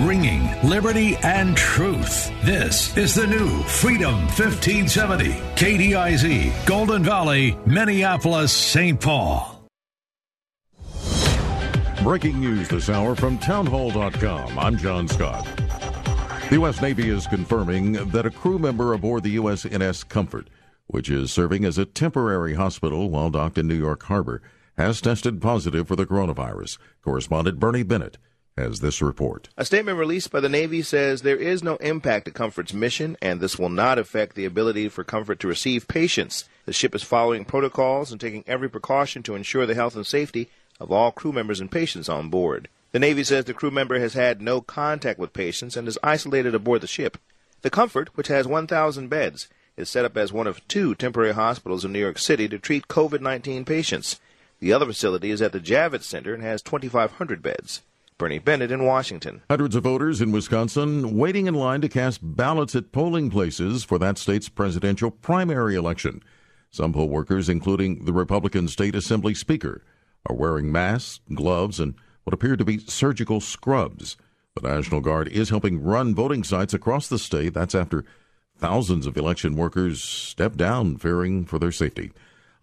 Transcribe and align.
Ringing 0.00 0.48
liberty 0.62 1.16
and 1.22 1.56
truth. 1.56 2.30
This 2.42 2.96
is 2.96 3.14
the 3.14 3.26
new 3.26 3.62
Freedom 3.62 4.14
1570. 4.26 5.30
KDIZ, 5.54 6.66
Golden 6.66 7.02
Valley, 7.02 7.56
Minneapolis, 7.64 8.52
St. 8.52 9.00
Paul. 9.00 9.68
Breaking 12.02 12.38
news 12.38 12.68
this 12.68 12.90
hour 12.90 13.14
from 13.14 13.38
townhall.com. 13.38 14.58
I'm 14.58 14.76
John 14.76 15.08
Scott. 15.08 15.44
The 16.50 16.56
U.S. 16.56 16.82
Navy 16.82 17.08
is 17.08 17.26
confirming 17.26 17.92
that 18.10 18.26
a 18.26 18.30
crew 18.30 18.58
member 18.58 18.92
aboard 18.92 19.22
the 19.22 19.36
USNS 19.36 20.06
Comfort, 20.08 20.50
which 20.86 21.08
is 21.08 21.32
serving 21.32 21.64
as 21.64 21.78
a 21.78 21.86
temporary 21.86 22.54
hospital 22.54 23.08
while 23.08 23.30
docked 23.30 23.56
in 23.56 23.66
New 23.66 23.74
York 23.74 24.02
Harbor, 24.02 24.42
has 24.76 25.00
tested 25.00 25.40
positive 25.40 25.88
for 25.88 25.96
the 25.96 26.04
coronavirus. 26.04 26.76
Correspondent 27.02 27.58
Bernie 27.58 27.82
Bennett 27.82 28.18
has 28.56 28.80
this 28.80 29.02
report. 29.02 29.48
A 29.56 29.64
statement 29.64 29.98
released 29.98 30.30
by 30.30 30.40
the 30.40 30.48
Navy 30.48 30.82
says 30.82 31.22
there 31.22 31.36
is 31.36 31.64
no 31.64 31.76
impact 31.76 32.26
to 32.26 32.30
Comfort's 32.30 32.72
mission, 32.72 33.16
and 33.20 33.40
this 33.40 33.58
will 33.58 33.68
not 33.68 33.98
affect 33.98 34.36
the 34.36 34.44
ability 34.44 34.88
for 34.88 35.02
Comfort 35.02 35.40
to 35.40 35.48
receive 35.48 35.88
patients. 35.88 36.44
The 36.64 36.72
ship 36.72 36.94
is 36.94 37.02
following 37.02 37.44
protocols 37.44 38.12
and 38.12 38.20
taking 38.20 38.44
every 38.46 38.70
precaution 38.70 39.22
to 39.24 39.34
ensure 39.34 39.66
the 39.66 39.74
health 39.74 39.96
and 39.96 40.06
safety 40.06 40.50
of 40.78 40.92
all 40.92 41.10
crew 41.10 41.32
members 41.32 41.60
and 41.60 41.70
patients 41.70 42.08
on 42.08 42.28
board. 42.28 42.68
The 42.92 43.00
Navy 43.00 43.24
says 43.24 43.44
the 43.44 43.54
crew 43.54 43.72
member 43.72 43.98
has 43.98 44.14
had 44.14 44.40
no 44.40 44.60
contact 44.60 45.18
with 45.18 45.32
patients 45.32 45.76
and 45.76 45.88
is 45.88 45.98
isolated 46.02 46.54
aboard 46.54 46.80
the 46.80 46.86
ship. 46.86 47.18
The 47.62 47.70
Comfort, 47.70 48.16
which 48.16 48.28
has 48.28 48.46
1,000 48.46 49.08
beds, 49.08 49.48
is 49.76 49.88
set 49.88 50.04
up 50.04 50.16
as 50.16 50.32
one 50.32 50.46
of 50.46 50.66
two 50.68 50.94
temporary 50.94 51.34
hospitals 51.34 51.84
in 51.84 51.92
New 51.92 51.98
York 51.98 52.18
City 52.18 52.48
to 52.48 52.58
treat 52.60 52.86
COVID 52.86 53.20
19 53.20 53.64
patients. 53.64 54.20
The 54.60 54.72
other 54.72 54.86
facility 54.86 55.32
is 55.32 55.42
at 55.42 55.50
the 55.50 55.58
Javits 55.58 56.04
Center 56.04 56.32
and 56.32 56.42
has 56.42 56.62
2,500 56.62 57.42
beds. 57.42 57.82
Bernie 58.16 58.38
Bennett 58.38 58.70
in 58.70 58.84
Washington. 58.84 59.42
Hundreds 59.50 59.74
of 59.74 59.82
voters 59.82 60.20
in 60.20 60.30
Wisconsin 60.30 61.18
waiting 61.18 61.48
in 61.48 61.54
line 61.54 61.80
to 61.80 61.88
cast 61.88 62.20
ballots 62.22 62.76
at 62.76 62.92
polling 62.92 63.28
places 63.28 63.82
for 63.82 63.98
that 63.98 64.18
state's 64.18 64.48
presidential 64.48 65.10
primary 65.10 65.74
election. 65.74 66.22
Some 66.70 66.92
poll 66.92 67.08
workers, 67.08 67.48
including 67.48 68.04
the 68.04 68.12
Republican 68.12 68.68
State 68.68 68.94
Assembly 68.94 69.34
Speaker, 69.34 69.82
are 70.26 70.36
wearing 70.36 70.70
masks, 70.70 71.18
gloves, 71.34 71.80
and 71.80 71.94
what 72.22 72.34
appear 72.34 72.56
to 72.56 72.64
be 72.64 72.78
surgical 72.78 73.40
scrubs. 73.40 74.16
The 74.54 74.68
National 74.68 75.00
Guard 75.00 75.26
is 75.26 75.50
helping 75.50 75.82
run 75.82 76.14
voting 76.14 76.44
sites 76.44 76.72
across 76.72 77.08
the 77.08 77.18
state. 77.18 77.52
That's 77.52 77.74
after 77.74 78.04
thousands 78.56 79.08
of 79.08 79.16
election 79.16 79.56
workers 79.56 80.00
stepped 80.00 80.56
down, 80.56 80.98
fearing 80.98 81.46
for 81.46 81.58
their 81.58 81.72
safety. 81.72 82.12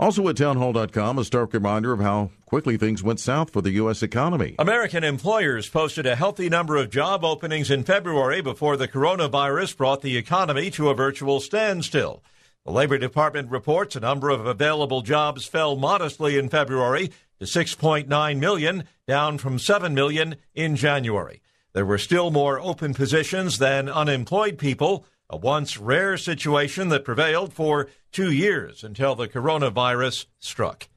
Also 0.02 0.28
at 0.28 0.36
townhall.com, 0.36 1.20
a 1.20 1.24
stark 1.24 1.54
reminder 1.54 1.94
of 1.94 2.00
how 2.00 2.32
quickly 2.48 2.76
things 2.76 3.04
went 3.04 3.20
south 3.20 3.52
for 3.52 3.62
the 3.62 3.70
U.S. 3.74 4.02
economy. 4.02 4.56
American 4.58 5.04
employers 5.04 5.70
posted 5.70 6.08
a 6.08 6.16
healthy 6.16 6.50
number 6.50 6.76
of 6.76 6.90
job 6.90 7.24
openings 7.24 7.70
in 7.70 7.84
February 7.84 8.42
before 8.42 8.76
the 8.78 8.88
coronavirus 8.88 9.78
brought 9.78 10.02
the 10.02 10.18
economy 10.18 10.72
to 10.72 10.90
a 10.90 10.96
virtual 10.96 11.40
standstill. 11.40 12.24
The 12.66 12.72
Labor 12.72 12.98
Department 12.98 13.52
reports 13.52 13.96
a 13.96 14.00
number 14.00 14.32
of 14.32 14.48
available 14.48 15.04
jobs 15.04 15.46
fell 15.46 15.76
modestly 15.76 16.36
in 16.36 16.50
February 16.50 17.12
to 17.38 17.46
6.9 17.46 18.40
million, 18.40 18.86
down 19.08 19.38
from 19.38 19.60
7 19.60 19.94
million 19.94 20.36
in 20.56 20.76
January. 20.76 21.44
There 21.74 21.86
were 21.86 22.00
still 22.00 22.32
more 22.32 22.60
open 22.60 22.96
positions 22.96 23.60
than 23.60 23.88
unemployed 23.88 24.58
people, 24.58 25.06
a 25.32 25.38
once 25.38 25.78
rare 25.78 26.18
situation 26.18 26.90
that 26.90 27.06
prevailed 27.06 27.54
for 27.54 27.88
two 28.12 28.32
years 28.32 28.84
until 28.84 29.16
the 29.16 29.30
coronavirus 29.30 30.26
struck. 30.40 30.90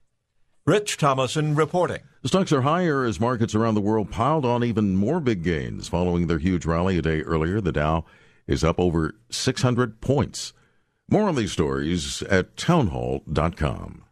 Rich 0.66 0.96
Thomason 0.96 1.54
reporting. 1.54 2.00
The 2.22 2.28
stocks 2.28 2.52
are 2.52 2.62
higher 2.62 3.04
as 3.04 3.20
markets 3.20 3.54
around 3.54 3.74
the 3.74 3.80
world 3.80 4.10
piled 4.10 4.44
on 4.44 4.64
even 4.64 4.96
more 4.96 5.20
big 5.20 5.44
gains 5.44 5.88
following 5.88 6.26
their 6.26 6.38
huge 6.38 6.66
rally 6.66 6.98
a 6.98 7.02
day 7.02 7.20
earlier. 7.20 7.60
The 7.60 7.72
Dow 7.72 8.04
is 8.46 8.64
up 8.64 8.80
over 8.80 9.14
600 9.30 10.00
points. 10.00 10.52
More 11.08 11.28
on 11.28 11.36
these 11.36 11.52
stories 11.52 12.22
at 12.22 12.56
townhall.com. 12.56 14.04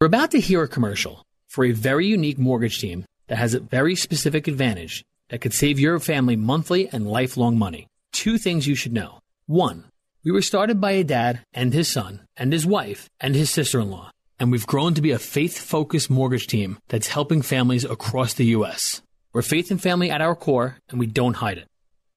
We're 0.00 0.06
about 0.06 0.30
to 0.32 0.40
hear 0.40 0.62
a 0.62 0.68
commercial 0.68 1.24
for 1.48 1.64
a 1.64 1.72
very 1.72 2.06
unique 2.06 2.38
mortgage 2.38 2.78
team 2.78 3.06
that 3.28 3.38
has 3.38 3.54
a 3.54 3.60
very 3.60 3.96
specific 3.96 4.46
advantage 4.46 5.04
that 5.28 5.40
could 5.40 5.54
save 5.54 5.78
your 5.78 5.98
family 5.98 6.36
monthly 6.36 6.88
and 6.88 7.06
lifelong 7.06 7.58
money. 7.58 7.86
Two 8.12 8.38
things 8.38 8.66
you 8.66 8.74
should 8.74 8.92
know. 8.92 9.20
One, 9.46 9.84
we 10.24 10.30
were 10.30 10.42
started 10.42 10.80
by 10.80 10.92
a 10.92 11.04
dad 11.04 11.40
and 11.52 11.72
his 11.74 11.88
son 11.88 12.26
and 12.36 12.52
his 12.52 12.66
wife 12.66 13.10
and 13.20 13.34
his 13.34 13.50
sister 13.50 13.80
in 13.80 13.90
law, 13.90 14.10
and 14.38 14.50
we've 14.50 14.66
grown 14.66 14.94
to 14.94 15.02
be 15.02 15.10
a 15.10 15.18
faith 15.18 15.58
focused 15.58 16.08
mortgage 16.10 16.46
team 16.46 16.78
that's 16.88 17.08
helping 17.08 17.42
families 17.42 17.84
across 17.84 18.34
the 18.34 18.46
U.S. 18.46 19.02
We're 19.32 19.42
faith 19.42 19.70
and 19.70 19.82
family 19.82 20.10
at 20.10 20.20
our 20.20 20.34
core, 20.34 20.78
and 20.88 20.98
we 20.98 21.06
don't 21.06 21.34
hide 21.34 21.58
it. 21.58 21.68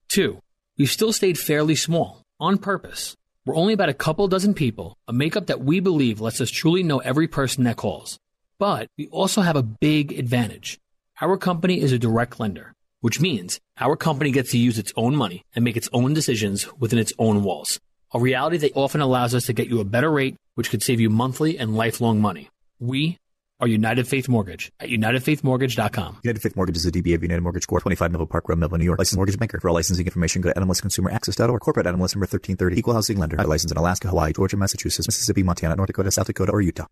Two, 0.08 0.40
we've 0.78 0.92
still 0.92 1.12
stayed 1.12 1.38
fairly 1.38 1.76
small, 1.76 2.22
on 2.40 2.58
purpose. 2.60 3.16
We're 3.46 3.56
only 3.56 3.74
about 3.74 3.90
a 3.90 3.94
couple 3.94 4.28
dozen 4.28 4.54
people, 4.54 4.98
a 5.08 5.14
makeup 5.14 5.48
that 5.48 5.62
we 5.62 5.80
believe 5.80 6.22
lets 6.22 6.42
us 6.42 6.52
truly 6.52 6.84
know 6.84 7.00
every 7.00 7.28
person 7.28 7.64
that 7.64 7.78
calls. 7.78 8.20
But 8.60 8.88
we 8.98 9.08
also 9.08 9.42
have 9.42 9.56
a 9.56 9.64
big 9.64 10.18
advantage. 10.18 10.80
Our 11.20 11.38
company 11.38 11.82
is 11.82 11.92
a 11.92 12.00
direct 12.00 12.40
lender 12.40 12.74
which 13.02 13.20
means 13.22 13.60
our 13.80 13.96
company 13.96 14.32
gets 14.32 14.52
to 14.52 14.58
use 14.58 14.78
its 14.78 14.94
own 14.96 15.16
money 15.16 15.44
and 15.56 15.64
make 15.64 15.78
its 15.78 15.90
own 15.94 16.14
decisions 16.14 16.68
within 16.80 17.00
its 17.00 17.14
own 17.20 17.44
walls. 17.44 17.80
A 18.14 18.20
reality 18.20 18.58
that 18.58 18.76
often 18.76 19.02
allows 19.02 19.36
us 19.36 19.46
to 19.46 19.54
get 19.54 19.68
you 19.68 19.80
a 19.80 19.86
better 19.86 20.12
rate, 20.12 20.36
which 20.56 20.70
could 20.70 20.82
save 20.82 21.00
you 21.00 21.10
monthly 21.10 21.58
and 21.58 21.76
lifelong 21.76 22.22
money. 22.22 22.50
We 22.80 23.18
are 23.60 23.68
United 23.68 24.08
Faith 24.08 24.30
Mortgage 24.30 24.72
at 24.80 24.90
UnitedFaithMortgage.com. 24.90 26.20
United 26.24 26.42
Faith 26.42 26.56
Mortgage 26.56 26.78
is 26.78 26.86
a 26.86 26.92
DBA 26.92 27.16
of 27.16 27.24
United 27.24 27.42
Mortgage 27.42 27.66
Corp. 27.66 27.82
25 27.82 28.12
Melville 28.12 28.28
Park 28.28 28.48
Road, 28.48 28.60
Melville, 28.60 28.78
New 28.78 28.86
York. 28.86 29.00
Licensed 29.00 29.18
mortgage 29.18 29.40
banker. 29.40 29.60
For 29.60 29.70
all 29.70 29.76
licensing 29.76 30.06
information, 30.06 30.42
go 30.42 30.52
to 30.52 30.60
NMLSConsumerAccess.org. 30.60 31.62
Corporate 31.62 31.88
NMLS 31.88 32.14
number 32.16 32.28
1330. 32.28 32.78
Equal 32.78 32.94
housing 32.94 33.18
lender. 33.18 33.38
Licensed 33.38 33.72
in 33.72 33.78
Alaska, 33.78 34.10
Hawaii, 34.10 34.34
Georgia, 34.34 34.58
Massachusetts, 34.58 35.08
Mississippi, 35.08 35.42
Montana, 35.44 35.76
North 35.76 35.88
Dakota, 35.88 36.12
South 36.12 36.28
Dakota, 36.28 36.52
or 36.52 36.62
Utah. 36.62 36.86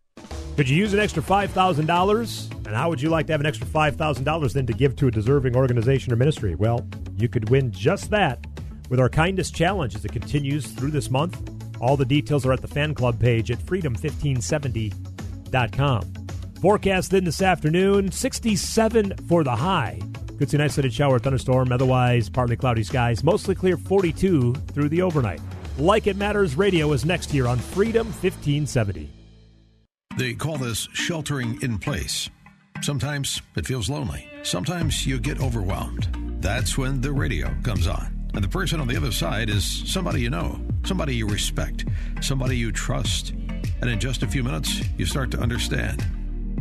Could 0.56 0.68
you 0.70 0.78
use 0.78 0.94
an 0.94 1.00
extra 1.00 1.22
$5,000? 1.22 2.66
And 2.66 2.76
how 2.76 2.90
would 2.90 3.00
you 3.02 3.10
like 3.10 3.28
to 3.28 3.34
have 3.34 3.42
an 3.42 3.46
extra 3.46 3.68
$5,000 3.68 4.54
then 4.54 4.66
to 4.66 4.74
give 4.74 4.96
to 4.96 5.08
a 5.08 5.12
deserving 5.12 5.56
organization 5.56 6.12
or 6.14 6.16
ministry? 6.16 6.56
Well, 6.56 6.88
you 7.16 7.30
could 7.30 7.50
win 7.50 7.72
just 7.72 8.10
that 8.10 8.44
with 8.90 9.00
our 9.00 9.10
Kindness 9.10 9.52
Challenge 9.52 9.94
as 9.96 10.04
it 10.04 10.14
continues 10.14 10.66
through 10.66 10.90
this 10.92 11.12
month. 11.12 11.38
All 11.82 11.98
the 11.98 12.06
details 12.06 12.46
are 12.46 12.54
at 12.54 12.62
the 12.62 12.68
fan 12.68 12.96
club 12.96 13.20
page 13.20 13.52
at 13.52 13.60
freedom1570.com. 13.60 16.25
Forecast 16.62 17.12
then 17.12 17.26
this 17.26 17.42
afternoon 17.42 18.12
67 18.12 19.16
for 19.28 19.44
the 19.44 19.56
high. 19.56 20.00
Could 20.38 20.50
see 20.50 20.58
an 20.58 20.62
isolated 20.62 20.94
shower, 20.94 21.20
thunderstorm, 21.20 21.72
otherwise 21.72 22.30
partly 22.30 22.56
cloudy 22.56 22.84
skies. 22.84 23.24
Mostly 23.24 23.56
clear 23.56 23.78
42 23.78 24.54
through 24.54 24.90
the 24.90 25.02
overnight. 25.02 25.42
Like 25.78 26.08
It 26.08 26.18
Matters 26.18 26.56
Radio 26.56 26.92
is 26.94 27.06
next 27.06 27.30
here 27.30 27.48
on 27.48 27.58
Freedom 27.58 28.08
1570. 28.08 29.10
They 30.18 30.34
call 30.34 30.58
this 30.58 30.88
sheltering 30.94 31.62
in 31.62 31.78
place. 31.78 32.30
Sometimes 32.82 33.42
it 33.56 33.66
feels 33.66 33.90
lonely. 33.90 34.28
Sometimes 34.44 35.06
you 35.06 35.20
get 35.20 35.42
overwhelmed. 35.42 36.08
That's 36.42 36.78
when 36.78 37.02
the 37.02 37.12
radio 37.12 37.54
comes 37.64 37.88
on. 37.88 38.30
And 38.34 38.44
the 38.44 38.50
person 38.50 38.80
on 38.80 38.88
the 38.88 38.98
other 38.98 39.12
side 39.12 39.50
is 39.50 39.90
somebody 39.92 40.22
you 40.22 40.30
know, 40.30 40.60
somebody 40.84 41.16
you 41.16 41.28
respect, 41.28 41.86
somebody 42.22 42.58
you 42.58 42.72
trust. 42.72 43.32
And 43.82 43.90
in 43.90 44.00
just 44.00 44.24
a 44.24 44.28
few 44.28 44.44
minutes, 44.44 44.82
you 44.98 45.06
start 45.06 45.32
to 45.32 45.40
understand. 45.40 46.06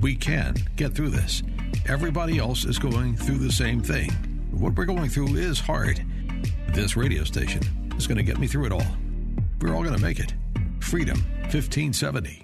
We 0.04 0.14
can 0.14 0.54
get 0.76 0.92
through 0.92 1.08
this. 1.08 1.42
Everybody 1.86 2.36
else 2.36 2.66
is 2.66 2.78
going 2.78 3.16
through 3.16 3.38
the 3.38 3.50
same 3.50 3.80
thing. 3.80 4.10
What 4.50 4.74
we're 4.74 4.84
going 4.84 5.08
through 5.08 5.36
is 5.36 5.58
hard. 5.58 6.04
This 6.74 6.94
radio 6.94 7.24
station 7.24 7.62
is 7.96 8.06
going 8.06 8.18
to 8.18 8.22
get 8.22 8.38
me 8.38 8.46
through 8.46 8.66
it 8.66 8.72
all. 8.72 8.86
We're 9.62 9.74
all 9.74 9.82
going 9.82 9.96
to 9.96 10.02
make 10.02 10.20
it. 10.20 10.34
Freedom 10.78 11.16
1570. 11.44 12.43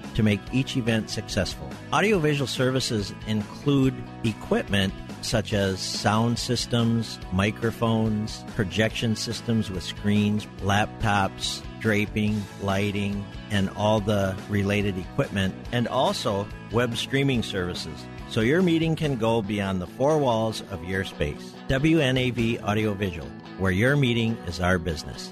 to 0.15 0.23
make 0.23 0.39
each 0.51 0.77
event 0.77 1.09
successful. 1.09 1.69
Audiovisual 1.93 2.47
services 2.47 3.13
include 3.27 3.93
equipment 4.23 4.93
such 5.21 5.53
as 5.53 5.79
sound 5.79 6.39
systems, 6.39 7.19
microphones, 7.31 8.43
projection 8.55 9.15
systems 9.15 9.69
with 9.69 9.83
screens, 9.83 10.47
laptops, 10.61 11.61
draping, 11.79 12.41
lighting, 12.61 13.23
and 13.51 13.69
all 13.71 13.99
the 13.99 14.35
related 14.49 14.97
equipment, 14.97 15.53
and 15.71 15.87
also 15.87 16.47
web 16.71 16.97
streaming 16.97 17.43
services. 17.43 18.05
So 18.29 18.41
your 18.41 18.61
meeting 18.61 18.95
can 18.95 19.17
go 19.17 19.41
beyond 19.41 19.81
the 19.81 19.87
four 19.87 20.17
walls 20.17 20.63
of 20.71 20.83
your 20.85 21.03
space. 21.03 21.53
WNAV 21.67 22.63
Audiovisual 22.63 23.27
where 23.61 23.71
your 23.71 23.95
meeting 23.95 24.35
is 24.47 24.59
our 24.59 24.79
business. 24.79 25.31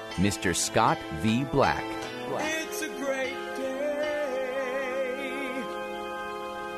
Mr. 0.15 0.55
Scott 0.55 0.97
V. 1.21 1.43
Black. 1.45 1.83
It's 2.37 2.81
a 2.81 2.89
great 2.89 3.33
day 3.55 5.51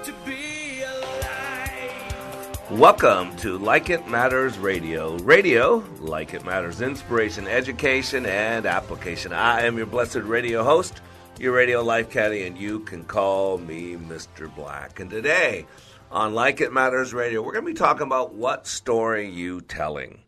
to 0.03 0.13
be 0.25 0.81
alive. 0.83 2.71
Welcome 2.71 3.35
to 3.37 3.57
Like 3.57 3.89
It 3.89 4.07
Matters 4.07 4.57
Radio. 4.59 5.17
Radio, 5.19 5.83
like 5.99 6.33
it 6.33 6.45
matters, 6.45 6.81
inspiration, 6.81 7.47
education, 7.47 8.25
and 8.25 8.65
application. 8.65 9.33
I 9.33 9.61
am 9.61 9.77
your 9.77 9.87
blessed 9.87 10.17
radio 10.17 10.63
host, 10.63 11.01
your 11.39 11.53
radio 11.53 11.81
life 11.81 12.11
caddy, 12.11 12.45
and 12.45 12.57
you 12.57 12.81
can 12.81 13.03
call 13.03 13.57
me 13.57 13.95
Mr. 13.95 14.53
Black. 14.55 14.99
And 14.99 15.09
today, 15.09 15.65
on 16.11 16.35
Like 16.35 16.61
It 16.61 16.71
Matters 16.71 17.13
Radio, 17.13 17.41
we're 17.41 17.53
going 17.53 17.65
to 17.65 17.71
be 17.71 17.77
talking 17.77 18.05
about 18.05 18.35
what 18.35 18.67
story 18.67 19.27
you 19.27 19.61
telling. 19.61 20.19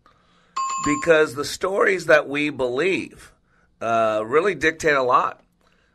Because 0.84 1.36
the 1.36 1.46
stories 1.46 2.08
that 2.08 2.28
we 2.28 2.50
believe 2.50 3.32
uh, 3.82 4.24
really 4.26 4.56
dictate 4.56 4.96
a 4.96 5.04
lot. 5.04 5.42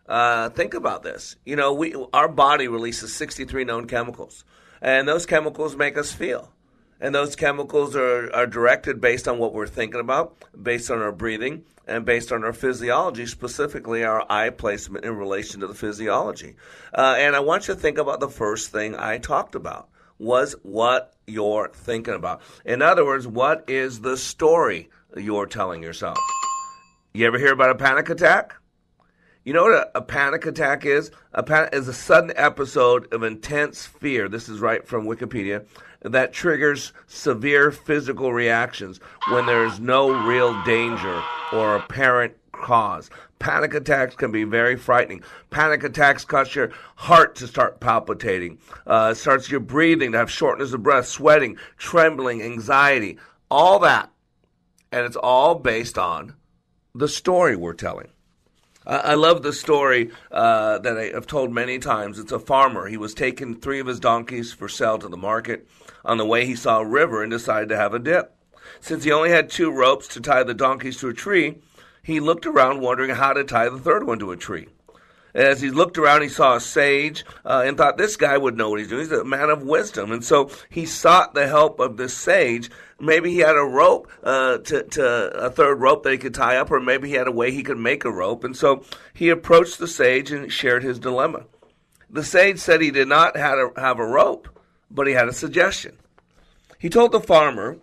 Uh, 0.08 0.48
think 0.50 0.74
about 0.74 1.02
this. 1.02 1.36
You 1.44 1.56
know, 1.56 1.72
we 1.72 1.94
our 2.12 2.28
body 2.28 2.66
releases 2.68 3.14
63 3.14 3.64
known 3.64 3.86
chemicals, 3.86 4.44
and 4.82 5.06
those 5.06 5.26
chemicals 5.26 5.76
make 5.76 5.96
us 5.96 6.12
feel. 6.12 6.52
And 7.02 7.14
those 7.14 7.34
chemicals 7.34 7.96
are, 7.96 8.30
are 8.34 8.46
directed 8.46 9.00
based 9.00 9.26
on 9.26 9.38
what 9.38 9.54
we're 9.54 9.66
thinking 9.66 10.00
about, 10.00 10.36
based 10.60 10.90
on 10.90 11.00
our 11.00 11.12
breathing, 11.12 11.64
and 11.86 12.04
based 12.04 12.30
on 12.30 12.44
our 12.44 12.52
physiology, 12.52 13.24
specifically 13.24 14.04
our 14.04 14.24
eye 14.30 14.50
placement 14.50 15.04
in 15.04 15.16
relation 15.16 15.60
to 15.60 15.66
the 15.66 15.74
physiology. 15.74 16.56
Uh, 16.92 17.14
and 17.16 17.34
I 17.34 17.40
want 17.40 17.68
you 17.68 17.74
to 17.74 17.80
think 17.80 17.96
about 17.96 18.20
the 18.20 18.28
first 18.28 18.70
thing 18.70 18.94
I 18.94 19.16
talked 19.18 19.54
about 19.54 19.88
was 20.18 20.54
what 20.62 21.14
you're 21.30 21.70
thinking 21.72 22.14
about. 22.14 22.42
In 22.64 22.82
other 22.82 23.04
words, 23.04 23.26
what 23.26 23.64
is 23.68 24.00
the 24.00 24.16
story 24.16 24.90
you're 25.16 25.46
telling 25.46 25.82
yourself? 25.82 26.18
You 27.12 27.26
ever 27.26 27.38
hear 27.38 27.52
about 27.52 27.70
a 27.70 27.74
panic 27.74 28.10
attack? 28.10 28.54
You 29.42 29.54
know 29.54 29.62
what 29.62 29.72
a, 29.72 29.98
a 29.98 30.02
panic 30.02 30.44
attack 30.44 30.84
is? 30.84 31.10
A 31.32 31.42
panic 31.42 31.70
is 31.72 31.88
a 31.88 31.94
sudden 31.94 32.32
episode 32.36 33.12
of 33.12 33.22
intense 33.22 33.86
fear. 33.86 34.28
This 34.28 34.48
is 34.48 34.60
right 34.60 34.86
from 34.86 35.06
Wikipedia 35.06 35.66
that 36.02 36.32
triggers 36.32 36.92
severe 37.06 37.70
physical 37.70 38.32
reactions 38.32 39.00
when 39.30 39.46
there 39.46 39.64
is 39.64 39.80
no 39.80 40.26
real 40.26 40.62
danger 40.64 41.22
or 41.52 41.76
apparent 41.76 42.34
cause. 42.60 43.10
Panic 43.38 43.74
attacks 43.74 44.14
can 44.14 44.30
be 44.30 44.44
very 44.44 44.76
frightening. 44.76 45.22
Panic 45.50 45.82
attacks 45.82 46.24
cause 46.24 46.54
your 46.54 46.70
heart 46.96 47.34
to 47.36 47.46
start 47.46 47.80
palpitating, 47.80 48.58
uh, 48.86 49.14
starts 49.14 49.50
your 49.50 49.60
breathing 49.60 50.12
to 50.12 50.18
have 50.18 50.30
shortness 50.30 50.72
of 50.72 50.82
breath, 50.82 51.06
sweating, 51.06 51.56
trembling, 51.76 52.42
anxiety, 52.42 53.18
all 53.50 53.78
that. 53.78 54.10
And 54.92 55.06
it's 55.06 55.16
all 55.16 55.54
based 55.54 55.98
on 55.98 56.34
the 56.94 57.08
story 57.08 57.56
we're 57.56 57.74
telling. 57.74 58.08
I 58.86 59.14
love 59.14 59.42
the 59.42 59.52
story 59.52 60.10
uh, 60.32 60.78
that 60.78 60.96
I 60.96 61.10
have 61.10 61.26
told 61.26 61.52
many 61.52 61.78
times. 61.78 62.18
It's 62.18 62.32
a 62.32 62.38
farmer. 62.38 62.88
He 62.88 62.96
was 62.96 63.12
taking 63.12 63.54
three 63.54 63.78
of 63.78 63.86
his 63.86 64.00
donkeys 64.00 64.52
for 64.52 64.68
sale 64.68 64.98
to 64.98 65.08
the 65.08 65.18
market. 65.18 65.68
On 66.04 66.16
the 66.16 66.24
way, 66.24 66.46
he 66.46 66.56
saw 66.56 66.80
a 66.80 66.84
river 66.84 67.22
and 67.22 67.30
decided 67.30 67.68
to 67.68 67.76
have 67.76 67.92
a 67.92 67.98
dip. 67.98 68.34
Since 68.80 69.04
he 69.04 69.12
only 69.12 69.30
had 69.30 69.50
two 69.50 69.70
ropes 69.70 70.08
to 70.08 70.20
tie 70.20 70.42
the 70.42 70.54
donkeys 70.54 70.96
to 70.98 71.08
a 71.08 71.14
tree, 71.14 71.58
he 72.02 72.20
looked 72.20 72.46
around 72.46 72.80
wondering 72.80 73.10
how 73.10 73.32
to 73.32 73.44
tie 73.44 73.68
the 73.68 73.78
third 73.78 74.06
one 74.06 74.18
to 74.18 74.32
a 74.32 74.36
tree. 74.36 74.68
As 75.34 75.60
he 75.60 75.70
looked 75.70 75.96
around, 75.96 76.22
he 76.22 76.28
saw 76.28 76.56
a 76.56 76.60
sage 76.60 77.24
uh, 77.44 77.62
and 77.64 77.76
thought 77.76 77.96
this 77.96 78.16
guy 78.16 78.36
would 78.36 78.56
know 78.56 78.70
what 78.70 78.80
he's 78.80 78.88
doing. 78.88 79.02
He's 79.02 79.12
a 79.12 79.24
man 79.24 79.48
of 79.48 79.62
wisdom. 79.62 80.10
And 80.10 80.24
so 80.24 80.50
he 80.68 80.86
sought 80.86 81.34
the 81.34 81.46
help 81.46 81.78
of 81.78 81.96
this 81.96 82.16
sage. 82.16 82.68
Maybe 82.98 83.30
he 83.30 83.38
had 83.38 83.56
a 83.56 83.62
rope 83.62 84.10
uh, 84.24 84.58
to, 84.58 84.82
to 84.82 85.04
a 85.38 85.50
third 85.50 85.76
rope 85.76 86.02
that 86.02 86.12
he 86.12 86.18
could 86.18 86.34
tie 86.34 86.56
up, 86.56 86.70
or 86.70 86.80
maybe 86.80 87.08
he 87.08 87.14
had 87.14 87.28
a 87.28 87.32
way 87.32 87.52
he 87.52 87.62
could 87.62 87.78
make 87.78 88.04
a 88.04 88.10
rope. 88.10 88.42
And 88.42 88.56
so 88.56 88.82
he 89.14 89.28
approached 89.28 89.78
the 89.78 89.86
sage 89.86 90.32
and 90.32 90.52
shared 90.52 90.82
his 90.82 90.98
dilemma. 90.98 91.44
The 92.10 92.24
sage 92.24 92.58
said 92.58 92.80
he 92.80 92.90
did 92.90 93.06
not 93.06 93.36
have 93.36 93.56
a, 93.58 93.80
have 93.80 94.00
a 94.00 94.06
rope, 94.06 94.48
but 94.90 95.06
he 95.06 95.12
had 95.12 95.28
a 95.28 95.32
suggestion. 95.32 95.96
He 96.76 96.88
told 96.88 97.12
the 97.12 97.20
farmer, 97.20 97.78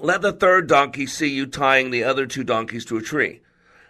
Let 0.00 0.22
the 0.22 0.32
third 0.32 0.68
donkey 0.68 1.06
see 1.06 1.28
you 1.28 1.46
tying 1.46 1.90
the 1.90 2.04
other 2.04 2.26
two 2.26 2.44
donkeys 2.44 2.84
to 2.86 2.96
a 2.96 3.02
tree. 3.02 3.40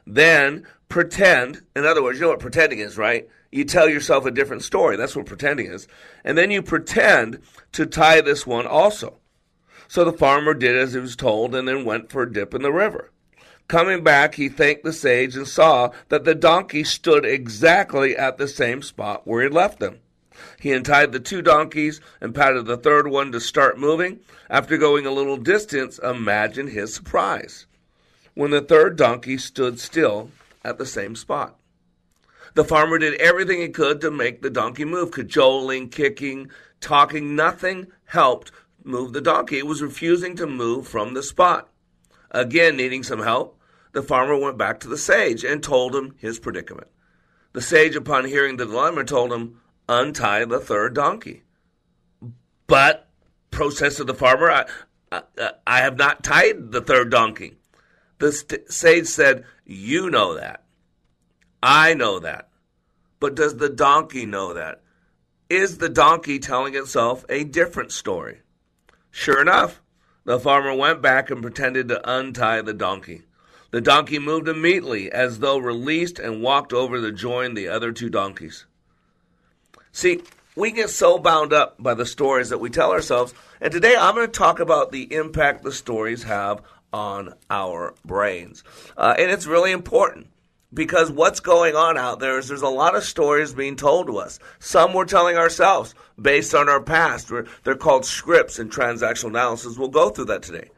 Then 0.06 0.66
pretend, 0.88 1.62
in 1.76 1.84
other 1.84 2.02
words, 2.02 2.18
you 2.18 2.24
know 2.24 2.30
what 2.30 2.40
pretending 2.40 2.78
is, 2.78 2.96
right? 2.96 3.28
You 3.52 3.64
tell 3.64 3.88
yourself 3.88 4.24
a 4.24 4.30
different 4.30 4.62
story. 4.62 4.96
That's 4.96 5.14
what 5.14 5.26
pretending 5.26 5.66
is. 5.66 5.86
And 6.24 6.38
then 6.38 6.50
you 6.50 6.62
pretend 6.62 7.40
to 7.72 7.84
tie 7.84 8.22
this 8.22 8.46
one 8.46 8.66
also. 8.66 9.18
So 9.86 10.04
the 10.04 10.12
farmer 10.12 10.54
did 10.54 10.76
as 10.76 10.94
he 10.94 11.00
was 11.00 11.16
told 11.16 11.54
and 11.54 11.68
then 11.68 11.84
went 11.84 12.10
for 12.10 12.22
a 12.22 12.32
dip 12.32 12.54
in 12.54 12.62
the 12.62 12.72
river. 12.72 13.10
Coming 13.68 14.02
back, 14.02 14.34
he 14.36 14.48
thanked 14.48 14.84
the 14.84 14.94
sage 14.94 15.36
and 15.36 15.46
saw 15.46 15.90
that 16.08 16.24
the 16.24 16.34
donkey 16.34 16.84
stood 16.84 17.26
exactly 17.26 18.16
at 18.16 18.38
the 18.38 18.48
same 18.48 18.80
spot 18.80 19.26
where 19.26 19.40
he 19.40 19.44
had 19.44 19.52
left 19.52 19.78
them. 19.78 19.98
He 20.60 20.72
untied 20.72 21.12
the 21.12 21.20
two 21.20 21.42
donkeys 21.42 22.00
and 22.20 22.34
patted 22.34 22.66
the 22.66 22.76
third 22.76 23.08
one 23.08 23.32
to 23.32 23.40
start 23.40 23.78
moving. 23.78 24.20
After 24.50 24.76
going 24.76 25.06
a 25.06 25.10
little 25.10 25.36
distance, 25.36 25.98
imagine 25.98 26.68
his 26.68 26.94
surprise 26.94 27.66
when 28.34 28.50
the 28.50 28.60
third 28.60 28.96
donkey 28.96 29.36
stood 29.36 29.80
still 29.80 30.30
at 30.64 30.78
the 30.78 30.86
same 30.86 31.16
spot. 31.16 31.58
The 32.54 32.64
farmer 32.64 32.98
did 32.98 33.20
everything 33.20 33.60
he 33.60 33.68
could 33.68 34.00
to 34.00 34.10
make 34.10 34.42
the 34.42 34.50
donkey 34.50 34.84
move, 34.84 35.10
cajoling, 35.10 35.90
kicking, 35.90 36.50
talking. 36.80 37.36
Nothing 37.36 37.88
helped 38.06 38.52
move 38.84 39.12
the 39.12 39.20
donkey. 39.20 39.58
It 39.58 39.66
was 39.66 39.82
refusing 39.82 40.36
to 40.36 40.46
move 40.46 40.88
from 40.88 41.14
the 41.14 41.22
spot. 41.22 41.68
Again, 42.30 42.76
needing 42.76 43.02
some 43.02 43.22
help, 43.22 43.58
the 43.92 44.02
farmer 44.02 44.36
went 44.36 44.58
back 44.58 44.80
to 44.80 44.88
the 44.88 44.98
sage 44.98 45.44
and 45.44 45.62
told 45.62 45.94
him 45.94 46.14
his 46.18 46.38
predicament. 46.38 46.88
The 47.52 47.62
sage, 47.62 47.96
upon 47.96 48.26
hearing 48.26 48.56
the 48.56 48.66
dilemma, 48.66 49.04
told 49.04 49.32
him, 49.32 49.60
Untie 49.88 50.44
the 50.44 50.60
third 50.60 50.94
donkey. 50.94 51.42
But, 52.66 53.08
protested 53.50 54.06
the 54.06 54.14
farmer, 54.14 54.50
I, 54.50 54.66
I, 55.10 55.22
I 55.66 55.78
have 55.78 55.96
not 55.96 56.22
tied 56.22 56.72
the 56.72 56.82
third 56.82 57.10
donkey. 57.10 57.56
The 58.18 58.32
st- 58.32 58.70
sage 58.70 59.06
said, 59.06 59.44
You 59.64 60.10
know 60.10 60.34
that. 60.34 60.64
I 61.62 61.94
know 61.94 62.18
that. 62.18 62.48
But 63.20 63.34
does 63.34 63.56
the 63.56 63.68
donkey 63.68 64.26
know 64.26 64.52
that? 64.54 64.82
Is 65.48 65.78
the 65.78 65.88
donkey 65.88 66.38
telling 66.38 66.74
itself 66.74 67.24
a 67.28 67.44
different 67.44 67.90
story? 67.90 68.42
Sure 69.10 69.40
enough, 69.40 69.80
the 70.24 70.38
farmer 70.38 70.74
went 70.74 71.00
back 71.00 71.30
and 71.30 71.40
pretended 71.40 71.88
to 71.88 72.10
untie 72.10 72.60
the 72.60 72.74
donkey. 72.74 73.22
The 73.70 73.80
donkey 73.80 74.18
moved 74.18 74.48
immediately 74.48 75.10
as 75.10 75.38
though 75.38 75.58
released 75.58 76.18
and 76.18 76.42
walked 76.42 76.72
over 76.72 77.00
to 77.00 77.12
join 77.12 77.54
the 77.54 77.68
other 77.68 77.92
two 77.92 78.10
donkeys. 78.10 78.66
See, 79.92 80.22
we 80.56 80.70
get 80.72 80.90
so 80.90 81.18
bound 81.18 81.52
up 81.52 81.76
by 81.78 81.94
the 81.94 82.06
stories 82.06 82.48
that 82.50 82.58
we 82.58 82.70
tell 82.70 82.90
ourselves. 82.90 83.34
And 83.60 83.72
today 83.72 83.96
I'm 83.96 84.14
going 84.14 84.26
to 84.26 84.32
talk 84.32 84.60
about 84.60 84.92
the 84.92 85.12
impact 85.14 85.62
the 85.62 85.72
stories 85.72 86.24
have 86.24 86.62
on 86.92 87.34
our 87.50 87.94
brains. 88.04 88.64
Uh, 88.96 89.14
and 89.18 89.30
it's 89.30 89.46
really 89.46 89.72
important 89.72 90.28
because 90.72 91.10
what's 91.10 91.40
going 91.40 91.74
on 91.74 91.96
out 91.96 92.20
there 92.20 92.38
is 92.38 92.48
there's 92.48 92.62
a 92.62 92.68
lot 92.68 92.94
of 92.94 93.04
stories 93.04 93.54
being 93.54 93.76
told 93.76 94.06
to 94.06 94.18
us. 94.18 94.38
Some 94.58 94.92
we're 94.92 95.04
telling 95.04 95.36
ourselves 95.36 95.94
based 96.20 96.54
on 96.54 96.68
our 96.68 96.82
past. 96.82 97.30
They're 97.64 97.74
called 97.74 98.04
scripts 98.04 98.58
in 98.58 98.68
transactional 98.68 99.28
analysis. 99.28 99.78
We'll 99.78 99.88
go 99.88 100.10
through 100.10 100.26
that 100.26 100.42
today. 100.42 100.70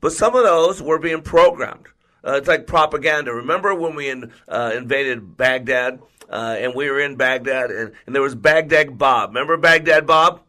But 0.00 0.12
some 0.12 0.34
of 0.34 0.44
those 0.44 0.80
were 0.80 0.98
being 0.98 1.22
programmed. 1.22 1.86
Uh, 2.26 2.32
it's 2.32 2.48
like 2.48 2.66
propaganda. 2.66 3.32
Remember 3.32 3.74
when 3.74 3.94
we 3.94 4.08
in, 4.08 4.32
uh, 4.48 4.72
invaded 4.74 5.36
Baghdad 5.36 6.00
uh, 6.30 6.56
and 6.58 6.74
we 6.74 6.88
were 6.90 7.00
in 7.00 7.16
Baghdad 7.16 7.70
and, 7.70 7.92
and 8.06 8.14
there 8.14 8.22
was 8.22 8.34
Baghdad 8.34 8.96
Bob. 8.96 9.30
Remember 9.30 9.56
Baghdad 9.56 10.06
Bob? 10.06 10.40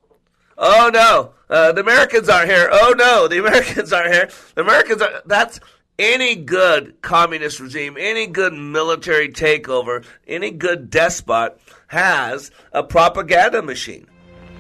Oh 0.58 0.90
no, 0.94 1.34
uh, 1.50 1.72
the 1.72 1.82
Americans 1.82 2.30
aren't 2.30 2.50
here. 2.50 2.70
Oh 2.72 2.94
no, 2.96 3.28
the 3.28 3.40
Americans 3.40 3.92
aren't 3.92 4.14
here. 4.14 4.30
The 4.56 4.62
Americans 4.62 5.02
are. 5.02 5.22
That's 5.26 5.60
any 5.98 6.36
good 6.36 7.02
communist 7.02 7.60
regime, 7.60 7.96
any 8.00 8.28
good 8.28 8.54
military 8.54 9.30
takeover, 9.30 10.06
any 10.28 10.52
good 10.52 10.90
despot 10.90 11.60
has 11.88 12.52
a 12.72 12.84
propaganda 12.84 13.62
machine, 13.62 14.08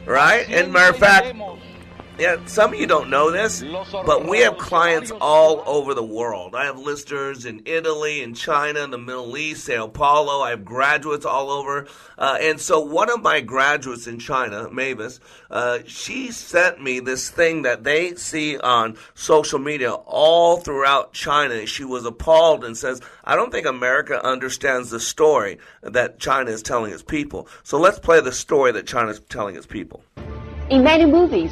right? 0.05 0.47
And 0.49 0.71
matter 0.71 0.91
of 0.91 0.97
fact, 0.97 1.35
yeah, 2.19 2.37
some 2.45 2.73
of 2.73 2.79
you 2.79 2.87
don't 2.87 3.09
know 3.09 3.31
this, 3.31 3.63
but 4.05 4.27
we 4.27 4.39
have 4.39 4.57
clients 4.57 5.11
all 5.21 5.63
over 5.65 5.93
the 5.93 6.03
world. 6.03 6.53
I 6.55 6.65
have 6.65 6.77
listeners 6.77 7.45
in 7.45 7.63
Italy, 7.65 8.21
in 8.21 8.33
China, 8.33 8.83
in 8.83 8.91
the 8.91 8.97
Middle 8.97 9.35
East, 9.37 9.65
Sao 9.65 9.87
Paulo. 9.87 10.41
I 10.41 10.51
have 10.51 10.63
graduates 10.63 11.25
all 11.25 11.49
over. 11.49 11.87
Uh, 12.17 12.37
and 12.39 12.59
so 12.59 12.79
one 12.79 13.09
of 13.09 13.21
my 13.21 13.41
graduates 13.41 14.07
in 14.07 14.19
China, 14.19 14.69
Mavis, 14.71 15.19
uh, 15.49 15.79
she 15.85 16.31
sent 16.31 16.81
me 16.81 16.99
this 16.99 17.29
thing 17.29 17.63
that 17.63 17.83
they 17.83 18.15
see 18.15 18.57
on 18.59 18.97
social 19.15 19.59
media 19.59 19.91
all 19.91 20.57
throughout 20.57 21.13
China. 21.13 21.65
She 21.65 21.83
was 21.83 22.05
appalled 22.05 22.63
and 22.63 22.77
says, 22.77 23.01
I 23.23 23.35
don't 23.35 23.51
think 23.51 23.65
America 23.65 24.23
understands 24.23 24.89
the 24.89 24.99
story 24.99 25.57
that 25.81 26.19
China 26.19 26.51
is 26.51 26.61
telling 26.61 26.91
its 26.91 27.03
people. 27.03 27.47
So 27.63 27.79
let's 27.79 27.99
play 27.99 28.21
the 28.21 28.31
story 28.31 28.71
that 28.73 28.85
China 28.85 29.09
is 29.09 29.19
telling 29.21 29.55
its 29.55 29.65
people. 29.65 30.03
In 30.69 30.83
many 30.83 31.05
movies, 31.05 31.51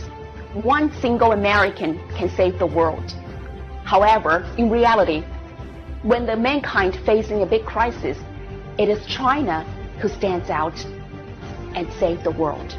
one 0.53 0.91
single 0.99 1.31
American 1.31 1.99
can 2.15 2.29
save 2.29 2.57
the 2.57 2.65
world. 2.65 3.11
However, 3.83 4.47
in 4.57 4.69
reality, 4.69 5.23
when 6.01 6.25
the 6.25 6.35
mankind 6.35 6.99
facing 7.05 7.43
a 7.43 7.45
big 7.45 7.65
crisis, 7.65 8.17
it 8.79 8.89
is 8.89 9.05
China 9.05 9.63
who 9.99 10.07
stands 10.07 10.49
out 10.49 10.73
and 11.75 11.91
save 11.93 12.23
the 12.23 12.31
world. 12.31 12.75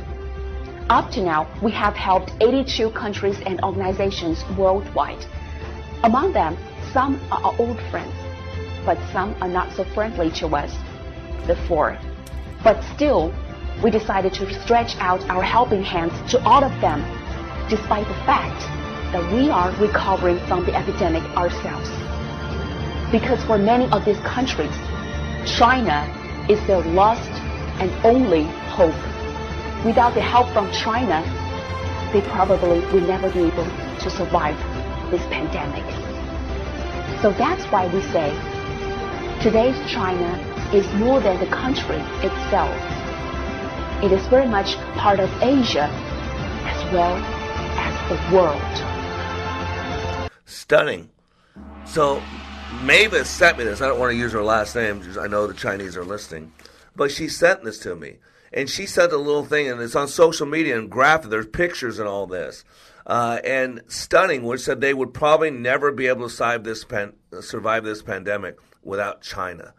Up 0.88 1.12
to 1.12 1.22
now, 1.22 1.46
we 1.62 1.70
have 1.70 1.94
helped 1.94 2.32
82 2.40 2.90
countries 2.90 3.38
and 3.46 3.62
organizations 3.62 4.42
worldwide. 4.58 5.24
Among 6.02 6.32
them, 6.32 6.56
some 6.92 7.20
are 7.30 7.40
our 7.44 7.54
old 7.60 7.78
friends, 7.90 8.14
but 8.84 8.98
some 9.12 9.36
are 9.40 9.48
not 9.48 9.72
so 9.72 9.84
friendly 9.84 10.30
to 10.32 10.48
us 10.48 10.74
before. 11.46 11.96
But 12.64 12.82
still, 12.94 13.32
we 13.84 13.92
decided 13.92 14.34
to 14.34 14.52
stretch 14.62 14.96
out 14.96 15.22
our 15.30 15.42
helping 15.42 15.84
hands 15.84 16.12
to 16.32 16.42
all 16.42 16.64
of 16.64 16.72
them 16.80 17.00
despite 17.70 18.06
the 18.08 18.20
fact 18.26 18.60
that 19.12 19.22
we 19.32 19.48
are 19.48 19.70
recovering 19.80 20.38
from 20.46 20.64
the 20.66 20.74
epidemic 20.74 21.22
ourselves. 21.36 21.88
Because 23.12 23.42
for 23.44 23.58
many 23.58 23.88
of 23.92 24.04
these 24.04 24.18
countries, 24.20 24.74
China 25.46 26.02
is 26.48 26.58
their 26.66 26.82
last 26.98 27.30
and 27.80 27.90
only 28.04 28.44
hope. 28.74 28.94
Without 29.84 30.14
the 30.14 30.20
help 30.20 30.52
from 30.52 30.70
China, 30.72 31.22
they 32.12 32.20
probably 32.22 32.80
will 32.92 33.06
never 33.06 33.30
be 33.30 33.46
able 33.46 33.64
to 34.02 34.10
survive 34.10 34.58
this 35.10 35.22
pandemic. 35.30 35.86
So 37.22 37.32
that's 37.32 37.64
why 37.70 37.86
we 37.86 38.02
say 38.10 38.30
today's 39.40 39.78
China 39.90 40.30
is 40.74 40.86
more 40.94 41.20
than 41.20 41.38
the 41.38 41.46
country 41.46 41.98
itself. 42.26 42.74
It 44.02 44.12
is 44.12 44.26
very 44.26 44.48
much 44.48 44.76
part 44.96 45.20
of 45.20 45.30
Asia 45.42 45.86
as 46.66 46.92
well 46.92 47.39
the 48.10 48.34
world. 48.34 48.60
Stunning. 50.44 51.08
So 51.86 52.20
Mavis 52.82 53.30
sent 53.30 53.56
me 53.56 53.62
this. 53.62 53.80
I 53.80 53.86
don't 53.86 54.00
want 54.00 54.10
to 54.10 54.16
use 54.16 54.32
her 54.32 54.42
last 54.42 54.74
name 54.74 54.98
because 54.98 55.16
I 55.16 55.28
know 55.28 55.46
the 55.46 55.54
Chinese 55.54 55.96
are 55.96 56.04
listening. 56.04 56.52
But 56.96 57.12
she 57.12 57.28
sent 57.28 57.62
this 57.62 57.78
to 57.80 57.94
me. 57.94 58.16
And 58.52 58.68
she 58.68 58.86
sent 58.86 59.12
a 59.12 59.16
little 59.16 59.44
thing, 59.44 59.68
and 59.68 59.80
it's 59.80 59.94
on 59.94 60.08
social 60.08 60.44
media 60.44 60.76
and 60.76 60.90
graphic. 60.90 61.30
There's 61.30 61.46
pictures 61.46 62.00
and 62.00 62.08
all 62.08 62.26
this. 62.26 62.64
Uh, 63.06 63.38
and 63.44 63.82
stunning, 63.86 64.42
which 64.42 64.62
said 64.62 64.80
they 64.80 64.92
would 64.92 65.14
probably 65.14 65.52
never 65.52 65.92
be 65.92 66.08
able 66.08 66.28
to 66.28 66.34
survive 66.34 66.64
this, 66.64 66.84
pan- 66.84 67.12
survive 67.40 67.84
this 67.84 68.02
pandemic 68.02 68.58
without 68.82 69.22
China. 69.22 69.72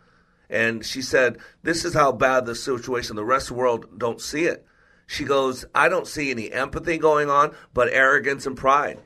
And 0.50 0.86
she 0.86 1.02
said, 1.02 1.40
This 1.64 1.84
is 1.84 1.94
how 1.94 2.14
bad 2.14 2.46
the 2.46 2.56
situation. 2.56 3.18
The 3.18 3.26
rest 3.26 3.50
of 3.50 3.58
the 3.58 3.62
world 3.62 4.00
don't 4.00 4.22
see 4.22 4.46
it. 4.46 4.66
She 5.12 5.26
goes, 5.26 5.66
I 5.76 5.90
don't 5.90 6.08
see 6.08 6.32
any 6.32 6.54
empathy 6.54 6.98
going 6.98 7.30
on, 7.30 7.54
but 7.74 7.90
arrogance 7.92 8.46
and 8.46 8.56
pride. 8.56 8.98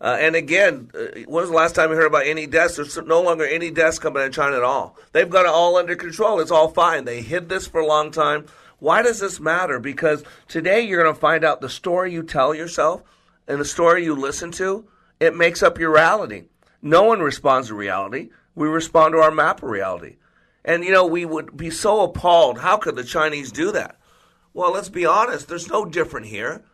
Uh, 0.00 0.16
and 0.20 0.36
again, 0.36 0.88
uh, 0.94 1.22
when 1.26 1.42
was 1.42 1.50
the 1.50 1.56
last 1.56 1.74
time 1.74 1.90
you 1.90 1.96
heard 1.96 2.06
about 2.06 2.28
any 2.28 2.46
deaths? 2.46 2.76
There's 2.76 2.96
no 2.98 3.20
longer 3.20 3.44
any 3.44 3.72
deaths 3.72 3.98
coming 3.98 4.22
in 4.22 4.30
China 4.30 4.56
at 4.56 4.62
all. 4.62 4.96
They've 5.10 5.28
got 5.28 5.46
it 5.46 5.50
all 5.50 5.76
under 5.76 5.96
control. 5.96 6.38
It's 6.38 6.52
all 6.52 6.68
fine. 6.68 7.06
They 7.06 7.22
hid 7.22 7.48
this 7.48 7.66
for 7.66 7.80
a 7.80 7.86
long 7.86 8.12
time. 8.12 8.46
Why 8.78 9.02
does 9.02 9.18
this 9.18 9.40
matter? 9.40 9.80
Because 9.80 10.22
today 10.46 10.82
you're 10.82 11.02
going 11.02 11.12
to 11.12 11.20
find 11.20 11.44
out 11.44 11.60
the 11.60 11.68
story 11.68 12.12
you 12.12 12.22
tell 12.22 12.54
yourself 12.54 13.02
and 13.48 13.60
the 13.60 13.64
story 13.64 14.04
you 14.04 14.14
listen 14.14 14.52
to, 14.52 14.86
it 15.18 15.34
makes 15.34 15.64
up 15.64 15.76
your 15.76 15.92
reality. 15.92 16.44
No 16.82 17.02
one 17.02 17.18
responds 17.18 17.66
to 17.66 17.74
reality. 17.74 18.30
We 18.54 18.68
respond 18.68 19.14
to 19.14 19.18
our 19.18 19.32
map 19.32 19.64
of 19.64 19.70
reality. 19.70 20.18
And, 20.64 20.84
you 20.84 20.92
know, 20.92 21.06
we 21.06 21.24
would 21.24 21.56
be 21.56 21.70
so 21.70 22.02
appalled. 22.02 22.60
How 22.60 22.76
could 22.76 22.94
the 22.94 23.02
Chinese 23.02 23.50
do 23.50 23.72
that? 23.72 23.97
Well, 24.58 24.72
let's 24.72 24.88
be 24.88 25.06
honest, 25.06 25.46
there's 25.46 25.68
no 25.68 25.84
different 25.84 26.26
here. 26.26 26.64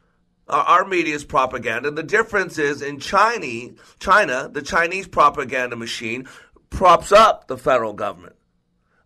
Our, 0.49 0.87
media 0.87 1.15
is 1.15 1.23
propaganda. 1.23 1.91
The 1.91 2.03
difference 2.03 2.57
is 2.57 2.81
in 2.81 2.99
China, 2.99 3.73
China, 3.99 4.49
the 4.51 4.63
Chinese 4.63 5.07
propaganda 5.07 5.77
machine 5.77 6.27
props 6.71 7.13
up 7.13 7.47
the 7.47 7.59
federal 7.59 7.93
government. 7.93 8.37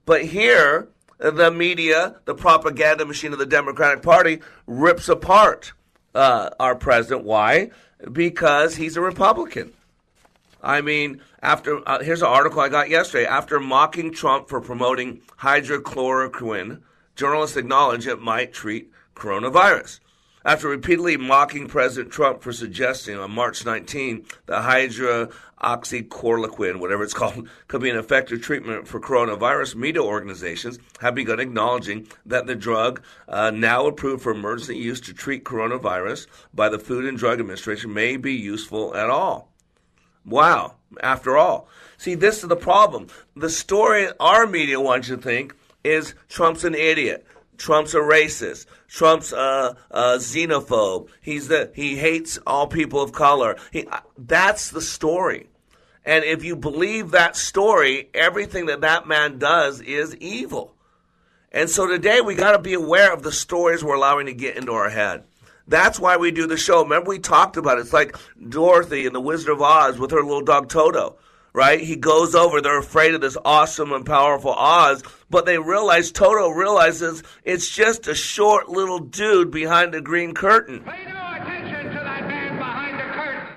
But 0.07 0.27
here, 0.27 0.91
the 1.19 1.51
media, 1.51 2.21
the 2.25 2.37
propaganda 2.37 3.05
machine 3.05 3.33
of 3.33 3.41
the 3.41 3.47
Democratic 3.47 4.05
Party, 4.05 4.43
rips 4.69 5.09
apart 5.09 5.73
uh, 6.15 6.51
our 6.61 6.77
president. 6.77 7.25
Why? 7.25 7.73
Because 8.13 8.77
he's 8.77 8.97
a 8.97 9.01
Republican. 9.01 9.73
I 10.63 10.83
mean, 10.83 11.21
after 11.43 11.83
uh, 11.85 12.01
here's 12.05 12.23
an 12.23 12.29
article 12.29 12.61
I 12.61 12.69
got 12.69 12.91
yesterday. 12.91 13.27
After 13.27 13.59
mocking 13.59 14.13
Trump 14.13 14.49
for 14.49 14.61
promoting 14.61 15.23
hydrochloroquine, 15.37 16.83
journalists 17.19 17.57
acknowledge 17.57 18.07
it 18.07 18.21
might 18.21 18.53
treat 18.53 18.93
coronavirus. 19.17 19.99
After 20.45 20.69
repeatedly 20.69 21.17
mocking 21.17 21.67
President 21.67 22.13
Trump 22.13 22.43
for 22.43 22.53
suggesting 22.53 23.19
on 23.19 23.33
March 23.33 23.67
19 23.67 24.25
that 24.47 24.63
hydroxychloroquine, 24.63 26.79
whatever 26.79 27.03
it's 27.03 27.15
called, 27.15 27.49
could 27.67 27.83
be 27.83 27.91
an 27.91 27.99
effective 27.99 28.41
treatment 28.41 28.87
for 28.87 29.01
coronavirus, 29.01 29.75
media 29.75 30.01
organizations 30.01 30.79
have 31.01 31.17
begun 31.17 31.41
acknowledging 31.41 32.07
that 32.25 32.47
the 32.47 32.55
drug, 32.55 33.03
uh, 33.27 33.51
now 33.51 33.87
approved 33.87 34.23
for 34.23 34.31
emergency 34.31 34.77
use 34.77 35.01
to 35.01 35.13
treat 35.13 35.43
coronavirus 35.45 36.29
by 36.55 36.69
the 36.69 36.79
Food 36.79 37.05
and 37.05 37.19
Drug 37.19 37.41
Administration, 37.41 37.93
may 37.93 38.17
be 38.17 38.33
useful 38.33 38.95
at 38.95 39.11
all. 39.11 39.51
Wow, 40.25 40.77
after 41.01 41.37
all. 41.37 41.69
See, 41.97 42.15
this 42.15 42.45
is 42.45 42.49
the 42.49 42.55
problem. 42.55 43.09
The 43.35 43.51
story 43.51 44.07
our 44.21 44.47
media 44.47 44.81
wants 44.81 45.09
you 45.09 45.17
to 45.17 45.23
think 45.23 45.57
is 45.85 46.15
Trump's 46.29 46.65
an 46.65 46.75
idiot. 46.75 47.27
Trump's 47.57 47.95
a 47.95 47.99
racist. 47.99 48.67
Trump's 48.89 49.33
a, 49.33 49.77
a 49.91 50.03
xenophobe. 50.19 51.09
He's 51.21 51.49
the 51.49 51.71
he 51.75 51.97
hates 51.97 52.39
all 52.47 52.67
people 52.67 53.03
of 53.03 53.13
color. 53.13 53.57
He, 53.73 53.87
uh, 53.87 54.01
that's 54.17 54.71
the 54.71 54.81
story. 54.81 55.49
And 56.05 56.25
if 56.25 56.45
you 56.45 56.57
believe 56.57 57.11
that 57.11 57.37
story, 57.37 58.09
everything 58.15 58.67
that 58.67 58.81
that 58.81 59.07
man 59.07 59.39
does 59.39 59.81
is 59.81 60.17
evil. 60.17 60.75
And 61.53 61.69
so 61.69 61.87
today 61.87 62.21
we 62.21 62.35
got 62.35 62.53
to 62.53 62.59
be 62.59 62.75
aware 62.75 63.13
of 63.13 63.23
the 63.23 63.33
stories 63.33 63.83
we're 63.83 63.95
allowing 63.95 64.27
to 64.27 64.35
get 64.35 64.57
into 64.57 64.73
our 64.73 64.89
head. 64.89 65.25
That's 65.67 66.01
why 66.01 66.17
we 66.17 66.31
do 66.31 66.47
the 66.47 66.57
show. 66.57 66.83
Remember 66.83 67.11
we 67.11 67.19
talked 67.19 67.59
about 67.59 67.79
it. 67.79 67.83
It's 67.83 67.93
like 67.93 68.17
Dorothy 68.49 69.05
and 69.05 69.15
the 69.15 69.21
Wizard 69.21 69.51
of 69.51 69.61
Oz 69.61 69.99
with 69.99 70.13
her 70.13 70.23
little 70.23 70.41
dog 70.41 70.69
Toto 70.69 71.19
right? 71.53 71.81
He 71.81 71.97
goes 71.97 72.35
over, 72.35 72.61
they're 72.61 72.79
afraid 72.79 73.15
of 73.15 73.21
this 73.21 73.37
awesome 73.45 73.93
and 73.93 74.05
powerful 74.05 74.53
Oz, 74.53 75.03
but 75.31 75.47
they 75.47 75.59
realize, 75.59 76.11
Toto 76.11 76.51
realizes 76.51 77.23
it's 77.45 77.69
just 77.69 78.07
a 78.09 78.15
short 78.15 78.69
little 78.69 78.99
dude 78.99 79.51
behind 79.51 79.95
the 79.95 80.01
green 80.01 80.35
curtain. 80.35 80.81
Pay 80.81 81.05
no 81.07 81.33
attention 81.35 81.87
to 81.87 82.01
that 82.01 82.27
man 82.27 82.57
behind 82.59 82.99
the 82.99 83.15
curtain. 83.15 83.55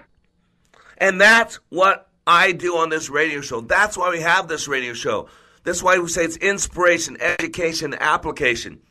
And 0.97 1.21
that's 1.21 1.59
what 1.69 2.09
I 2.25 2.51
do 2.51 2.77
on 2.77 2.89
this 2.89 3.09
radio 3.09 3.41
show. 3.41 3.61
That's 3.61 3.97
why 3.97 4.09
we 4.09 4.21
have 4.21 4.47
this 4.47 4.67
radio 4.67 4.93
show. 4.93 5.27
That's 5.63 5.83
why 5.83 5.99
we 5.99 6.07
say 6.07 6.23
it's 6.23 6.37
inspiration, 6.37 7.17
education, 7.21 7.93
application. 7.99 8.81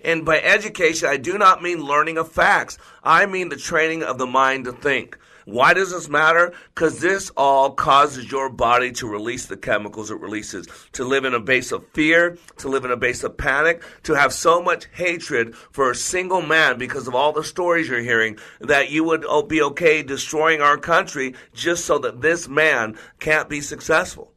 And 0.00 0.24
by 0.24 0.40
education, 0.40 1.08
I 1.08 1.16
do 1.16 1.38
not 1.38 1.62
mean 1.62 1.82
learning 1.82 2.18
of 2.18 2.30
facts. 2.30 2.78
I 3.02 3.26
mean 3.26 3.48
the 3.48 3.56
training 3.56 4.02
of 4.02 4.18
the 4.18 4.26
mind 4.26 4.66
to 4.66 4.72
think. 4.72 5.18
Why 5.48 5.72
does 5.72 5.92
this 5.92 6.10
matter? 6.10 6.52
Because 6.74 7.00
this 7.00 7.30
all 7.34 7.70
causes 7.70 8.30
your 8.30 8.50
body 8.50 8.92
to 8.92 9.08
release 9.08 9.46
the 9.46 9.56
chemicals 9.56 10.10
it 10.10 10.20
releases, 10.20 10.68
to 10.92 11.04
live 11.04 11.24
in 11.24 11.32
a 11.32 11.40
base 11.40 11.72
of 11.72 11.88
fear, 11.94 12.36
to 12.58 12.68
live 12.68 12.84
in 12.84 12.90
a 12.90 12.98
base 12.98 13.24
of 13.24 13.38
panic, 13.38 13.82
to 14.02 14.12
have 14.12 14.34
so 14.34 14.60
much 14.60 14.88
hatred 14.92 15.56
for 15.56 15.90
a 15.90 15.94
single 15.94 16.42
man 16.42 16.76
because 16.76 17.08
of 17.08 17.14
all 17.14 17.32
the 17.32 17.42
stories 17.42 17.88
you're 17.88 18.00
hearing 18.00 18.38
that 18.60 18.90
you 18.90 19.04
would 19.04 19.24
oh, 19.26 19.42
be 19.42 19.62
okay 19.62 20.02
destroying 20.02 20.60
our 20.60 20.76
country 20.76 21.34
just 21.54 21.86
so 21.86 21.98
that 21.98 22.20
this 22.20 22.46
man 22.46 22.98
can't 23.18 23.48
be 23.48 23.62
successful. 23.62 24.34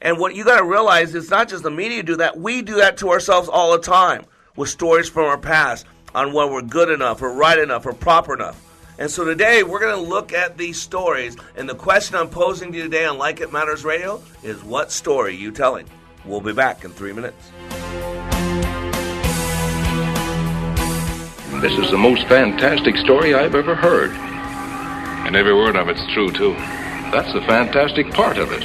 And 0.00 0.16
what 0.16 0.36
you 0.36 0.44
got 0.44 0.58
to 0.58 0.64
realize 0.64 1.12
is 1.16 1.28
not 1.28 1.48
just 1.48 1.64
the 1.64 1.72
media 1.72 2.04
do 2.04 2.14
that, 2.18 2.38
we 2.38 2.62
do 2.62 2.76
that 2.76 2.98
to 2.98 3.10
ourselves 3.10 3.48
all 3.48 3.72
the 3.72 3.80
time 3.80 4.26
with 4.54 4.68
stories 4.68 5.08
from 5.08 5.24
our 5.24 5.38
past 5.38 5.86
on 6.14 6.32
when 6.32 6.52
we're 6.52 6.62
good 6.62 6.88
enough 6.88 7.20
or 7.20 7.32
right 7.32 7.58
enough 7.58 7.84
or 7.84 7.94
proper 7.94 8.34
enough. 8.34 8.71
And 8.98 9.10
so 9.10 9.24
today 9.24 9.62
we're 9.62 9.80
going 9.80 9.96
to 9.96 10.08
look 10.08 10.32
at 10.32 10.58
these 10.58 10.80
stories. 10.80 11.36
And 11.56 11.68
the 11.68 11.74
question 11.74 12.16
I'm 12.16 12.28
posing 12.28 12.72
to 12.72 12.78
you 12.78 12.84
today 12.84 13.06
on 13.06 13.18
Like 13.18 13.40
It 13.40 13.52
Matters 13.52 13.84
Radio 13.84 14.22
is 14.42 14.62
what 14.62 14.92
story 14.92 15.32
are 15.32 15.38
you 15.38 15.50
telling? 15.50 15.86
We'll 16.24 16.40
be 16.40 16.52
back 16.52 16.84
in 16.84 16.90
three 16.92 17.12
minutes. 17.12 17.50
This 21.60 21.78
is 21.78 21.90
the 21.90 21.98
most 21.98 22.26
fantastic 22.26 22.96
story 22.96 23.34
I've 23.34 23.54
ever 23.54 23.74
heard. 23.74 24.10
And 24.10 25.36
every 25.36 25.54
word 25.54 25.76
of 25.76 25.88
it's 25.88 26.04
true, 26.12 26.30
too. 26.30 26.54
That's 27.12 27.32
the 27.32 27.40
fantastic 27.42 28.10
part 28.10 28.36
of 28.36 28.52
it. 28.52 28.64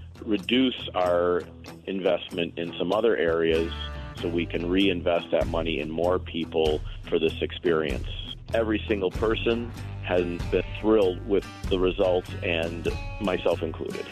reduce 0.25 0.89
our 0.95 1.41
investment 1.85 2.57
in 2.57 2.73
some 2.77 2.91
other 2.91 3.17
areas 3.17 3.71
so 4.21 4.27
we 4.27 4.45
can 4.45 4.69
reinvest 4.69 5.31
that 5.31 5.47
money 5.47 5.79
in 5.79 5.89
more 5.89 6.19
people 6.19 6.81
for 7.09 7.19
this 7.19 7.33
experience. 7.41 8.07
Every 8.53 8.83
single 8.87 9.11
person 9.11 9.71
has 10.03 10.23
been 10.51 10.63
thrilled 10.79 11.25
with 11.27 11.45
the 11.69 11.79
results, 11.79 12.29
and 12.43 12.87
myself 13.21 13.63
included. 13.63 14.05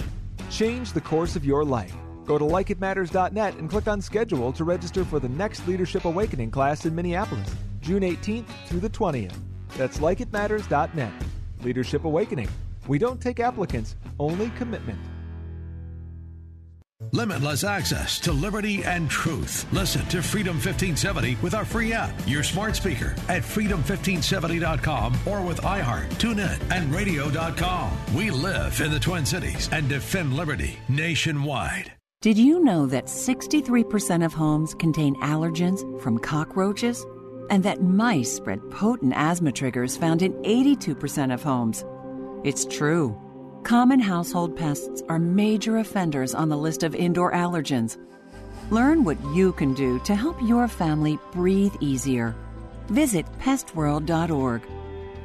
Change 0.49 0.93
the 0.93 1.01
course 1.01 1.35
of 1.35 1.45
your 1.45 1.65
life. 1.65 1.93
Go 2.25 2.37
to 2.37 2.45
likeitmatters.net 2.45 3.55
and 3.55 3.69
click 3.69 3.87
on 3.87 4.01
schedule 4.01 4.53
to 4.53 4.63
register 4.63 5.03
for 5.03 5.19
the 5.19 5.29
next 5.29 5.67
Leadership 5.67 6.05
Awakening 6.05 6.51
class 6.51 6.85
in 6.85 6.95
Minneapolis, 6.95 7.53
June 7.81 8.03
18th 8.03 8.47
through 8.67 8.79
the 8.79 8.89
20th. 8.89 9.35
That's 9.77 9.97
likeitmatters.net. 9.97 11.11
Leadership 11.63 12.05
Awakening. 12.05 12.49
We 12.87 12.97
don't 12.97 13.19
take 13.19 13.39
applicants, 13.39 13.95
only 14.19 14.51
commitment. 14.51 14.99
Limitless 17.13 17.63
access 17.63 18.19
to 18.19 18.33
liberty 18.33 18.83
and 18.83 19.09
truth. 19.09 19.65
Listen 19.71 20.05
to 20.07 20.21
Freedom 20.21 20.55
1570 20.55 21.37
with 21.41 21.53
our 21.53 21.63
free 21.63 21.93
app, 21.93 22.11
your 22.27 22.43
smart 22.43 22.75
speaker 22.75 23.15
at 23.29 23.41
freedom1570.com 23.41 25.17
or 25.25 25.41
with 25.41 25.61
iHeart, 25.61 26.09
TuneIn, 26.15 26.59
and 26.71 26.93
radio.com. 26.93 27.97
We 28.13 28.31
live 28.31 28.81
in 28.81 28.91
the 28.91 28.99
Twin 28.99 29.25
Cities 29.25 29.69
and 29.71 29.87
defend 29.87 30.33
liberty 30.33 30.77
nationwide. 30.89 31.93
Did 32.21 32.37
you 32.37 32.61
know 32.61 32.85
that 32.87 33.05
63% 33.05 34.25
of 34.25 34.33
homes 34.33 34.75
contain 34.75 35.15
allergens 35.21 36.01
from 36.01 36.19
cockroaches? 36.19 37.05
And 37.49 37.63
that 37.63 37.81
mice 37.81 38.35
spread 38.35 38.59
potent 38.71 39.13
asthma 39.15 39.53
triggers 39.53 39.95
found 39.95 40.21
in 40.21 40.33
82% 40.43 41.33
of 41.33 41.41
homes? 41.41 41.85
It's 42.43 42.65
true. 42.65 43.17
Common 43.69 43.99
household 43.99 44.57
pests 44.57 45.03
are 45.09 45.19
major 45.19 45.77
offenders 45.77 46.33
on 46.33 46.49
the 46.49 46.57
list 46.57 46.81
of 46.81 46.95
indoor 46.95 47.33
allergens. 47.33 47.99
Learn 48.71 49.03
what 49.03 49.23
you 49.35 49.53
can 49.53 49.75
do 49.75 49.99
to 50.05 50.15
help 50.15 50.41
your 50.41 50.67
family 50.67 51.19
breathe 51.31 51.75
easier. 51.79 52.33
Visit 52.87 53.27
pestworld.org. 53.37 54.63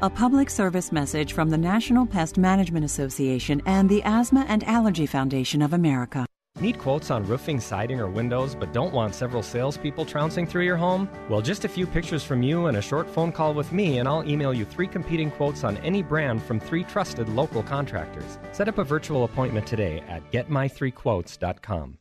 A 0.02 0.11
public 0.11 0.50
service 0.50 0.92
message 0.92 1.33
from 1.33 1.48
the 1.48 1.57
National 1.57 2.04
Pest 2.04 2.37
Management 2.37 2.85
Association 2.85 3.62
and 3.64 3.88
the 3.88 4.02
Asthma 4.02 4.44
and 4.46 4.62
Allergy 4.64 5.07
Foundation 5.07 5.62
of 5.62 5.72
America. 5.72 6.26
Need 6.60 6.78
quotes 6.78 7.10
on 7.10 7.26
roofing, 7.26 7.58
siding, 7.58 7.98
or 7.98 8.08
windows, 8.08 8.54
but 8.54 8.72
don't 8.72 8.94
want 8.94 9.12
several 9.12 9.42
salespeople 9.42 10.04
trouncing 10.04 10.46
through 10.46 10.62
your 10.62 10.76
home? 10.76 11.08
Well, 11.28 11.42
just 11.42 11.64
a 11.64 11.68
few 11.68 11.84
pictures 11.84 12.22
from 12.22 12.44
you 12.44 12.66
and 12.66 12.76
a 12.76 12.82
short 12.82 13.10
phone 13.10 13.32
call 13.32 13.54
with 13.54 13.72
me, 13.72 13.98
and 13.98 14.08
I'll 14.08 14.28
email 14.28 14.54
you 14.54 14.64
three 14.64 14.86
competing 14.86 15.32
quotes 15.32 15.64
on 15.64 15.76
any 15.78 16.00
brand 16.00 16.40
from 16.40 16.60
three 16.60 16.84
trusted 16.84 17.28
local 17.28 17.64
contractors. 17.64 18.38
Set 18.52 18.68
up 18.68 18.78
a 18.78 18.84
virtual 18.84 19.24
appointment 19.24 19.66
today 19.66 20.00
at 20.08 20.30
getmy3quotes.com. 20.30 21.98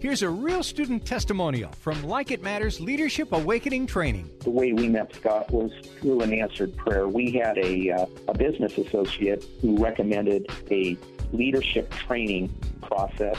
Here's 0.00 0.20
a 0.20 0.28
real 0.28 0.62
student 0.62 1.06
testimonial 1.06 1.72
from 1.72 2.02
Like 2.04 2.30
It 2.30 2.42
Matters 2.42 2.78
Leadership 2.80 3.32
Awakening 3.32 3.86
Training. 3.86 4.28
The 4.40 4.50
way 4.50 4.74
we 4.74 4.86
met 4.86 5.14
Scott 5.14 5.50
was 5.50 5.72
through 6.02 6.20
an 6.20 6.34
answered 6.34 6.76
prayer. 6.76 7.08
We 7.08 7.32
had 7.32 7.56
a, 7.56 7.90
uh, 7.90 8.06
a 8.28 8.36
business 8.36 8.76
associate 8.76 9.46
who 9.62 9.82
recommended 9.82 10.46
a 10.70 10.98
leadership 11.32 11.90
training 11.90 12.54
process 12.82 13.38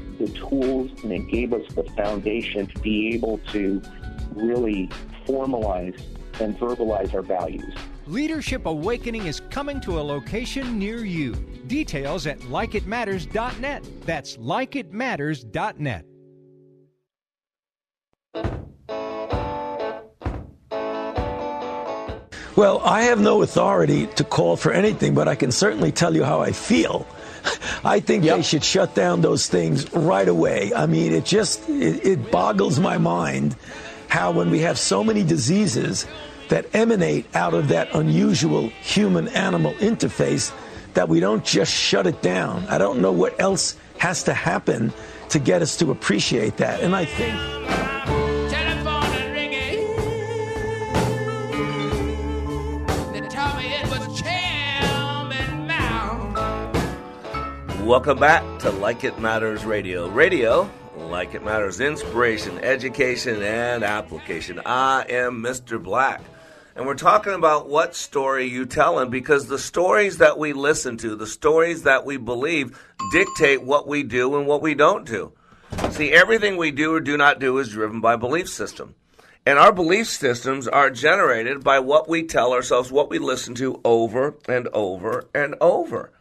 the 0.21 0.31
tools 0.33 0.91
and 1.03 1.11
it 1.11 1.27
gave 1.27 1.53
us 1.53 1.65
the 1.73 1.83
foundation 1.95 2.67
to 2.67 2.79
be 2.79 3.13
able 3.15 3.39
to 3.51 3.81
really 4.33 4.89
formalize 5.25 5.99
and 6.39 6.57
verbalize 6.57 7.13
our 7.13 7.21
values. 7.21 7.73
Leadership 8.07 8.65
Awakening 8.65 9.25
is 9.25 9.41
coming 9.49 9.79
to 9.81 9.99
a 9.99 10.01
location 10.01 10.77
near 10.77 11.05
you. 11.05 11.33
Details 11.67 12.27
at 12.27 12.39
likeitmatters.net. 12.39 13.85
That's 14.05 14.37
likeitmatters.net. 14.37 16.05
Well, 22.57 22.79
I 22.79 23.03
have 23.03 23.21
no 23.21 23.43
authority 23.43 24.07
to 24.07 24.23
call 24.25 24.57
for 24.57 24.73
anything, 24.73 25.15
but 25.15 25.27
I 25.27 25.35
can 25.35 25.51
certainly 25.51 25.91
tell 25.91 26.13
you 26.13 26.23
how 26.23 26.41
I 26.41 26.51
feel. 26.51 27.07
I 27.83 27.99
think 27.99 28.23
yep. 28.23 28.37
they 28.37 28.43
should 28.43 28.63
shut 28.63 28.95
down 28.95 29.21
those 29.21 29.47
things 29.47 29.91
right 29.93 30.27
away. 30.27 30.73
I 30.73 30.85
mean, 30.85 31.13
it 31.13 31.25
just 31.25 31.67
it, 31.69 32.05
it 32.05 32.31
boggles 32.31 32.79
my 32.79 32.97
mind 32.97 33.55
how 34.07 34.31
when 34.31 34.51
we 34.51 34.59
have 34.59 34.77
so 34.77 35.03
many 35.03 35.23
diseases 35.23 36.05
that 36.49 36.65
emanate 36.75 37.33
out 37.35 37.53
of 37.53 37.69
that 37.69 37.93
unusual 37.95 38.67
human 38.67 39.29
animal 39.29 39.73
interface 39.75 40.53
that 40.93 41.07
we 41.07 41.19
don't 41.19 41.45
just 41.45 41.73
shut 41.73 42.05
it 42.05 42.21
down. 42.21 42.65
I 42.67 42.77
don't 42.77 43.01
know 43.01 43.13
what 43.13 43.39
else 43.39 43.77
has 43.99 44.23
to 44.23 44.33
happen 44.33 44.91
to 45.29 45.39
get 45.39 45.61
us 45.61 45.77
to 45.77 45.91
appreciate 45.91 46.57
that. 46.57 46.81
And 46.81 46.93
I 46.93 47.05
think 47.05 47.90
Welcome 57.91 58.19
back 58.19 58.59
to 58.59 58.69
Like 58.69 59.03
It 59.03 59.19
Matters 59.19 59.65
Radio. 59.65 60.07
Radio, 60.07 60.71
like 60.95 61.35
it 61.35 61.43
matters, 61.43 61.81
inspiration, 61.81 62.57
education, 62.59 63.43
and 63.43 63.83
application. 63.83 64.61
I 64.65 65.05
am 65.09 65.43
Mr. 65.43 65.83
Black. 65.83 66.21
And 66.73 66.85
we're 66.85 66.95
talking 66.95 67.33
about 67.33 67.67
what 67.67 67.93
story 67.93 68.45
you 68.45 68.65
tell 68.65 68.93
telling 68.93 69.09
because 69.09 69.47
the 69.47 69.59
stories 69.59 70.19
that 70.19 70.39
we 70.39 70.53
listen 70.53 70.95
to, 70.99 71.17
the 71.17 71.27
stories 71.27 71.83
that 71.83 72.05
we 72.05 72.15
believe, 72.15 72.81
dictate 73.11 73.61
what 73.61 73.89
we 73.89 74.03
do 74.03 74.37
and 74.37 74.47
what 74.47 74.61
we 74.61 74.73
don't 74.73 75.05
do. 75.05 75.33
See, 75.89 76.13
everything 76.13 76.55
we 76.55 76.71
do 76.71 76.93
or 76.93 77.01
do 77.01 77.17
not 77.17 77.39
do 77.39 77.57
is 77.57 77.67
driven 77.67 77.99
by 77.99 78.15
belief 78.15 78.47
system. 78.47 78.95
And 79.45 79.59
our 79.59 79.73
belief 79.73 80.07
systems 80.07 80.65
are 80.65 80.91
generated 80.91 81.61
by 81.61 81.79
what 81.79 82.07
we 82.07 82.23
tell 82.23 82.53
ourselves, 82.53 82.89
what 82.89 83.09
we 83.09 83.19
listen 83.19 83.53
to 83.55 83.81
over 83.83 84.35
and 84.47 84.69
over 84.69 85.27
and 85.35 85.55
over. 85.59 86.13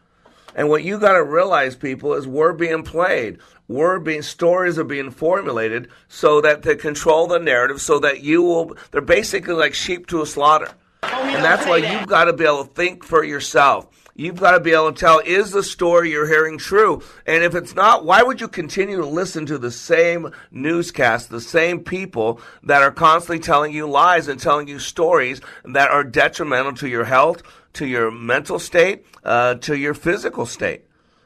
And 0.55 0.69
what 0.69 0.85
you 0.85 0.99
got 0.99 1.15
to 1.15 1.23
realize, 1.23 1.77
people, 1.77 2.15
is 2.15 2.27
we're 2.27 2.53
being 2.53 2.83
played. 2.83 3.39
We're 3.69 4.01
being 4.01 4.23
stories 4.23 4.79
are 4.79 4.85
being 4.85 5.11
formulated 5.11 5.89
so 6.09 6.41
that 6.41 6.63
they 6.63 6.75
control 6.75 7.29
the 7.29 7.39
narrative, 7.39 7.81
so 7.81 8.01
that 8.01 8.23
you 8.23 8.43
will. 8.43 8.77
They're 8.91 9.01
basically 9.01 9.55
like 9.55 9.75
sheep 9.75 10.09
to 10.09 10.23
a 10.23 10.27
slaughter, 10.27 10.73
and 11.03 11.45
that's 11.45 11.67
why 11.67 11.77
you've 11.77 12.09
got 12.09 12.25
to 12.25 12.33
be 12.33 12.45
able 12.45 12.65
to 12.65 12.75
think 12.75 13.05
for 13.05 13.23
yourself. 13.23 13.87
You've 14.17 14.41
got 14.41 14.51
to 14.51 14.61
be 14.61 14.73
able 14.73 14.93
to 14.93 14.99
tell 14.99 15.21
is 15.21 15.53
the 15.53 15.63
story 15.63 16.11
you're 16.11 16.27
hearing 16.27 16.59
true? 16.59 17.03
And 17.27 17.43
if 17.43 17.55
it's 17.55 17.75
not, 17.75 18.05
why 18.05 18.23
would 18.23 18.41
you 18.41 18.49
continue 18.49 18.97
to 18.97 19.07
listen 19.07 19.47
to 19.47 19.57
the 19.57 19.71
same 19.71 20.33
newscast, 20.51 21.31
the 21.31 21.41
same 21.41 21.85
people 21.85 22.41
that 22.65 22.83
are 22.83 22.91
constantly 22.91 23.39
telling 23.39 23.73
you 23.73 23.87
lies 23.89 24.29
and 24.29 24.39
telling 24.39 24.69
you 24.69 24.79
stories 24.79 25.41
that 25.65 25.91
are 25.91 26.05
detrimental 26.05 26.75
to 26.75 26.89
your 26.89 27.05
health, 27.05 27.43
to 27.75 27.87
your 27.87 28.11
mental 28.11 28.59
state, 28.59 29.07
uh, 29.25 29.55
to 29.57 29.77
your 29.77 29.95
physical 29.95 30.47
state? 30.47 30.85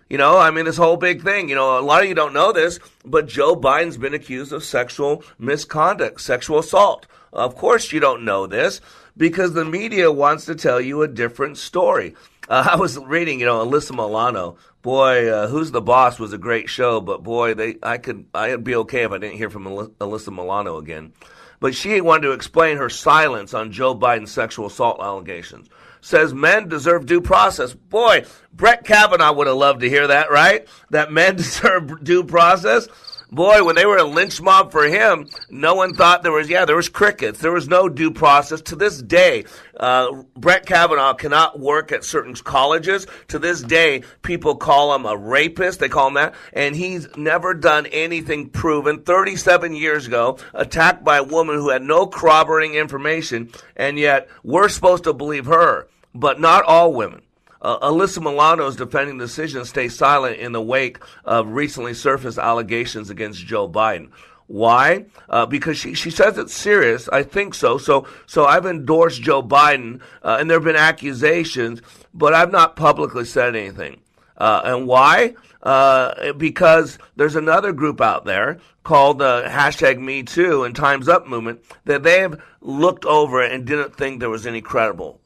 You 0.09 0.19
know, 0.19 0.39
I 0.39 0.51
mean, 0.51 0.67
this 0.67 0.77
whole 0.77 0.97
big 0.97 1.23
thing, 1.23 1.49
you 1.49 1.55
know, 1.55 1.79
a 1.79 1.81
lot 1.81 2.03
of 2.03 2.09
you 2.09 2.15
don't 2.15 2.35
know 2.35 2.53
this, 2.53 2.79
but 3.05 3.27
Joe 3.27 3.57
Biden's 3.57 3.97
been 3.97 4.15
accused 4.15 4.53
of 4.53 4.63
sexual 4.63 5.25
misconduct, 5.39 6.21
sexual 6.21 6.59
assault. 6.59 7.07
Of 7.33 7.57
course, 7.57 7.91
you 7.91 8.01
don't 8.01 8.25
know 8.25 8.47
this 8.47 8.81
because 9.17 9.55
the 9.55 9.65
media 9.65 10.13
wants 10.13 10.45
to 10.45 10.55
tell 10.55 10.81
you 10.81 11.03
a 11.03 11.09
different 11.09 11.59
story. 11.59 12.15
Uh, 12.49 12.69
I 12.73 12.77
was 12.77 12.99
reading, 12.99 13.41
you 13.41 13.47
know, 13.47 13.65
Alyssa 13.65 13.93
Milano. 13.93 14.57
Boy, 14.83 15.31
uh, 15.31 15.49
Who's 15.49 15.71
the 15.71 15.81
Boss 15.81 16.19
was 16.19 16.35
a 16.35 16.39
great 16.39 16.69
show, 16.69 17.01
but 17.01 17.23
boy, 17.23 17.55
they 17.55 17.77
I 17.83 17.97
could 17.97 18.27
I'd 18.35 18.63
be 18.63 18.77
okay 18.77 19.05
if 19.05 19.13
I 19.13 19.19
didn't 19.19 19.39
hear 19.39 19.49
from 19.49 19.65
Alyssa 19.65 20.31
Milano 20.31 20.77
again. 20.77 21.15
But 21.65 21.75
she 21.75 21.99
wanted 22.03 22.27
to 22.27 22.33
explain 22.33 22.77
her 22.77 22.91
silence 22.91 23.55
on 23.55 23.73
Joe 23.73 23.95
Biden's 23.95 24.31
sexual 24.31 24.67
assault 24.67 25.01
allegations. 25.01 25.71
Says 26.03 26.35
men 26.35 26.69
deserve 26.69 27.07
due 27.07 27.23
process. 27.23 27.73
Boy, 27.73 28.27
Brett 28.53 28.85
Kavanaugh 28.85 29.33
would 29.33 29.47
have 29.47 29.57
loved 29.57 29.81
to 29.81 29.89
hear 29.89 30.07
that, 30.09 30.31
right? 30.31 30.69
That 30.91 31.11
men 31.11 31.37
deserve 31.39 32.05
due 32.05 32.23
process 32.23 32.87
boy, 33.35 33.65
when 33.65 33.77
they 33.77 33.87
were 33.87 33.97
a 33.97 34.05
lynch 34.05 34.41
mob 34.41 34.73
for 34.73 34.85
him, 34.85 35.29
no 35.51 35.75
one 35.75 35.95
thought 35.95 36.23
there 36.23 36.33
was, 36.33 36.49
yeah, 36.49 36.65
there 36.65 36.77
was 36.77 36.89
crickets. 36.89 37.41
There 37.41 37.53
was 37.53 37.69
no 37.69 37.89
due 37.89 38.11
process. 38.11 38.61
To 38.63 38.77
this 38.77 39.01
day, 39.01 39.45
uh, 39.79 40.23
Brett 40.37 40.67
Kavanaugh 40.67 41.15
cannot 41.15 41.59
work 41.59 41.93
at 41.93 42.05
certain 42.05 42.35
colleges. 42.35 43.07
To 43.29 43.39
this 43.39 43.63
day, 43.63 44.03
people 44.23 44.57
call 44.57 44.95
him 44.95 45.07
a 45.07 45.17
rapist. 45.17 45.81
They 45.81 45.89
call 45.89 46.09
him 46.09 46.15
that. 46.15 46.35
And 46.53 46.75
he's 46.75 47.09
never 47.17 47.55
done 47.55 47.87
anything 47.87 48.51
proven. 48.51 49.03
37 49.03 49.75
years 49.75 50.07
ago, 50.07 50.39
attacked 50.53 51.05
by 51.05 51.19
a 51.19 51.25
woman 51.25 51.57
who 51.57 51.71
had 51.71 51.83
no 51.83 52.07
corroborating 52.07 52.75
information, 52.75 53.51
and 53.77 53.99
yet 53.99 54.29
we're 54.43 54.69
supposed 54.69 55.05
to 55.05 55.13
believe 55.13 55.47
her, 55.47 55.89
but 56.15 56.41
not 56.41 56.65
all 56.65 56.93
women. 56.93 57.23
Uh, 57.65 57.79
Alyssa 57.91 58.23
Milano 58.23 58.67
is 58.67 58.77
defending 58.77 59.17
decision 59.17 59.65
stay 59.65 59.89
silent 59.89 60.37
in 60.37 60.53
the 60.53 60.61
wake 60.61 60.99
of 61.25 61.49
recently 61.49 61.95
surfaced 61.95 62.37
allegations 62.37 63.09
against 63.09 63.47
Joe 63.47 63.67
Biden. 63.67 64.11
Why? 64.49 65.07
Uh, 65.31 65.47
because 65.47 65.79
she, 65.79 65.95
she 65.95 66.11
says 66.11 66.37
it's 66.37 66.53
serious. 66.53 67.09
I 67.09 67.23
think 67.23 67.55
so. 67.55 67.79
So 67.79 68.07
so 68.27 68.45
I've 68.45 68.67
endorsed 68.67 69.23
Joe 69.23 69.43
Biden, 69.43 70.03
uh, 70.23 70.37
and 70.39 70.51
there 70.51 70.59
have 70.59 70.65
been 70.65 70.77
accusations, 70.77 71.81
but 72.13 72.35
I've 72.35 72.53
not 72.53 72.77
publicly 72.77 73.25
said 73.25 73.57
anything. 73.57 74.03
Uh, 74.37 74.61
and 74.65 74.87
why? 74.87 75.35
Uh, 75.63 76.35
because 76.35 76.99
there's 77.17 77.37
another 77.37 77.73
group 77.73 78.03
out 78.03 78.27
there 78.27 78.59
called 78.83 79.21
the 79.21 79.45
hashtag 79.47 79.99
Me 79.99 80.23
Too 80.23 80.65
and 80.65 80.77
Times 80.77 81.09
Up 81.09 81.27
movement 81.27 81.65
that 81.87 82.03
they 82.03 82.21
have 82.21 82.39
looked 82.61 83.07
over 83.07 83.41
and 83.41 83.65
didn't 83.65 83.97
think 83.97 84.21
there 84.21 84.29
was 84.29 84.47
any 84.47 84.61
credible 84.61 85.23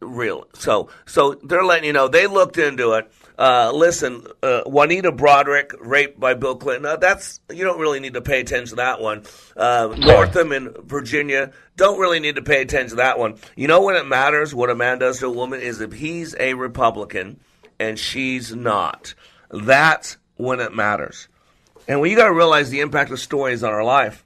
real. 0.00 0.46
So 0.54 0.90
so 1.06 1.34
they're 1.34 1.64
letting 1.64 1.84
you 1.84 1.92
know 1.92 2.08
they 2.08 2.26
looked 2.26 2.58
into 2.58 2.92
it. 2.92 3.10
Uh, 3.36 3.72
listen, 3.74 4.26
uh, 4.42 4.62
Juanita 4.64 5.10
Broaddrick 5.10 5.72
raped 5.80 6.20
by 6.20 6.34
Bill 6.34 6.56
Clinton. 6.56 6.86
Uh, 6.86 6.96
that's 6.96 7.40
you 7.52 7.64
don't 7.64 7.80
really 7.80 8.00
need 8.00 8.14
to 8.14 8.22
pay 8.22 8.40
attention 8.40 8.70
to 8.70 8.76
that 8.76 9.00
one. 9.00 9.24
Uh, 9.56 9.94
Northam 9.98 10.52
in 10.52 10.74
Virginia 10.84 11.52
don't 11.76 11.98
really 11.98 12.20
need 12.20 12.36
to 12.36 12.42
pay 12.42 12.62
attention 12.62 12.90
to 12.90 12.96
that 12.96 13.18
one. 13.18 13.36
You 13.56 13.66
know 13.66 13.82
when 13.82 13.96
it 13.96 14.06
matters 14.06 14.54
what 14.54 14.70
a 14.70 14.74
man 14.74 14.98
does 14.98 15.18
to 15.18 15.26
a 15.26 15.30
woman 15.30 15.60
is 15.60 15.80
if 15.80 15.92
he's 15.92 16.36
a 16.38 16.54
Republican 16.54 17.40
and 17.78 17.98
she's 17.98 18.54
not. 18.54 19.14
That's 19.50 20.16
when 20.36 20.60
it 20.60 20.74
matters. 20.74 21.28
And 21.88 22.00
when 22.00 22.10
you 22.10 22.16
got 22.16 22.26
to 22.26 22.34
realize 22.34 22.70
the 22.70 22.80
impact 22.80 23.10
of 23.10 23.20
stories 23.20 23.62
on 23.62 23.72
our 23.72 23.84
life. 23.84 24.24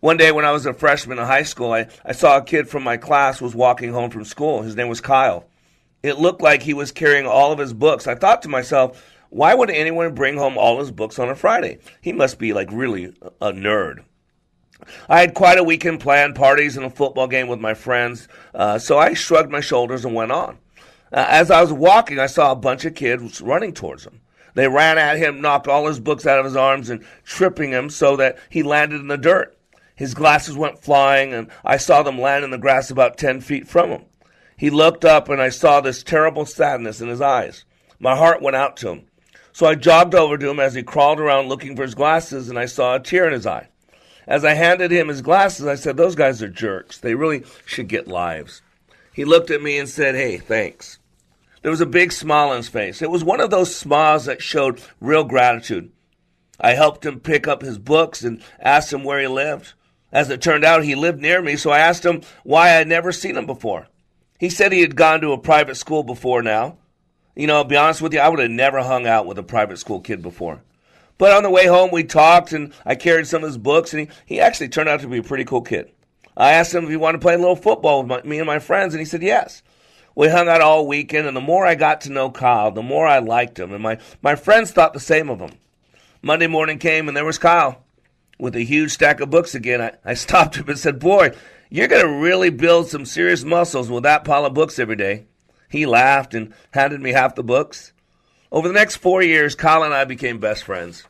One 0.00 0.16
day 0.16 0.32
when 0.32 0.46
I 0.46 0.52
was 0.52 0.64
a 0.64 0.72
freshman 0.72 1.18
in 1.18 1.26
high 1.26 1.42
school, 1.42 1.74
I, 1.74 1.86
I 2.06 2.12
saw 2.12 2.38
a 2.38 2.42
kid 2.42 2.70
from 2.70 2.82
my 2.82 2.96
class 2.96 3.40
was 3.40 3.54
walking 3.54 3.92
home 3.92 4.10
from 4.10 4.24
school. 4.24 4.62
His 4.62 4.74
name 4.74 4.88
was 4.88 5.02
Kyle. 5.02 5.44
It 6.02 6.18
looked 6.18 6.40
like 6.40 6.62
he 6.62 6.72
was 6.72 6.90
carrying 6.90 7.26
all 7.26 7.52
of 7.52 7.58
his 7.58 7.74
books. 7.74 8.06
I 8.06 8.14
thought 8.14 8.40
to 8.42 8.48
myself, 8.48 9.04
why 9.28 9.54
would 9.54 9.68
anyone 9.68 10.14
bring 10.14 10.38
home 10.38 10.56
all 10.56 10.78
his 10.78 10.90
books 10.90 11.18
on 11.18 11.28
a 11.28 11.34
Friday? 11.34 11.78
He 12.00 12.12
must 12.12 12.38
be 12.38 12.54
like 12.54 12.68
really 12.72 13.14
a 13.42 13.52
nerd. 13.52 14.04
I 15.06 15.20
had 15.20 15.34
quite 15.34 15.58
a 15.58 15.64
weekend 15.64 16.00
planned, 16.00 16.34
parties 16.34 16.78
and 16.78 16.86
a 16.86 16.90
football 16.90 17.28
game 17.28 17.48
with 17.48 17.60
my 17.60 17.74
friends, 17.74 18.26
uh, 18.54 18.78
so 18.78 18.98
I 18.98 19.12
shrugged 19.12 19.50
my 19.50 19.60
shoulders 19.60 20.06
and 20.06 20.14
went 20.14 20.32
on. 20.32 20.56
Uh, 21.12 21.26
as 21.28 21.50
I 21.50 21.60
was 21.60 21.74
walking, 21.74 22.18
I 22.18 22.26
saw 22.26 22.52
a 22.52 22.56
bunch 22.56 22.86
of 22.86 22.94
kids 22.94 23.42
running 23.42 23.74
towards 23.74 24.06
him. 24.06 24.22
They 24.54 24.66
ran 24.66 24.96
at 24.96 25.18
him, 25.18 25.42
knocked 25.42 25.68
all 25.68 25.86
his 25.86 26.00
books 26.00 26.26
out 26.26 26.38
of 26.38 26.46
his 26.46 26.56
arms, 26.56 26.88
and 26.88 27.04
tripping 27.24 27.70
him 27.70 27.90
so 27.90 28.16
that 28.16 28.38
he 28.48 28.62
landed 28.62 29.02
in 29.02 29.08
the 29.08 29.18
dirt. 29.18 29.56
His 30.00 30.14
glasses 30.14 30.56
went 30.56 30.82
flying, 30.82 31.34
and 31.34 31.50
I 31.62 31.76
saw 31.76 32.02
them 32.02 32.18
land 32.18 32.42
in 32.42 32.50
the 32.50 32.56
grass 32.56 32.90
about 32.90 33.18
10 33.18 33.42
feet 33.42 33.68
from 33.68 33.90
him. 33.90 34.06
He 34.56 34.70
looked 34.70 35.04
up, 35.04 35.28
and 35.28 35.42
I 35.42 35.50
saw 35.50 35.82
this 35.82 36.02
terrible 36.02 36.46
sadness 36.46 37.02
in 37.02 37.08
his 37.08 37.20
eyes. 37.20 37.66
My 37.98 38.16
heart 38.16 38.40
went 38.40 38.56
out 38.56 38.78
to 38.78 38.88
him. 38.88 39.02
So 39.52 39.66
I 39.66 39.74
jogged 39.74 40.14
over 40.14 40.38
to 40.38 40.48
him 40.48 40.58
as 40.58 40.72
he 40.72 40.82
crawled 40.82 41.20
around 41.20 41.50
looking 41.50 41.76
for 41.76 41.82
his 41.82 41.94
glasses, 41.94 42.48
and 42.48 42.58
I 42.58 42.64
saw 42.64 42.94
a 42.94 42.98
tear 42.98 43.26
in 43.26 43.34
his 43.34 43.46
eye. 43.46 43.68
As 44.26 44.42
I 44.42 44.54
handed 44.54 44.90
him 44.90 45.08
his 45.08 45.20
glasses, 45.20 45.66
I 45.66 45.74
said, 45.74 45.98
Those 45.98 46.14
guys 46.14 46.42
are 46.42 46.48
jerks. 46.48 46.96
They 46.96 47.14
really 47.14 47.44
should 47.66 47.88
get 47.88 48.08
lives. 48.08 48.62
He 49.12 49.26
looked 49.26 49.50
at 49.50 49.60
me 49.60 49.76
and 49.76 49.86
said, 49.86 50.14
Hey, 50.14 50.38
thanks. 50.38 50.98
There 51.60 51.70
was 51.70 51.82
a 51.82 51.86
big 51.86 52.10
smile 52.10 52.48
on 52.48 52.56
his 52.56 52.68
face. 52.68 53.02
It 53.02 53.10
was 53.10 53.22
one 53.22 53.42
of 53.42 53.50
those 53.50 53.76
smiles 53.76 54.24
that 54.24 54.40
showed 54.40 54.80
real 54.98 55.24
gratitude. 55.24 55.92
I 56.58 56.72
helped 56.72 57.04
him 57.04 57.20
pick 57.20 57.46
up 57.46 57.60
his 57.60 57.76
books 57.76 58.24
and 58.24 58.42
asked 58.60 58.94
him 58.94 59.04
where 59.04 59.20
he 59.20 59.26
lived. 59.26 59.74
As 60.12 60.28
it 60.30 60.42
turned 60.42 60.64
out, 60.64 60.84
he 60.84 60.94
lived 60.94 61.20
near 61.20 61.40
me, 61.40 61.56
so 61.56 61.70
I 61.70 61.78
asked 61.78 62.04
him 62.04 62.22
why 62.42 62.66
I 62.66 62.72
had 62.72 62.88
never 62.88 63.12
seen 63.12 63.36
him 63.36 63.46
before. 63.46 63.86
He 64.38 64.50
said 64.50 64.72
he 64.72 64.80
had 64.80 64.96
gone 64.96 65.20
to 65.20 65.32
a 65.32 65.38
private 65.38 65.76
school 65.76 66.02
before 66.02 66.42
now. 66.42 66.78
You 67.36 67.46
know, 67.46 67.56
I'll 67.56 67.64
be 67.64 67.76
honest 67.76 68.02
with 68.02 68.12
you, 68.12 68.20
I 68.20 68.28
would 68.28 68.40
have 68.40 68.50
never 68.50 68.82
hung 68.82 69.06
out 69.06 69.26
with 69.26 69.38
a 69.38 69.42
private 69.42 69.78
school 69.78 70.00
kid 70.00 70.22
before. 70.22 70.62
But 71.16 71.32
on 71.32 71.42
the 71.42 71.50
way 71.50 71.66
home, 71.66 71.90
we 71.92 72.02
talked, 72.02 72.52
and 72.52 72.72
I 72.84 72.94
carried 72.94 73.26
some 73.26 73.44
of 73.44 73.48
his 73.48 73.58
books, 73.58 73.92
and 73.92 74.08
he, 74.08 74.34
he 74.34 74.40
actually 74.40 74.68
turned 74.68 74.88
out 74.88 75.00
to 75.00 75.08
be 75.08 75.18
a 75.18 75.22
pretty 75.22 75.44
cool 75.44 75.60
kid. 75.60 75.90
I 76.36 76.52
asked 76.52 76.74
him 76.74 76.84
if 76.84 76.90
he 76.90 76.96
wanted 76.96 77.18
to 77.18 77.22
play 77.22 77.34
a 77.34 77.38
little 77.38 77.56
football 77.56 78.02
with 78.02 78.08
my, 78.08 78.22
me 78.28 78.38
and 78.38 78.46
my 78.46 78.58
friends, 78.58 78.94
and 78.94 79.00
he 79.00 79.04
said 79.04 79.22
yes. 79.22 79.62
We 80.16 80.28
hung 80.28 80.48
out 80.48 80.62
all 80.62 80.88
weekend, 80.88 81.28
and 81.28 81.36
the 81.36 81.40
more 81.40 81.66
I 81.66 81.74
got 81.76 82.00
to 82.02 82.12
know 82.12 82.30
Kyle, 82.30 82.70
the 82.70 82.82
more 82.82 83.06
I 83.06 83.18
liked 83.18 83.58
him, 83.58 83.72
and 83.72 83.82
my, 83.82 83.98
my 84.22 84.34
friends 84.34 84.72
thought 84.72 84.92
the 84.92 85.00
same 85.00 85.28
of 85.28 85.38
him. 85.38 85.52
Monday 86.22 86.46
morning 86.46 86.78
came, 86.78 87.06
and 87.06 87.16
there 87.16 87.24
was 87.24 87.38
Kyle 87.38 87.84
with 88.40 88.56
a 88.56 88.64
huge 88.64 88.92
stack 88.92 89.20
of 89.20 89.30
books 89.30 89.54
again. 89.54 89.80
I, 89.80 89.92
I 90.04 90.14
stopped 90.14 90.56
him 90.56 90.68
and 90.68 90.78
said, 90.78 90.98
Boy, 90.98 91.32
you're 91.68 91.88
going 91.88 92.04
to 92.04 92.20
really 92.20 92.50
build 92.50 92.88
some 92.88 93.04
serious 93.04 93.44
muscles 93.44 93.90
with 93.90 94.02
that 94.02 94.24
pile 94.24 94.44
of 94.44 94.54
books 94.54 94.78
every 94.78 94.96
day. 94.96 95.26
He 95.68 95.86
laughed 95.86 96.34
and 96.34 96.52
handed 96.72 97.00
me 97.00 97.12
half 97.12 97.36
the 97.36 97.44
books. 97.44 97.92
Over 98.50 98.66
the 98.66 98.74
next 98.74 98.96
four 98.96 99.22
years, 99.22 99.54
Kyle 99.54 99.84
and 99.84 99.94
I 99.94 100.04
became 100.04 100.40
best 100.40 100.64
friends. 100.64 101.04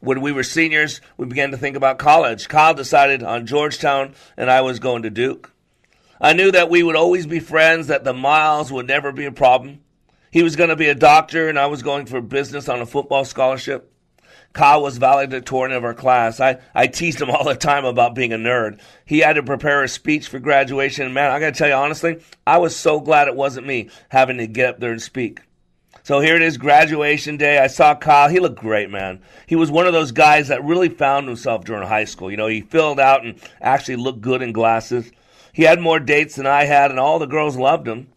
When 0.00 0.20
we 0.20 0.32
were 0.32 0.42
seniors, 0.42 1.00
we 1.16 1.24
began 1.24 1.50
to 1.52 1.56
think 1.56 1.74
about 1.74 1.98
college. 1.98 2.48
Kyle 2.48 2.74
decided 2.74 3.22
on 3.22 3.46
Georgetown, 3.46 4.14
and 4.36 4.50
I 4.50 4.60
was 4.60 4.78
going 4.78 5.02
to 5.02 5.10
Duke. 5.10 5.52
I 6.20 6.34
knew 6.34 6.52
that 6.52 6.68
we 6.68 6.82
would 6.82 6.96
always 6.96 7.26
be 7.26 7.40
friends, 7.40 7.86
that 7.86 8.04
the 8.04 8.12
miles 8.12 8.70
would 8.70 8.86
never 8.86 9.12
be 9.12 9.24
a 9.24 9.32
problem. 9.32 9.80
He 10.30 10.42
was 10.42 10.56
going 10.56 10.68
to 10.68 10.76
be 10.76 10.88
a 10.88 10.94
doctor, 10.94 11.48
and 11.48 11.58
I 11.58 11.66
was 11.66 11.82
going 11.82 12.04
for 12.04 12.20
business 12.20 12.68
on 12.68 12.82
a 12.82 12.86
football 12.86 13.24
scholarship. 13.24 13.90
Kyle 14.56 14.82
was 14.82 14.96
valedictorian 14.96 15.76
of 15.76 15.84
our 15.84 15.92
class. 15.92 16.40
I, 16.40 16.56
I 16.74 16.86
teased 16.86 17.20
him 17.20 17.30
all 17.32 17.44
the 17.44 17.54
time 17.54 17.84
about 17.84 18.14
being 18.14 18.32
a 18.32 18.38
nerd. 18.38 18.80
He 19.04 19.18
had 19.18 19.34
to 19.34 19.42
prepare 19.42 19.82
a 19.82 19.88
speech 19.88 20.28
for 20.28 20.38
graduation. 20.38 21.04
And 21.04 21.14
man, 21.14 21.30
I 21.30 21.38
got 21.38 21.52
to 21.52 21.58
tell 21.58 21.68
you 21.68 21.74
honestly, 21.74 22.22
I 22.46 22.56
was 22.56 22.74
so 22.74 22.98
glad 22.98 23.28
it 23.28 23.36
wasn't 23.36 23.66
me 23.66 23.90
having 24.08 24.38
to 24.38 24.46
get 24.46 24.70
up 24.70 24.80
there 24.80 24.92
and 24.92 25.02
speak. 25.02 25.42
So 26.04 26.20
here 26.20 26.36
it 26.36 26.42
is, 26.42 26.56
graduation 26.56 27.36
day. 27.36 27.58
I 27.58 27.66
saw 27.66 27.94
Kyle. 27.94 28.30
He 28.30 28.40
looked 28.40 28.58
great, 28.58 28.88
man. 28.88 29.20
He 29.46 29.56
was 29.56 29.70
one 29.70 29.86
of 29.86 29.92
those 29.92 30.12
guys 30.12 30.48
that 30.48 30.64
really 30.64 30.88
found 30.88 31.26
himself 31.26 31.64
during 31.64 31.86
high 31.86 32.04
school. 32.04 32.30
You 32.30 32.38
know, 32.38 32.46
he 32.46 32.62
filled 32.62 32.98
out 32.98 33.26
and 33.26 33.38
actually 33.60 33.96
looked 33.96 34.22
good 34.22 34.40
in 34.40 34.52
glasses. 34.52 35.12
He 35.52 35.64
had 35.64 35.80
more 35.80 36.00
dates 36.00 36.36
than 36.36 36.46
I 36.46 36.64
had, 36.64 36.90
and 36.90 36.98
all 36.98 37.18
the 37.18 37.26
girls 37.26 37.58
loved 37.58 37.86
him. 37.86 38.08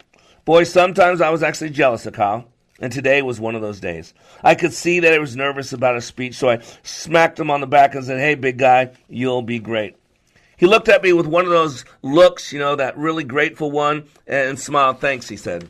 Boy, 0.46 0.64
sometimes 0.64 1.20
I 1.20 1.32
was 1.32 1.44
actually 1.44 1.72
jealous 1.72 2.06
of 2.06 2.14
Kyle, 2.14 2.48
and 2.80 2.92
today 2.92 3.22
was 3.22 3.40
one 3.40 3.56
of 3.56 3.62
those 3.62 3.80
days. 3.80 4.14
I 4.44 4.56
could 4.56 4.74
see 4.74 5.00
that 5.00 5.14
he 5.14 5.20
was 5.20 5.36
nervous 5.36 5.74
about 5.74 5.96
his 5.96 6.06
speech, 6.06 6.36
so 6.36 6.50
I 6.50 6.60
smacked 6.84 7.40
him 7.40 7.52
on 7.52 7.62
the 7.62 7.68
back 7.68 7.96
and 7.96 8.06
said, 8.06 8.20
Hey, 8.20 8.36
big 8.36 8.58
guy, 8.58 8.92
you'll 9.08 9.42
be 9.42 9.60
great. 9.60 9.96
He 10.58 10.66
looked 10.66 10.90
at 10.90 11.04
me 11.04 11.14
with 11.14 11.26
one 11.26 11.46
of 11.46 11.52
those 11.52 11.86
looks, 12.02 12.52
you 12.52 12.60
know, 12.60 12.76
that 12.76 12.98
really 12.98 13.24
grateful 13.24 13.72
one, 13.72 14.06
and 14.28 14.60
smiled. 14.60 15.00
Thanks, 15.00 15.30
he 15.30 15.38
said. 15.38 15.70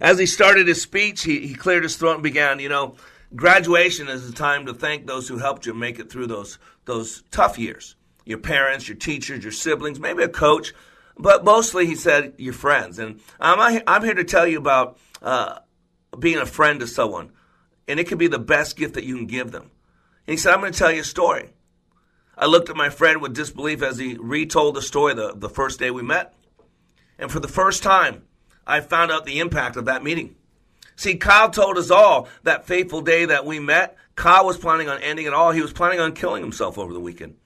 As 0.00 0.18
he 0.18 0.26
started 0.26 0.68
his 0.68 0.80
speech, 0.80 1.22
he, 1.22 1.46
he 1.46 1.54
cleared 1.54 1.82
his 1.82 1.96
throat 1.96 2.14
and 2.14 2.22
began, 2.22 2.60
you 2.60 2.68
know, 2.68 2.94
graduation 3.34 4.08
is 4.08 4.28
a 4.28 4.32
time 4.32 4.66
to 4.66 4.74
thank 4.74 5.06
those 5.06 5.26
who 5.26 5.38
helped 5.38 5.66
you 5.66 5.74
make 5.74 5.98
it 5.98 6.10
through 6.10 6.28
those, 6.28 6.58
those 6.84 7.24
tough 7.32 7.58
years. 7.58 7.96
Your 8.24 8.38
parents, 8.38 8.88
your 8.88 8.96
teachers, 8.96 9.42
your 9.42 9.52
siblings, 9.52 9.98
maybe 9.98 10.22
a 10.22 10.28
coach, 10.28 10.72
but 11.18 11.44
mostly, 11.44 11.86
he 11.86 11.96
said, 11.96 12.34
your 12.38 12.52
friends. 12.52 12.98
And 12.98 13.20
I'm, 13.40 13.82
I'm 13.86 14.04
here 14.04 14.14
to 14.14 14.24
tell 14.24 14.46
you 14.46 14.58
about 14.58 14.98
uh, 15.20 15.58
being 16.20 16.38
a 16.38 16.46
friend 16.46 16.80
to 16.80 16.86
someone. 16.86 17.32
And 17.86 18.00
it 18.00 18.08
can 18.08 18.18
be 18.18 18.28
the 18.28 18.38
best 18.38 18.76
gift 18.76 18.94
that 18.94 19.04
you 19.04 19.16
can 19.16 19.26
give 19.26 19.52
them. 19.52 19.70
And 20.26 20.32
he 20.32 20.36
said, 20.36 20.54
I'm 20.54 20.60
going 20.60 20.72
to 20.72 20.78
tell 20.78 20.92
you 20.92 21.02
a 21.02 21.04
story. 21.04 21.50
I 22.36 22.46
looked 22.46 22.70
at 22.70 22.76
my 22.76 22.88
friend 22.88 23.20
with 23.20 23.34
disbelief 23.34 23.82
as 23.82 23.98
he 23.98 24.16
retold 24.18 24.74
the 24.74 24.82
story 24.82 25.14
the, 25.14 25.34
the 25.36 25.48
first 25.48 25.78
day 25.78 25.90
we 25.90 26.02
met. 26.02 26.34
And 27.18 27.30
for 27.30 27.40
the 27.40 27.48
first 27.48 27.82
time, 27.82 28.22
I 28.66 28.80
found 28.80 29.12
out 29.12 29.24
the 29.24 29.38
impact 29.40 29.76
of 29.76 29.84
that 29.84 30.02
meeting. 30.02 30.34
See, 30.96 31.16
Kyle 31.16 31.50
told 31.50 31.76
us 31.76 31.90
all 31.90 32.28
that 32.44 32.66
fateful 32.66 33.02
day 33.02 33.26
that 33.26 33.44
we 33.44 33.60
met, 33.60 33.96
Kyle 34.16 34.46
was 34.46 34.56
planning 34.56 34.88
on 34.88 35.02
ending 35.02 35.26
it 35.26 35.34
all. 35.34 35.50
He 35.50 35.60
was 35.60 35.72
planning 35.72 36.00
on 36.00 36.12
killing 36.12 36.42
himself 36.42 36.78
over 36.78 36.92
the 36.92 37.00
weekend. 37.00 37.36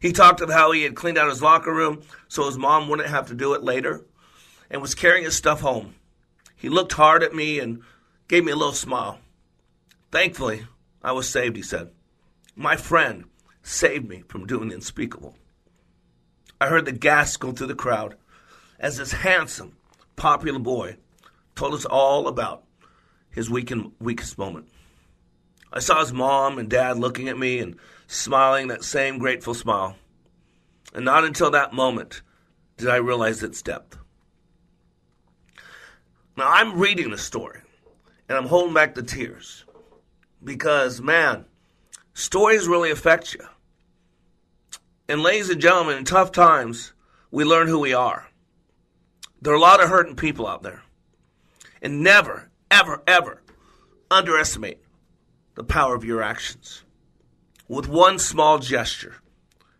He 0.00 0.12
talked 0.12 0.40
of 0.40 0.50
how 0.50 0.70
he 0.72 0.82
had 0.82 0.94
cleaned 0.94 1.18
out 1.18 1.28
his 1.28 1.42
locker 1.42 1.72
room 1.72 2.02
so 2.28 2.46
his 2.46 2.58
mom 2.58 2.88
wouldn't 2.88 3.08
have 3.08 3.28
to 3.28 3.34
do 3.34 3.54
it 3.54 3.62
later 3.62 4.04
and 4.70 4.82
was 4.82 4.94
carrying 4.94 5.24
his 5.24 5.36
stuff 5.36 5.60
home. 5.60 5.94
He 6.54 6.68
looked 6.68 6.92
hard 6.92 7.22
at 7.22 7.34
me 7.34 7.58
and 7.58 7.82
gave 8.28 8.44
me 8.44 8.52
a 8.52 8.56
little 8.56 8.72
smile. 8.72 9.18
Thankfully, 10.10 10.66
I 11.02 11.12
was 11.12 11.28
saved, 11.28 11.56
he 11.56 11.62
said. 11.62 11.90
My 12.54 12.76
friend 12.76 13.24
saved 13.62 14.08
me 14.08 14.24
from 14.28 14.46
doing 14.46 14.68
the 14.68 14.74
unspeakable. 14.74 15.36
I 16.60 16.68
heard 16.68 16.86
the 16.86 16.92
gasp 16.92 17.40
go 17.40 17.52
through 17.52 17.66
the 17.66 17.74
crowd 17.74 18.16
as 18.78 18.96
this 18.96 19.12
handsome, 19.12 19.76
popular 20.16 20.58
boy 20.58 20.96
told 21.54 21.74
us 21.74 21.84
all 21.84 22.28
about 22.28 22.64
his 23.30 23.50
weekend, 23.50 23.92
weakest 24.00 24.38
moment. 24.38 24.68
I 25.72 25.80
saw 25.80 26.00
his 26.00 26.12
mom 26.12 26.58
and 26.58 26.70
dad 26.70 26.98
looking 26.98 27.28
at 27.28 27.38
me 27.38 27.58
and 27.58 27.76
smiling 28.06 28.68
that 28.68 28.84
same 28.84 29.18
grateful 29.18 29.54
smile. 29.54 29.96
And 30.94 31.04
not 31.04 31.24
until 31.24 31.50
that 31.50 31.74
moment 31.74 32.22
did 32.76 32.88
I 32.88 32.96
realize 32.96 33.42
its 33.42 33.62
depth. 33.62 33.98
Now, 36.36 36.50
I'm 36.50 36.78
reading 36.78 37.10
the 37.10 37.18
story 37.18 37.60
and 38.28 38.36
I'm 38.36 38.46
holding 38.46 38.74
back 38.74 38.94
the 38.94 39.02
tears 39.02 39.64
because, 40.42 41.00
man, 41.00 41.44
stories 42.14 42.68
really 42.68 42.90
affect 42.90 43.34
you. 43.34 43.40
And, 45.08 45.22
ladies 45.22 45.50
and 45.50 45.60
gentlemen, 45.60 45.98
in 45.98 46.04
tough 46.04 46.32
times, 46.32 46.92
we 47.30 47.44
learn 47.44 47.68
who 47.68 47.78
we 47.78 47.94
are. 47.94 48.28
There 49.40 49.52
are 49.52 49.56
a 49.56 49.60
lot 49.60 49.82
of 49.82 49.88
hurting 49.88 50.16
people 50.16 50.46
out 50.46 50.62
there. 50.62 50.82
And 51.80 52.02
never, 52.02 52.50
ever, 52.70 53.02
ever 53.06 53.42
underestimate 54.10 54.80
the 55.54 55.64
power 55.64 55.94
of 55.94 56.04
your 56.04 56.22
actions. 56.22 56.82
With 57.68 57.88
one 57.88 58.18
small 58.18 58.58
gesture, 58.58 59.16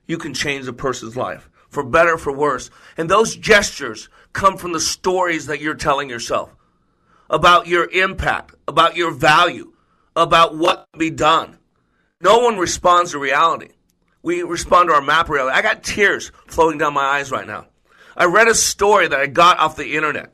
you 0.07 0.19
can 0.19 0.35
change 0.35 0.69
a 0.69 0.73
person's 0.73 1.17
life 1.17 1.49
for 1.69 1.83
better, 1.83 2.15
or 2.15 2.19
for 2.19 2.33
worse. 2.33 2.71
And 2.97 3.11
those 3.11 3.37
gestures 3.37 4.09
come 4.33 4.57
from 4.57 4.73
the 4.73 4.81
stories 4.81 5.47
that 5.47 5.61
you're 5.61 5.75
telling 5.75 6.09
yourself 6.09 6.55
about 7.29 7.67
your 7.67 7.91
impact, 7.91 8.55
about 8.69 8.97
your 8.97 9.11
value, 9.11 9.73
about 10.15 10.57
what 10.57 10.87
can 10.93 10.99
be 10.99 11.11
done. 11.11 11.59
No 12.21 12.39
one 12.39 12.59
responds 12.59 13.13
to 13.13 13.19
reality. 13.19 13.71
We 14.23 14.43
respond 14.43 14.89
to 14.89 14.95
our 14.95 15.03
map 15.03 15.29
reality. 15.29 15.57
I 15.57 15.63
got 15.63 15.85
tears 15.85 16.33
flowing 16.47 16.79
down 16.79 16.95
my 16.95 17.05
eyes 17.05 17.31
right 17.31 17.47
now. 17.47 17.67
I 18.17 18.25
read 18.25 18.49
a 18.49 18.55
story 18.55 19.09
that 19.09 19.21
I 19.21 19.27
got 19.27 19.59
off 19.59 19.77
the 19.77 19.95
internet. 19.95 20.33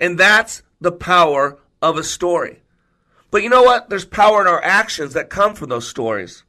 And 0.00 0.18
that's 0.18 0.62
the 0.80 0.92
power 0.92 1.58
of 1.82 1.98
a 1.98 2.04
story. 2.04 2.62
But 3.30 3.42
you 3.42 3.48
know 3.48 3.62
what? 3.62 3.90
There's 3.90 4.04
power 4.04 4.40
in 4.40 4.46
our 4.46 4.62
actions 4.62 5.12
that 5.12 5.30
come 5.30 5.54
from 5.54 5.68
those 5.68 5.88
stories. 5.88 6.44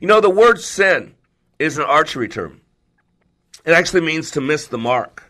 You 0.00 0.06
know, 0.06 0.20
the 0.20 0.30
word 0.30 0.60
sin 0.60 1.14
is 1.58 1.78
an 1.78 1.84
archery 1.84 2.28
term. 2.28 2.60
It 3.64 3.72
actually 3.72 4.02
means 4.02 4.30
to 4.32 4.40
miss 4.40 4.68
the 4.68 4.78
mark. 4.78 5.27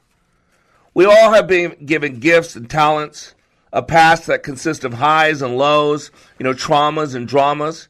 We 0.95 1.05
all 1.05 1.33
have 1.33 1.47
been 1.47 1.77
given 1.85 2.21
gifts 2.21 2.57
and 2.57 2.69
talents, 2.69 3.35
a 3.73 3.83
past 3.83 4.27
that 4.27 4.43
consists 4.43 4.85
of 4.85 4.95
highs 4.95 5.43
and 5.43 5.57
lows, 5.57 6.11
you 6.39 6.45
know, 6.45 6.55
traumas 6.55 7.15
and 7.15 7.29
dramas. 7.29 7.89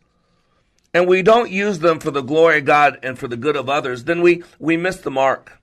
And 0.93 1.07
we 1.07 1.23
don't 1.23 1.51
use 1.51 1.79
them 1.79 2.01
for 2.01 2.11
the 2.11 2.23
glory 2.23 2.59
of 2.59 2.65
God 2.65 2.99
and 3.03 3.19
for 3.19 3.29
the 3.29 3.37
good 3.37 3.57
of 3.57 3.69
others, 3.69 4.05
then 4.05 4.23
we, 4.23 4.43
we 4.59 4.77
miss 4.77 4.99
the 4.99 5.11
mark. 5.11 5.61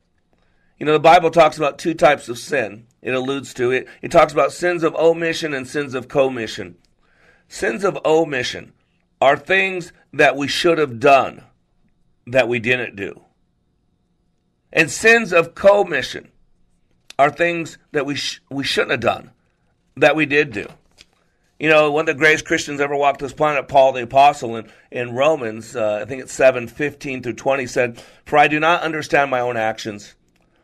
You 0.80 0.86
know, 0.86 0.94
the 0.94 1.00
Bible 1.00 1.32
talks 1.32 1.58
about 1.58 1.78
two 1.78 1.94
types 1.94 2.30
of 2.30 2.38
sin. 2.38 2.86
It 3.02 3.14
alludes 3.14 3.54
to 3.56 3.72
it. 3.72 3.88
It 4.02 4.12
talks 4.12 4.34
about 4.34 4.52
sins 4.52 4.84
of 4.84 4.96
omission 4.96 5.54
and 5.54 5.68
sins 5.68 5.94
of 5.94 6.08
commission. 6.08 6.76
Sins 7.48 7.84
of 7.84 7.98
omission 8.06 8.74
are 9.22 9.38
things 9.38 9.94
that 10.14 10.36
we 10.36 10.48
should 10.48 10.78
have 10.78 11.00
done 11.00 11.44
that 12.28 12.48
we 12.48 12.60
didn't 12.60 12.96
do. 12.96 13.22
And 14.74 14.92
sins 14.92 15.32
of 15.32 15.56
commission 15.56 16.32
are 17.18 17.30
things 17.30 17.78
that 17.92 18.06
we, 18.06 18.16
sh- 18.16 18.42
we 18.50 18.64
shouldn't 18.64 18.92
have 18.92 19.00
done 19.00 19.32
that 19.98 20.16
we 20.16 20.26
did 20.26 20.52
do. 20.52 20.68
You 21.60 21.70
know, 21.70 21.90
one 21.90 22.02
of 22.02 22.08
the 22.08 22.20
greatest 22.20 22.46
Christians 22.46 22.82
ever 22.82 22.96
walked 22.96 23.22
this 23.22 23.32
planet, 23.32 23.70
Paul 23.70 23.94
the 23.94 24.04
Apostle, 24.04 24.58
in, 24.58 24.70
in 24.92 25.16
Romans, 25.16 25.76
uh, 25.76 26.00
I 26.02 26.06
think 26.06 26.22
it's 26.22 26.34
7 26.34 26.68
15 26.68 27.24
through 27.24 27.34
20, 27.34 27.66
said, 27.66 28.04
For 28.26 28.38
I 28.38 28.50
do 28.50 28.60
not 28.60 28.82
understand 28.82 29.32
my 29.32 29.40
own 29.40 29.56
actions. 29.56 30.16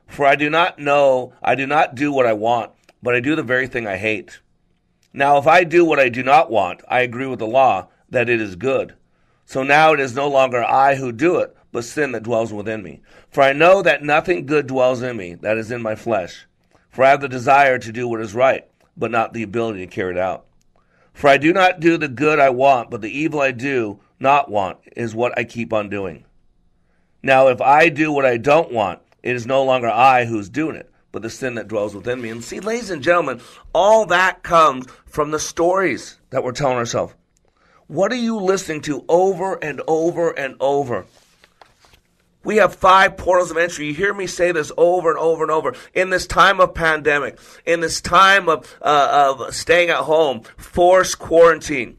For 0.07 0.25
I 0.25 0.35
do 0.35 0.49
not 0.49 0.79
know, 0.79 1.33
I 1.41 1.55
do 1.55 1.65
not 1.65 1.95
do 1.95 2.11
what 2.11 2.25
I 2.25 2.33
want, 2.33 2.71
but 3.01 3.15
I 3.15 3.21
do 3.21 3.37
the 3.37 3.43
very 3.43 3.67
thing 3.67 3.87
I 3.87 3.95
hate. 3.95 4.41
Now, 5.13 5.37
if 5.37 5.47
I 5.47 5.63
do 5.63 5.85
what 5.85 5.99
I 5.99 6.09
do 6.09 6.23
not 6.23 6.51
want, 6.51 6.81
I 6.89 7.01
agree 7.01 7.27
with 7.27 7.39
the 7.39 7.47
law 7.47 7.87
that 8.09 8.27
it 8.27 8.41
is 8.41 8.57
good. 8.57 8.93
So 9.45 9.63
now 9.63 9.93
it 9.93 10.01
is 10.01 10.13
no 10.13 10.27
longer 10.27 10.61
I 10.61 10.95
who 10.95 11.13
do 11.13 11.37
it, 11.37 11.55
but 11.71 11.83
sin 11.83 12.11
that 12.11 12.23
dwells 12.23 12.51
within 12.51 12.83
me. 12.83 13.01
For 13.29 13.41
I 13.41 13.53
know 13.53 13.81
that 13.81 14.03
nothing 14.03 14.45
good 14.45 14.67
dwells 14.67 15.01
in 15.01 15.17
me, 15.17 15.35
that 15.35 15.57
is 15.57 15.71
in 15.71 15.81
my 15.81 15.95
flesh. 15.95 16.45
For 16.89 17.03
I 17.03 17.09
have 17.09 17.21
the 17.21 17.29
desire 17.29 17.77
to 17.79 17.91
do 17.91 18.07
what 18.07 18.21
is 18.21 18.35
right, 18.35 18.67
but 18.97 19.11
not 19.11 19.33
the 19.33 19.43
ability 19.43 19.79
to 19.79 19.87
carry 19.87 20.11
it 20.11 20.17
out. 20.17 20.45
For 21.13 21.27
I 21.29 21.37
do 21.37 21.53
not 21.53 21.79
do 21.79 21.97
the 21.97 22.07
good 22.07 22.39
I 22.39 22.49
want, 22.49 22.89
but 22.89 23.01
the 23.01 23.17
evil 23.17 23.41
I 23.41 23.51
do 23.51 23.99
not 24.19 24.49
want 24.49 24.79
is 24.95 25.15
what 25.15 25.37
I 25.37 25.43
keep 25.43 25.73
on 25.73 25.89
doing. 25.89 26.25
Now, 27.23 27.47
if 27.47 27.61
I 27.61 27.89
do 27.89 28.11
what 28.11 28.25
I 28.25 28.37
don't 28.37 28.71
want, 28.71 28.99
it 29.23 29.35
is 29.35 29.45
no 29.45 29.63
longer 29.63 29.89
I 29.89 30.25
who's 30.25 30.49
doing 30.49 30.75
it, 30.75 30.89
but 31.11 31.21
the 31.21 31.29
sin 31.29 31.55
that 31.55 31.67
dwells 31.67 31.93
within 31.93 32.21
me. 32.21 32.29
And 32.29 32.43
see, 32.43 32.59
ladies 32.59 32.89
and 32.89 33.03
gentlemen, 33.03 33.41
all 33.73 34.05
that 34.07 34.43
comes 34.43 34.87
from 35.05 35.31
the 35.31 35.39
stories 35.39 36.17
that 36.31 36.43
we're 36.43 36.51
telling 36.51 36.77
ourselves. 36.77 37.13
What 37.87 38.11
are 38.11 38.15
you 38.15 38.37
listening 38.37 38.81
to 38.83 39.05
over 39.07 39.55
and 39.55 39.81
over 39.87 40.31
and 40.31 40.55
over? 40.59 41.05
We 42.43 42.57
have 42.57 42.75
five 42.75 43.17
portals 43.17 43.51
of 43.51 43.57
entry. 43.57 43.87
You 43.87 43.93
hear 43.93 44.13
me 44.13 44.27
say 44.27 44.51
this 44.51 44.71
over 44.77 45.11
and 45.11 45.19
over 45.19 45.43
and 45.43 45.51
over. 45.51 45.75
In 45.93 46.09
this 46.09 46.25
time 46.25 46.59
of 46.59 46.73
pandemic, 46.73 47.39
in 47.65 47.81
this 47.81 48.01
time 48.01 48.49
of, 48.49 48.75
uh, 48.81 49.35
of 49.39 49.53
staying 49.53 49.89
at 49.89 49.97
home, 49.97 50.41
forced 50.57 51.19
quarantine. 51.19 51.97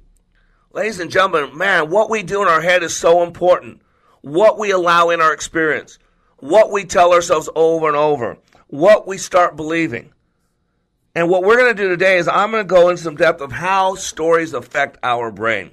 Ladies 0.72 1.00
and 1.00 1.11
gentlemen, 1.11 1.57
man, 1.57 1.90
what 1.90 2.11
we 2.11 2.22
do 2.22 2.42
in 2.42 2.48
our 2.48 2.61
head 2.61 2.83
is 2.83 2.96
so 2.96 3.22
important. 3.22 3.83
What 4.22 4.59
we 4.59 4.70
allow 4.70 5.11
in 5.11 5.20
our 5.20 5.33
experience. 5.33 5.98
What 6.38 6.72
we 6.72 6.85
tell 6.85 7.12
ourselves 7.12 7.48
over 7.55 7.87
and 7.87 7.96
over 7.96 8.38
what 8.72 9.07
we 9.07 9.18
start 9.18 9.55
believing. 9.55 10.11
And 11.14 11.28
what 11.28 11.42
we're 11.42 11.59
going 11.59 11.76
to 11.76 11.83
do 11.83 11.90
today 11.90 12.16
is 12.16 12.26
I'm 12.26 12.50
going 12.50 12.64
to 12.64 12.66
go 12.66 12.88
into 12.88 13.02
some 13.02 13.16
depth 13.16 13.42
of 13.42 13.52
how 13.52 13.96
stories 13.96 14.55
affect 14.55 14.96
our 15.02 15.31
brain. 15.31 15.72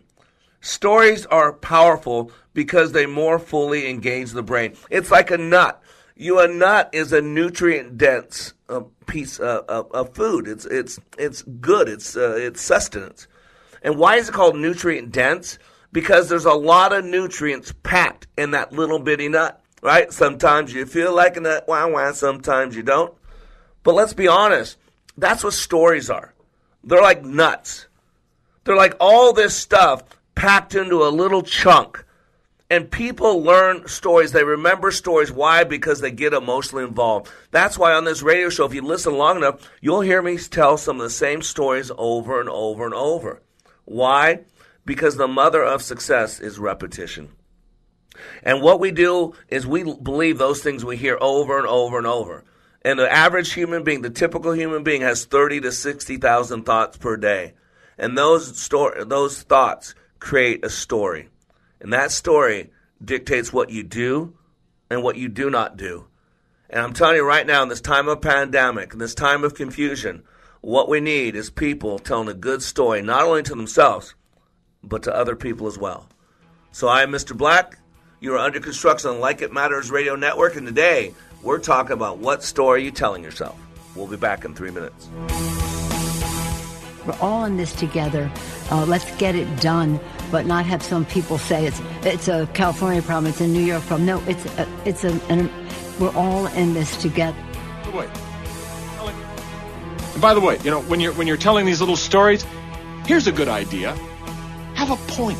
Stories 0.60 1.25
are 1.27 1.53
powerful 1.53 2.29
because 2.60 2.91
they 2.91 3.06
more 3.06 3.39
fully 3.39 3.89
engage 3.89 4.32
the 4.32 4.43
brain. 4.43 4.76
It's 4.89 5.12
like 5.12 5.32
a 5.32 5.38
nut. 5.38 5.82
You 6.17 6.39
a 6.39 6.48
nut 6.50 6.89
is 6.91 7.13
a 7.13 7.22
nutrient 7.22 7.98
dense 7.98 8.54
uh, 8.67 8.82
piece 9.06 9.39
uh, 9.39 9.62
of, 9.69 9.89
of, 9.93 10.13
food. 10.13 10.45
It's 10.48 10.65
it's 10.65 11.00
it's 11.17 11.41
good. 11.41 11.88
It's 11.88 12.17
uh, 12.17 12.36
it's 12.38 12.62
sustenance. 12.62 13.28
And 13.82 13.95
why 13.95 14.17
is 14.17 14.28
it 14.28 14.34
called 14.34 14.58
nutrient 14.58 15.13
dense? 15.13 15.58
Because 15.93 16.28
there's 16.28 16.43
a 16.43 16.54
lot 16.54 16.91
of 16.91 17.06
nutrients 17.06 17.74
packed 17.84 18.28
in 18.38 18.52
that 18.52 18.74
little 18.74 19.00
bitty 19.00 19.30
nut 19.30 19.63
right? 19.82 20.12
Sometimes 20.12 20.74
you 20.74 20.86
feel 20.86 21.15
like 21.15 21.38
a 21.38 21.39
nut, 21.39 21.63
wah 21.65 21.88
wah, 21.88 22.12
sometimes 22.12 22.76
you 22.76 22.84
don't. 22.84 23.13
But 23.84 23.95
let's 23.95 24.13
be 24.13 24.28
honest, 24.28 24.78
that's 25.17 25.43
what 25.43 25.54
stories 25.54 26.10
are. 26.10 26.34
They're 26.84 27.02
like 27.02 27.24
nuts. 27.24 27.88
They're 28.65 28.76
like 28.76 28.95
all 29.00 29.32
this 29.32 29.56
stuff 29.56 30.04
packed 30.36 30.76
into 30.76 31.04
a 31.04 31.10
little 31.10 31.41
chunk. 31.41 32.04
And 32.69 32.91
people 32.91 33.41
learn 33.41 33.88
stories. 33.88 34.32
They 34.32 34.43
remember 34.43 34.91
stories. 34.91 35.32
Why? 35.32 35.63
Because 35.63 36.01
they 36.01 36.12
get 36.12 36.34
emotionally 36.34 36.84
involved. 36.84 37.32
That's 37.49 37.79
why 37.79 37.93
on 37.93 38.05
this 38.05 38.21
radio 38.21 38.49
show, 38.49 38.65
if 38.65 38.75
you 38.75 38.84
listen 38.84 39.17
long 39.17 39.38
enough, 39.38 39.67
you'll 39.82 40.01
hear 40.01 40.21
me 40.21 40.38
tell 40.38 40.77
some 40.77 40.97
of 40.97 41.01
the 41.01 41.10
same 41.10 41.41
stories 41.41 41.91
over 41.97 42.39
and 42.39 42.47
over 42.47 42.86
and 42.86 42.93
over. 42.93 43.41
Why? 43.86 44.41
Because 44.86 45.17
the 45.17 45.27
mother 45.27 45.63
of 45.63 45.82
success 45.82 46.39
is 46.39 46.60
repetition. 46.60 47.29
And 48.43 48.62
what 48.62 48.79
we 48.79 48.91
do 48.91 49.34
is 49.47 49.65
we 49.65 49.84
believe 49.84 50.38
those 50.38 50.62
things 50.62 50.86
we 50.86 50.97
hear 50.97 51.17
over 51.19 51.58
and 51.58 51.67
over 51.67 51.97
and 51.97 52.08
over. 52.08 52.43
And 52.84 52.99
the 52.99 53.12
average 53.12 53.53
human 53.53 53.84
being, 53.84 54.03
the 54.03 54.10
typical 54.10 54.51
human 54.51 54.84
being, 54.84 55.01
has 55.01 55.25
30 55.25 55.62
to 55.62 55.71
60,000 55.71 56.63
thoughts 56.63 56.97
per 56.97 57.17
day. 57.17 57.53
And 57.97 58.17
those, 58.17 58.58
sto- 58.58 59.03
those 59.03 59.41
thoughts 59.41 59.95
create 60.19 60.63
a 60.63 60.69
story. 60.69 61.29
And 61.82 61.94
that 61.94 62.12
story 62.12 62.72
dictates 63.04 63.54
what 63.54 63.70
you 63.70 63.84
do 63.84 64.36
and 64.89 65.04
what 65.04 65.15
you 65.15 65.30
do 65.30 65.50
not 65.50 65.78
do. 65.78 66.08
And 66.70 66.82
I'm 66.82 66.94
telling 66.94 67.15
you 67.15 67.26
right 67.26 67.48
now, 67.48 67.63
in 67.63 67.70
this 67.70 67.82
time 67.82 68.08
of 68.08 68.22
pandemic, 68.22 68.94
in 68.94 69.00
this 69.00 69.15
time 69.15 69.44
of 69.44 69.56
confusion, 69.56 70.24
what 70.62 70.89
we 70.89 71.00
need 71.00 71.36
is 71.36 71.50
people 71.50 72.00
telling 72.00 72.28
a 72.28 72.34
good 72.34 72.62
story, 72.62 73.02
not 73.02 73.24
only 73.24 73.44
to 73.44 73.56
themselves, 73.56 74.13
but 74.84 75.04
to 75.04 75.15
other 75.15 75.36
people 75.36 75.68
as 75.68 75.78
well. 75.78 76.08
So 76.72 76.88
I 76.88 77.02
am 77.04 77.12
Mr. 77.12 77.36
Black. 77.36 77.80
You 78.20 78.34
are 78.34 78.39
under 78.39 78.60
construction 78.60 79.10
on 79.12 79.20
Like 79.20 79.42
It 79.42 79.54
Matters 79.54 79.89
Radio 79.89 80.15
Network, 80.15 80.58
and 80.58 80.68
today 80.68 81.13
we're 81.42 81.60
talking 81.60 81.94
about 81.94 82.18
what 82.18 82.44
story 82.44 82.82
you're 82.82 82.88
you 82.88 82.92
telling 82.92 83.24
yourself. 83.24 83.58
We'll 83.96 84.08
be 84.08 84.18
back 84.18 84.46
in 84.46 84.54
three 84.54 84.72
minutes. 84.72 85.08
We're 87.10 87.17
all 87.22 87.45
in 87.45 87.58
this 87.58 87.74
together. 87.74 88.32
Uh, 88.69 88.86
let's 88.86 89.10
get 89.17 89.34
it 89.34 89.60
done, 89.60 90.00
but 90.30 90.45
not 90.45 90.67
have 90.67 90.84
some 90.84 91.06
people 91.06 91.39
say 91.39 91.65
it's 91.65 91.82
it's 92.04 92.28
a 92.28 92.48
California 92.54 93.02
problem, 93.02 93.32
it's 93.32 93.41
a 93.41 93.48
New 93.48 93.63
York 93.63 93.82
problem. 93.88 94.06
No, 94.06 94.22
it's 94.28 94.45
a, 94.45 94.67
it's 94.86 95.04
a, 95.04 95.19
an, 95.32 95.50
we're 96.00 96.15
all 96.15 96.45
in 96.45 96.76
this 96.76 96.95
together. 97.02 97.36
And 100.13 100.22
by 100.22 100.36
the 100.36 100.39
way, 100.39 100.60
you 100.63 100.69
know 100.69 100.82
when 100.82 101.00
you're 101.00 101.13
when 101.13 101.26
you're 101.26 101.36
telling 101.36 101.65
these 101.65 101.80
little 101.80 101.95
stories, 101.95 102.45
here's 103.08 103.26
a 103.26 103.32
good 103.32 103.48
idea. 103.48 103.93
Have 104.76 104.91
a 104.91 104.98
point. 105.12 105.39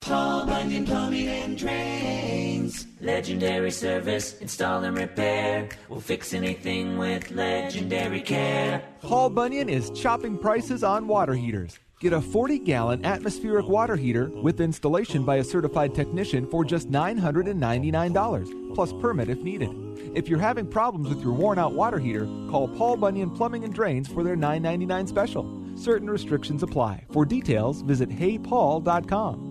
Paul 0.00 0.46
Bunyan 0.46 0.86
Plumbing 0.86 1.28
and 1.28 1.58
Drains. 1.58 2.86
Legendary 3.00 3.70
service, 3.70 4.38
install 4.40 4.82
and 4.84 4.96
repair. 4.96 5.68
We'll 5.88 6.00
fix 6.00 6.32
anything 6.32 6.96
with 6.96 7.30
legendary 7.30 8.22
care. 8.22 8.82
Paul 9.02 9.30
Bunyan 9.30 9.68
is 9.68 9.90
chopping 9.90 10.38
prices 10.38 10.82
on 10.82 11.06
water 11.06 11.34
heaters. 11.34 11.78
Get 12.00 12.14
a 12.14 12.20
40 12.20 12.60
gallon 12.60 13.04
atmospheric 13.04 13.68
water 13.68 13.94
heater 13.94 14.30
with 14.42 14.60
installation 14.62 15.22
by 15.22 15.36
a 15.36 15.44
certified 15.44 15.94
technician 15.94 16.46
for 16.46 16.64
just 16.64 16.90
$999, 16.90 18.74
plus 18.74 18.94
permit 18.94 19.28
if 19.28 19.38
needed. 19.42 19.70
If 20.14 20.28
you're 20.28 20.38
having 20.38 20.66
problems 20.66 21.10
with 21.10 21.22
your 21.22 21.34
worn 21.34 21.58
out 21.58 21.74
water 21.74 21.98
heater, 21.98 22.24
call 22.50 22.68
Paul 22.68 22.96
Bunyan 22.96 23.30
Plumbing 23.30 23.64
and 23.64 23.74
Drains 23.74 24.08
for 24.08 24.24
their 24.24 24.34
999 24.34 25.06
special. 25.06 25.60
Certain 25.76 26.08
restrictions 26.08 26.62
apply. 26.62 27.04
For 27.12 27.26
details, 27.26 27.82
visit 27.82 28.08
heypaul.com. 28.08 29.49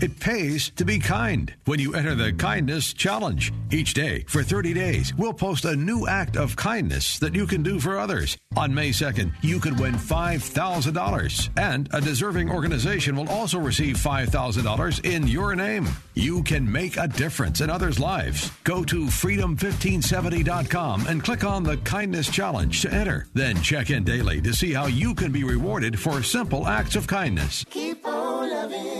It 0.00 0.18
pays 0.18 0.70
to 0.76 0.86
be 0.86 0.98
kind 0.98 1.52
when 1.66 1.78
you 1.78 1.94
enter 1.94 2.14
the 2.14 2.32
Kindness 2.32 2.94
Challenge. 2.94 3.52
Each 3.70 3.92
day 3.92 4.24
for 4.28 4.42
30 4.42 4.72
days, 4.72 5.14
we'll 5.14 5.34
post 5.34 5.66
a 5.66 5.76
new 5.76 6.06
act 6.06 6.38
of 6.38 6.56
kindness 6.56 7.18
that 7.18 7.34
you 7.34 7.46
can 7.46 7.62
do 7.62 7.78
for 7.78 7.98
others. 7.98 8.38
On 8.56 8.74
May 8.74 8.90
2nd, 8.90 9.32
you 9.42 9.60
could 9.60 9.78
win 9.78 9.94
$5,000, 9.94 11.50
and 11.58 11.90
a 11.92 12.00
deserving 12.00 12.50
organization 12.50 13.14
will 13.14 13.28
also 13.28 13.58
receive 13.58 13.96
$5,000 13.96 15.04
in 15.04 15.28
your 15.28 15.54
name. 15.54 15.86
You 16.14 16.42
can 16.44 16.70
make 16.70 16.96
a 16.96 17.06
difference 17.06 17.60
in 17.60 17.68
others' 17.68 18.00
lives. 18.00 18.50
Go 18.64 18.82
to 18.84 19.04
freedom1570.com 19.04 21.08
and 21.08 21.22
click 21.22 21.44
on 21.44 21.62
the 21.62 21.76
Kindness 21.76 22.30
Challenge 22.30 22.80
to 22.80 22.90
enter. 22.90 23.26
Then 23.34 23.60
check 23.60 23.90
in 23.90 24.04
daily 24.04 24.40
to 24.40 24.54
see 24.54 24.72
how 24.72 24.86
you 24.86 25.14
can 25.14 25.30
be 25.30 25.44
rewarded 25.44 26.00
for 26.00 26.22
simple 26.22 26.66
acts 26.66 26.96
of 26.96 27.06
kindness. 27.06 27.66
Keep 27.68 28.06
on 28.06 28.50
loving. 28.50 28.99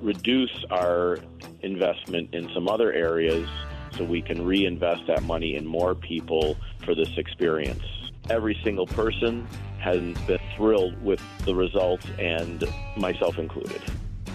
reduce 0.00 0.64
our 0.70 1.18
investment 1.62 2.34
in 2.34 2.50
some 2.52 2.68
other 2.68 2.92
areas 2.92 3.48
so 3.96 4.04
we 4.04 4.20
can 4.20 4.44
reinvest 4.44 5.06
that 5.06 5.22
money 5.22 5.56
in 5.56 5.66
more 5.66 5.94
people 5.94 6.56
for 6.84 6.94
this 6.94 7.16
experience. 7.16 7.82
Every 8.30 8.58
single 8.64 8.86
person 8.86 9.46
has 9.78 9.98
been 10.26 10.40
thrilled 10.56 11.00
with 11.02 11.20
the 11.44 11.54
results, 11.54 12.06
and 12.18 12.64
myself 12.96 13.38
included. 13.38 13.82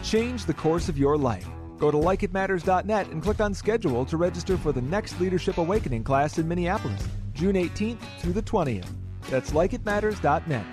Change 0.03 0.45
the 0.45 0.53
course 0.53 0.89
of 0.89 0.97
your 0.97 1.17
life. 1.17 1.47
Go 1.79 1.89
to 1.89 1.97
likeitmatters.net 1.97 3.07
and 3.07 3.23
click 3.23 3.39
on 3.39 3.53
schedule 3.53 4.05
to 4.05 4.17
register 4.17 4.57
for 4.57 4.71
the 4.71 4.81
next 4.81 5.19
Leadership 5.19 5.57
Awakening 5.57 6.03
class 6.03 6.37
in 6.37 6.47
Minneapolis, 6.47 7.01
June 7.33 7.55
18th 7.55 7.99
through 8.19 8.33
the 8.33 8.43
20th. 8.43 8.87
That's 9.29 9.51
likeitmatters.net. 9.51 10.65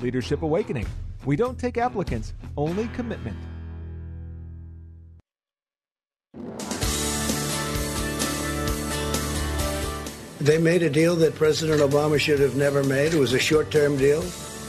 Leadership 0.00 0.42
Awakening. 0.42 0.86
We 1.24 1.36
don't 1.36 1.58
take 1.58 1.78
applicants, 1.78 2.34
only 2.56 2.88
commitment. 2.88 3.36
They 10.40 10.58
made 10.58 10.82
a 10.82 10.90
deal 10.90 11.16
that 11.16 11.34
President 11.36 11.80
Obama 11.80 12.18
should 12.20 12.38
have 12.40 12.54
never 12.54 12.84
made. 12.84 13.14
It 13.14 13.18
was 13.18 13.32
a 13.32 13.38
short 13.38 13.70
term 13.70 13.96
deal, 13.96 14.20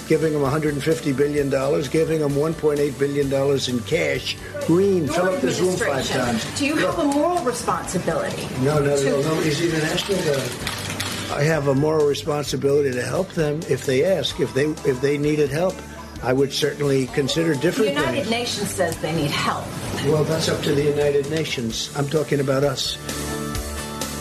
giving 0.07 0.33
him 0.33 0.39
$150 0.41 1.17
billion, 1.17 1.49
giving 1.49 2.21
him 2.21 2.29
$1.8 2.29 2.99
billion 2.99 3.69
in 3.69 3.79
cash. 3.83 4.37
Green, 4.67 5.07
fill 5.07 5.25
up 5.25 5.41
this 5.41 5.59
room 5.59 5.75
five 5.75 6.07
times. 6.07 6.45
Do 6.59 6.65
you 6.65 6.75
have 6.77 6.97
a 6.99 7.03
moral 7.03 7.43
responsibility? 7.43 8.47
No, 8.61 8.79
no, 8.79 8.95
to- 8.95 9.03
no, 9.09 9.21
nobody's 9.21 9.61
even 9.61 9.81
asking 9.81 10.15
that. 10.17 11.31
I 11.35 11.43
have 11.43 11.67
a 11.67 11.75
moral 11.75 12.05
responsibility 12.07 12.91
to 12.91 13.01
help 13.01 13.29
them 13.31 13.59
if 13.67 13.85
they 13.85 14.05
ask. 14.05 14.39
If 14.39 14.53
they 14.53 14.65
if 14.89 15.01
they 15.01 15.17
needed 15.17 15.49
help, 15.49 15.75
I 16.23 16.33
would 16.33 16.51
certainly 16.51 17.07
consider 17.07 17.53
The 17.53 17.61
different 17.61 17.89
United 17.91 18.15
things. 18.15 18.29
Nations 18.29 18.69
says 18.69 18.97
they 18.99 19.15
need 19.15 19.31
help. 19.31 19.65
Well, 20.05 20.23
that's 20.23 20.49
up 20.49 20.61
to 20.63 20.73
the 20.73 20.83
United 20.83 21.29
Nations. 21.29 21.91
I'm 21.95 22.07
talking 22.07 22.39
about 22.39 22.63
us. 22.63 22.97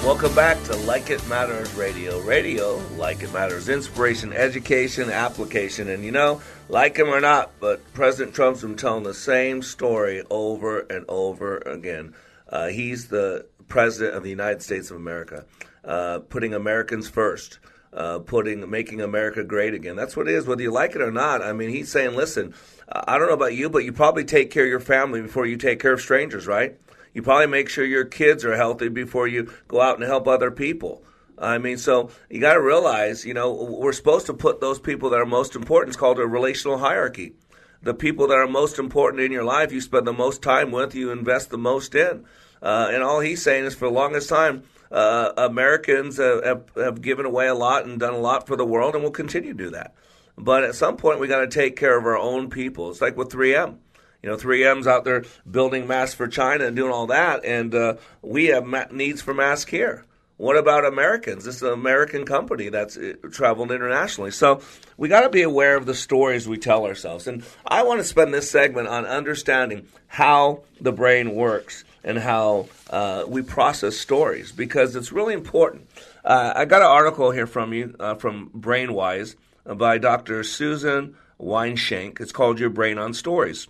Welcome 0.04 0.34
back 0.34 0.62
to 0.64 0.76
Like 0.76 1.08
It 1.08 1.26
Matters 1.28 1.72
Radio. 1.74 2.20
Radio, 2.20 2.76
like 2.96 3.22
it 3.22 3.32
matters, 3.32 3.70
inspiration, 3.70 4.34
education, 4.34 5.10
application. 5.10 5.88
And 5.88 6.04
you 6.04 6.12
know, 6.12 6.42
like 6.68 6.98
him 6.98 7.08
or 7.08 7.20
not, 7.22 7.52
but 7.58 7.80
President 7.94 8.34
Trump's 8.34 8.60
been 8.60 8.76
telling 8.76 9.04
the 9.04 9.14
same 9.14 9.62
story 9.62 10.22
over 10.28 10.80
and 10.80 11.06
over 11.08 11.56
again. 11.58 12.14
Uh, 12.50 12.68
he's 12.68 13.08
the 13.08 13.46
president 13.68 14.14
of 14.14 14.22
the 14.22 14.28
United 14.30 14.62
States 14.62 14.90
of 14.90 14.96
America, 14.96 15.46
uh, 15.84 16.18
putting 16.28 16.52
Americans 16.52 17.08
first. 17.08 17.58
Uh, 17.94 18.18
putting 18.18 18.68
making 18.68 19.00
America 19.00 19.44
great 19.44 19.72
again. 19.72 19.94
That's 19.94 20.16
what 20.16 20.26
it 20.26 20.34
is, 20.34 20.48
whether 20.48 20.62
you 20.62 20.72
like 20.72 20.96
it 20.96 21.00
or 21.00 21.12
not. 21.12 21.42
I 21.42 21.52
mean, 21.52 21.70
he's 21.70 21.92
saying, 21.92 22.16
listen, 22.16 22.52
I 22.88 23.16
don't 23.16 23.28
know 23.28 23.34
about 23.34 23.54
you, 23.54 23.70
but 23.70 23.84
you 23.84 23.92
probably 23.92 24.24
take 24.24 24.50
care 24.50 24.64
of 24.64 24.68
your 24.68 24.80
family 24.80 25.22
before 25.22 25.46
you 25.46 25.56
take 25.56 25.78
care 25.78 25.92
of 25.92 26.00
strangers, 26.00 26.48
right? 26.48 26.76
You 27.12 27.22
probably 27.22 27.46
make 27.46 27.68
sure 27.68 27.84
your 27.84 28.04
kids 28.04 28.44
are 28.44 28.56
healthy 28.56 28.88
before 28.88 29.28
you 29.28 29.52
go 29.68 29.80
out 29.80 30.00
and 30.00 30.04
help 30.04 30.26
other 30.26 30.50
people. 30.50 31.04
I 31.38 31.58
mean, 31.58 31.78
so 31.78 32.10
you 32.28 32.40
got 32.40 32.54
to 32.54 32.60
realize, 32.60 33.24
you 33.24 33.32
know, 33.32 33.52
we're 33.52 33.92
supposed 33.92 34.26
to 34.26 34.34
put 34.34 34.60
those 34.60 34.80
people 34.80 35.10
that 35.10 35.20
are 35.20 35.26
most 35.26 35.54
important. 35.54 35.90
It's 35.90 35.96
called 35.96 36.18
a 36.18 36.26
relational 36.26 36.78
hierarchy. 36.78 37.34
The 37.80 37.94
people 37.94 38.26
that 38.26 38.38
are 38.38 38.48
most 38.48 38.80
important 38.80 39.22
in 39.22 39.30
your 39.30 39.44
life, 39.44 39.70
you 39.70 39.80
spend 39.80 40.04
the 40.04 40.12
most 40.12 40.42
time 40.42 40.72
with, 40.72 40.96
you 40.96 41.12
invest 41.12 41.50
the 41.50 41.58
most 41.58 41.94
in. 41.94 42.24
Uh, 42.60 42.88
and 42.90 43.04
all 43.04 43.20
he's 43.20 43.42
saying 43.42 43.66
is, 43.66 43.74
for 43.76 43.86
the 43.86 43.94
longest 43.94 44.28
time, 44.28 44.64
uh, 44.90 45.32
Americans 45.36 46.18
have, 46.18 46.64
have 46.76 47.00
given 47.02 47.26
away 47.26 47.48
a 47.48 47.54
lot 47.54 47.84
and 47.84 47.98
done 47.98 48.14
a 48.14 48.18
lot 48.18 48.46
for 48.46 48.56
the 48.56 48.64
world, 48.64 48.94
and 48.94 49.02
will 49.02 49.10
continue 49.10 49.52
to 49.52 49.64
do 49.64 49.70
that. 49.70 49.94
But 50.36 50.64
at 50.64 50.74
some 50.74 50.96
point, 50.96 51.20
we 51.20 51.28
got 51.28 51.40
to 51.40 51.48
take 51.48 51.76
care 51.76 51.96
of 51.96 52.04
our 52.04 52.18
own 52.18 52.50
people. 52.50 52.90
It's 52.90 53.00
like 53.00 53.16
with 53.16 53.30
3M. 53.30 53.78
You 54.22 54.30
know, 54.30 54.36
3M's 54.36 54.86
out 54.86 55.04
there 55.04 55.24
building 55.48 55.86
masks 55.86 56.14
for 56.14 56.26
China 56.26 56.64
and 56.64 56.74
doing 56.74 56.90
all 56.90 57.08
that, 57.08 57.44
and 57.44 57.74
uh, 57.74 57.96
we 58.22 58.46
have 58.46 58.64
ma- 58.64 58.86
needs 58.90 59.20
for 59.20 59.34
masks 59.34 59.70
here. 59.70 60.04
What 60.36 60.56
about 60.56 60.84
Americans? 60.84 61.44
This 61.44 61.56
is 61.56 61.62
an 61.62 61.72
American 61.72 62.24
company 62.24 62.68
that's 62.68 62.96
uh, 62.96 63.14
traveled 63.30 63.70
internationally. 63.70 64.32
So 64.32 64.62
we 64.96 65.08
got 65.08 65.20
to 65.20 65.30
be 65.30 65.42
aware 65.42 65.76
of 65.76 65.86
the 65.86 65.94
stories 65.94 66.48
we 66.48 66.58
tell 66.58 66.86
ourselves. 66.86 67.28
And 67.28 67.44
I 67.64 67.84
want 67.84 68.00
to 68.00 68.04
spend 68.04 68.34
this 68.34 68.50
segment 68.50 68.88
on 68.88 69.06
understanding 69.06 69.86
how 70.08 70.64
the 70.80 70.90
brain 70.90 71.34
works 71.36 71.84
and 72.04 72.18
how 72.18 72.68
uh, 72.90 73.24
we 73.26 73.42
process 73.42 73.96
stories 73.96 74.52
because 74.52 74.94
it's 74.94 75.10
really 75.10 75.34
important. 75.34 75.88
Uh, 76.24 76.52
I 76.54 76.64
got 76.66 76.82
an 76.82 76.88
article 76.88 77.30
here 77.30 77.46
from 77.46 77.72
you 77.72 77.96
uh, 77.98 78.14
from 78.14 78.50
Brainwise 78.50 79.34
by 79.64 79.98
Dr. 79.98 80.44
Susan 80.44 81.16
Weinschenk. 81.40 82.20
It's 82.20 82.32
called 82.32 82.60
Your 82.60 82.70
Brain 82.70 82.98
on 82.98 83.14
Stories. 83.14 83.66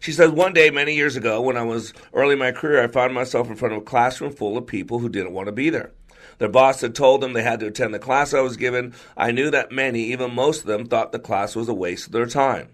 She 0.00 0.12
says, 0.12 0.30
One 0.30 0.52
day, 0.52 0.70
many 0.70 0.94
years 0.94 1.16
ago, 1.16 1.40
when 1.40 1.56
I 1.56 1.62
was 1.62 1.92
early 2.12 2.34
in 2.34 2.38
my 2.38 2.52
career, 2.52 2.82
I 2.82 2.88
found 2.88 3.14
myself 3.14 3.48
in 3.48 3.56
front 3.56 3.74
of 3.74 3.82
a 3.82 3.84
classroom 3.84 4.32
full 4.32 4.56
of 4.56 4.66
people 4.66 4.98
who 4.98 5.08
didn't 5.08 5.32
want 5.32 5.46
to 5.46 5.52
be 5.52 5.70
there. 5.70 5.92
Their 6.38 6.48
boss 6.48 6.80
had 6.80 6.94
told 6.94 7.20
them 7.20 7.32
they 7.32 7.42
had 7.42 7.60
to 7.60 7.66
attend 7.66 7.94
the 7.94 7.98
class 7.98 8.34
I 8.34 8.40
was 8.40 8.56
given. 8.56 8.94
I 9.16 9.32
knew 9.32 9.50
that 9.50 9.70
many, 9.70 10.04
even 10.04 10.34
most 10.34 10.62
of 10.62 10.66
them, 10.66 10.86
thought 10.86 11.12
the 11.12 11.18
class 11.18 11.54
was 11.54 11.68
a 11.68 11.74
waste 11.74 12.06
of 12.06 12.12
their 12.12 12.26
time. 12.26 12.68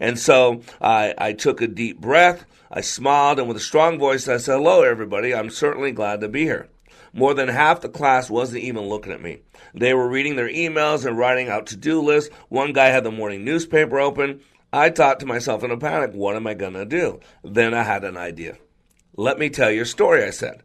And 0.00 0.18
so 0.18 0.62
I, 0.80 1.14
I 1.18 1.32
took 1.32 1.60
a 1.60 1.66
deep 1.66 2.00
breath, 2.00 2.44
I 2.70 2.80
smiled, 2.80 3.38
and 3.38 3.48
with 3.48 3.56
a 3.56 3.60
strong 3.60 3.98
voice, 3.98 4.28
I 4.28 4.38
said, 4.38 4.56
Hello, 4.56 4.82
everybody. 4.82 5.34
I'm 5.34 5.50
certainly 5.50 5.92
glad 5.92 6.20
to 6.20 6.28
be 6.28 6.42
here. 6.42 6.68
More 7.12 7.34
than 7.34 7.48
half 7.48 7.80
the 7.80 7.88
class 7.88 8.28
wasn't 8.28 8.64
even 8.64 8.88
looking 8.88 9.12
at 9.12 9.22
me. 9.22 9.38
They 9.72 9.94
were 9.94 10.08
reading 10.08 10.34
their 10.34 10.48
emails 10.48 11.06
and 11.06 11.16
writing 11.16 11.48
out 11.48 11.66
to 11.66 11.76
do 11.76 12.00
lists. 12.00 12.34
One 12.48 12.72
guy 12.72 12.86
had 12.86 13.04
the 13.04 13.12
morning 13.12 13.44
newspaper 13.44 14.00
open. 14.00 14.40
I 14.72 14.90
thought 14.90 15.20
to 15.20 15.26
myself 15.26 15.62
in 15.62 15.70
a 15.70 15.76
panic, 15.76 16.10
what 16.14 16.34
am 16.34 16.48
I 16.48 16.54
going 16.54 16.72
to 16.72 16.84
do? 16.84 17.20
Then 17.44 17.72
I 17.72 17.84
had 17.84 18.02
an 18.02 18.16
idea. 18.16 18.58
Let 19.16 19.38
me 19.38 19.48
tell 19.48 19.70
your 19.70 19.84
story, 19.84 20.24
I 20.24 20.30
said. 20.30 20.62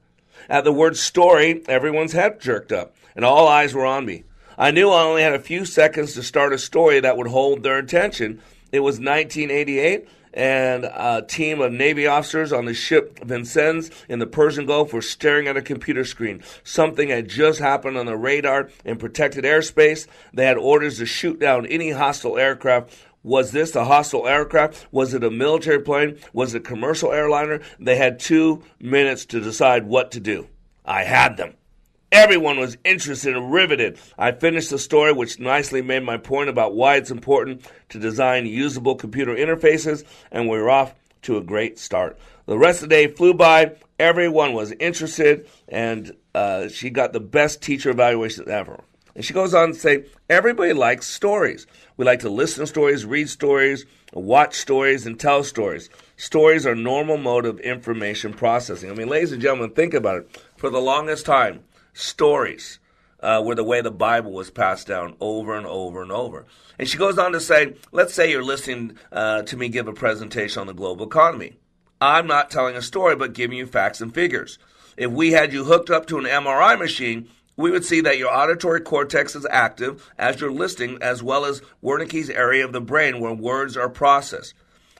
At 0.49 0.63
the 0.63 0.71
word 0.73 0.97
story, 0.97 1.61
everyone's 1.67 2.13
head 2.13 2.41
jerked 2.41 2.71
up, 2.71 2.95
and 3.15 3.23
all 3.23 3.47
eyes 3.47 3.75
were 3.75 3.85
on 3.85 4.07
me. 4.07 4.23
I 4.57 4.71
knew 4.71 4.89
I 4.89 5.03
only 5.03 5.21
had 5.21 5.35
a 5.35 5.39
few 5.39 5.63
seconds 5.63 6.15
to 6.15 6.23
start 6.23 6.53
a 6.53 6.57
story 6.57 6.99
that 6.99 7.15
would 7.15 7.27
hold 7.27 7.61
their 7.61 7.77
attention. 7.77 8.41
It 8.71 8.81
was 8.81 8.99
1988, 8.99 10.07
and 10.33 10.85
a 10.85 11.25
team 11.27 11.59
of 11.59 11.71
Navy 11.71 12.05
officers 12.05 12.53
on 12.53 12.65
the 12.65 12.73
ship 12.73 13.19
Vincennes 13.23 13.89
in 14.07 14.19
the 14.19 14.27
Persian 14.27 14.65
Gulf 14.65 14.93
were 14.93 15.01
staring 15.01 15.47
at 15.47 15.57
a 15.57 15.61
computer 15.61 16.05
screen. 16.05 16.43
Something 16.63 17.09
had 17.09 17.27
just 17.27 17.59
happened 17.59 17.97
on 17.97 18.05
the 18.05 18.15
radar 18.15 18.69
in 18.85 18.97
protected 18.97 19.43
airspace. 19.43 20.07
They 20.33 20.45
had 20.45 20.57
orders 20.57 20.99
to 20.99 21.05
shoot 21.05 21.39
down 21.39 21.65
any 21.65 21.91
hostile 21.91 22.37
aircraft 22.37 22.95
was 23.23 23.51
this 23.51 23.75
a 23.75 23.83
hostile 23.83 24.27
aircraft? 24.27 24.87
Was 24.91 25.13
it 25.13 25.25
a 25.25 25.29
military 25.29 25.81
plane? 25.81 26.17
Was 26.31 26.55
it 26.55 26.59
a 26.59 26.61
commercial 26.61 27.11
airliner? 27.11 27.59
They 27.77 27.97
had 27.97 28.17
two 28.17 28.63
minutes 28.79 29.25
to 29.25 29.41
decide 29.41 29.85
what 29.87 30.11
to 30.11 30.21
do. 30.21 30.47
I 30.85 31.03
had 31.03 31.35
them. 31.35 31.55
Everyone 32.11 32.59
was 32.59 32.75
interested 32.83 33.35
and 33.35 33.51
riveted. 33.53 33.99
I 34.17 34.31
finished 34.31 34.71
the 34.71 34.79
story, 34.79 35.13
which 35.13 35.39
nicely 35.39 35.83
made 35.83 36.03
my 36.03 36.17
point 36.17 36.49
about 36.49 36.73
why 36.73 36.95
it's 36.95 37.11
important 37.11 37.69
to 37.89 37.99
design 37.99 38.47
usable 38.47 38.95
computer 38.95 39.35
interfaces, 39.35 40.03
and 40.31 40.49
we 40.49 40.57
were 40.57 40.71
off 40.71 40.95
to 41.23 41.37
a 41.37 41.43
great 41.43 41.77
start. 41.77 42.17
The 42.47 42.57
rest 42.57 42.81
of 42.81 42.89
the 42.89 42.95
day 42.95 43.07
flew 43.07 43.35
by. 43.35 43.73
Everyone 43.99 44.53
was 44.53 44.71
interested, 44.79 45.47
and 45.67 46.15
uh, 46.33 46.69
she 46.69 46.89
got 46.89 47.13
the 47.13 47.19
best 47.19 47.61
teacher 47.61 47.91
evaluation 47.91 48.49
ever. 48.49 48.83
And 49.13 49.23
she 49.23 49.33
goes 49.33 49.53
on 49.53 49.73
to 49.73 49.73
say, 49.73 50.05
everybody 50.29 50.73
likes 50.73 51.05
stories. 51.05 51.67
We 51.97 52.05
like 52.05 52.21
to 52.21 52.29
listen 52.29 52.61
to 52.61 52.67
stories, 52.67 53.05
read 53.05 53.29
stories, 53.29 53.85
watch 54.13 54.55
stories, 54.55 55.05
and 55.05 55.19
tell 55.19 55.43
stories. 55.43 55.89
Stories 56.15 56.65
are 56.65 56.75
normal 56.75 57.17
mode 57.17 57.45
of 57.45 57.59
information 57.59 58.33
processing. 58.33 58.89
I 58.89 58.93
mean, 58.93 59.09
ladies 59.09 59.31
and 59.31 59.41
gentlemen, 59.41 59.71
think 59.71 59.93
about 59.93 60.21
it. 60.21 60.43
For 60.55 60.69
the 60.69 60.79
longest 60.79 61.25
time, 61.25 61.63
stories 61.99 62.79
uh, 63.21 63.41
were 63.45 63.55
the 63.55 63.63
way 63.63 63.81
the 63.81 63.91
Bible 63.91 64.31
was 64.31 64.49
passed 64.49 64.87
down 64.87 65.15
over 65.19 65.55
and 65.55 65.65
over 65.65 66.01
and 66.01 66.11
over. 66.11 66.45
And 66.77 66.87
she 66.87 66.97
goes 66.97 67.17
on 67.17 67.33
to 67.33 67.41
say, 67.41 67.73
let's 67.91 68.13
say 68.13 68.31
you're 68.31 68.43
listening 68.43 68.97
uh, 69.11 69.43
to 69.43 69.57
me 69.57 69.69
give 69.69 69.87
a 69.87 69.93
presentation 69.93 70.61
on 70.61 70.67
the 70.67 70.73
global 70.73 71.05
economy. 71.05 71.57
I'm 72.01 72.27
not 72.27 72.49
telling 72.49 72.75
a 72.75 72.81
story, 72.81 73.15
but 73.15 73.33
giving 73.33 73.57
you 73.57 73.65
facts 73.65 73.99
and 73.99 74.13
figures. 74.13 74.57
If 74.95 75.11
we 75.11 75.31
had 75.31 75.51
you 75.51 75.65
hooked 75.65 75.89
up 75.89 76.07
to 76.07 76.17
an 76.17 76.25
MRI 76.25 76.79
machine, 76.79 77.29
we 77.57 77.71
would 77.71 77.83
see 77.83 77.99
that 78.01 78.17
your 78.17 78.33
auditory 78.33 78.79
cortex 78.79 79.35
is 79.35 79.45
active 79.49 80.09
as 80.17 80.39
you're 80.39 80.51
listening, 80.51 80.97
as 81.01 81.21
well 81.21 81.43
as 81.43 81.61
Wernicke's 81.83 82.29
area 82.29 82.63
of 82.63 82.71
the 82.71 82.79
brain 82.79 83.19
where 83.19 83.33
words 83.33 83.75
are 83.75 83.89
processed. 83.89 84.53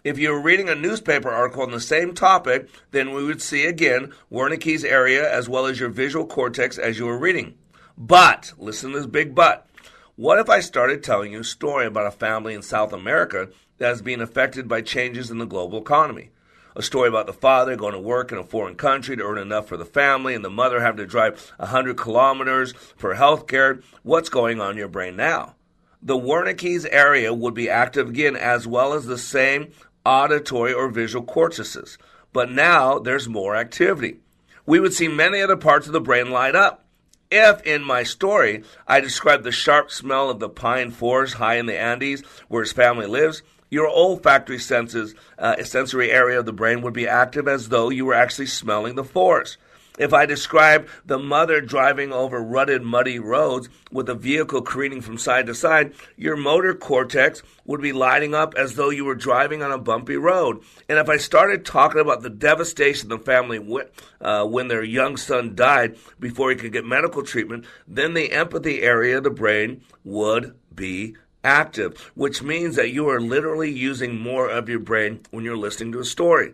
If 0.09 0.17
you 0.17 0.31
were 0.31 0.41
reading 0.41 0.69
a 0.69 0.73
newspaper 0.73 1.29
article 1.29 1.61
on 1.61 1.69
the 1.69 1.79
same 1.79 2.15
topic, 2.15 2.67
then 2.89 3.13
we 3.13 3.23
would 3.23 3.43
see 3.43 3.67
again 3.67 4.11
Wernicke's 4.31 4.83
area 4.83 5.31
as 5.31 5.47
well 5.47 5.67
as 5.67 5.79
your 5.79 5.89
visual 5.89 6.25
cortex 6.25 6.79
as 6.79 6.97
you 6.97 7.05
were 7.05 7.19
reading. 7.19 7.59
But, 7.95 8.53
listen 8.57 8.91
to 8.91 8.97
this 8.97 9.05
big 9.05 9.35
but. 9.35 9.67
What 10.15 10.39
if 10.39 10.49
I 10.49 10.61
started 10.61 11.03
telling 11.03 11.33
you 11.33 11.41
a 11.41 11.43
story 11.43 11.85
about 11.85 12.07
a 12.07 12.11
family 12.11 12.55
in 12.55 12.63
South 12.63 12.91
America 12.91 13.49
that 13.77 13.91
is 13.91 14.01
being 14.01 14.19
affected 14.19 14.67
by 14.67 14.81
changes 14.81 15.29
in 15.29 15.37
the 15.37 15.45
global 15.45 15.79
economy? 15.79 16.31
a 16.75 16.81
story 16.81 17.07
about 17.07 17.27
the 17.27 17.33
father 17.33 17.75
going 17.75 17.93
to 17.93 17.99
work 17.99 18.31
in 18.31 18.39
a 18.39 18.43
foreign 18.43 18.75
country 18.75 19.15
to 19.15 19.23
earn 19.23 19.37
enough 19.37 19.67
for 19.67 19.77
the 19.77 19.85
family 19.85 20.33
and 20.33 20.43
the 20.43 20.49
mother 20.49 20.79
having 20.79 20.97
to 20.97 21.05
drive 21.05 21.53
100 21.57 21.97
kilometers 21.97 22.71
for 22.95 23.13
health 23.13 23.45
care. 23.45 23.81
What's 24.01 24.29
going 24.29 24.59
on 24.59 24.71
in 24.71 24.77
your 24.77 24.87
brain 24.87 25.15
now? 25.15 25.55
The 26.01 26.17
Wernicke's 26.17 26.85
area 26.85 27.33
would 27.33 27.53
be 27.53 27.69
active 27.69 28.07
again, 28.07 28.37
as 28.37 28.65
well 28.65 28.93
as 28.93 29.05
the 29.05 29.17
same 29.17 29.73
auditory 30.05 30.73
or 30.73 30.89
visual 30.89 31.25
cortices. 31.25 31.97
But 32.33 32.51
now 32.51 32.99
there's 32.99 33.27
more 33.27 33.55
activity. 33.55 34.19
We 34.65 34.79
would 34.79 34.93
see 34.93 35.07
many 35.07 35.41
other 35.41 35.57
parts 35.57 35.87
of 35.87 35.93
the 35.93 36.01
brain 36.01 36.29
light 36.29 36.55
up. 36.55 36.85
If 37.31 37.61
in 37.61 37.83
my 37.83 38.03
story 38.03 38.63
I 38.87 38.99
describe 38.99 39.43
the 39.43 39.51
sharp 39.51 39.91
smell 39.91 40.29
of 40.29 40.39
the 40.39 40.49
pine 40.49 40.91
forest 40.91 41.35
high 41.35 41.55
in 41.55 41.67
the 41.67 41.77
Andes 41.77 42.21
where 42.47 42.63
his 42.63 42.71
family 42.71 43.05
lives, 43.05 43.43
your 43.69 43.87
olfactory 43.87 44.57
senses, 44.57 45.13
uh, 45.37 45.63
sensory 45.63 46.11
area 46.11 46.39
of 46.39 46.45
the 46.45 46.53
brain 46.53 46.81
would 46.81 46.93
be 46.93 47.07
active 47.07 47.47
as 47.47 47.69
though 47.69 47.89
you 47.89 48.05
were 48.05 48.15
actually 48.15 48.47
smelling 48.47 48.95
the 48.95 49.03
forest. 49.03 49.57
If 49.99 50.13
I 50.13 50.25
describe 50.25 50.87
the 51.05 51.19
mother 51.19 51.59
driving 51.59 52.13
over 52.13 52.41
rutted, 52.41 52.83
muddy 52.83 53.19
roads 53.19 53.67
with 53.91 54.07
a 54.07 54.15
vehicle 54.15 54.61
careening 54.61 55.01
from 55.01 55.17
side 55.17 55.45
to 55.47 55.53
side, 55.53 55.93
your 56.15 56.37
motor 56.37 56.73
cortex 56.73 57.43
would 57.65 57.81
be 57.81 57.91
lighting 57.91 58.33
up 58.33 58.55
as 58.55 58.75
though 58.75 58.91
you 58.91 59.03
were 59.03 59.13
driving 59.13 59.61
on 59.61 59.73
a 59.73 59.77
bumpy 59.77 60.15
road. 60.15 60.63
And 60.87 60.97
if 60.97 61.09
I 61.09 61.17
started 61.17 61.65
talking 61.65 61.99
about 61.99 62.21
the 62.21 62.29
devastation 62.29 63.09
the 63.09 63.19
family 63.19 63.59
went 63.59 63.89
uh, 64.21 64.45
when 64.45 64.69
their 64.69 64.83
young 64.83 65.17
son 65.17 65.53
died 65.53 65.97
before 66.17 66.49
he 66.49 66.55
could 66.55 66.71
get 66.71 66.85
medical 66.85 67.21
treatment, 67.21 67.65
then 67.85 68.13
the 68.13 68.31
empathy 68.31 68.81
area 68.81 69.17
of 69.17 69.25
the 69.25 69.29
brain 69.29 69.81
would 70.05 70.55
be 70.73 71.17
active, 71.43 72.11
which 72.15 72.41
means 72.41 72.77
that 72.77 72.91
you 72.91 73.09
are 73.09 73.19
literally 73.19 73.69
using 73.69 74.17
more 74.17 74.49
of 74.49 74.69
your 74.69 74.79
brain 74.79 75.19
when 75.31 75.43
you're 75.43 75.57
listening 75.57 75.91
to 75.91 75.99
a 75.99 76.05
story. 76.05 76.53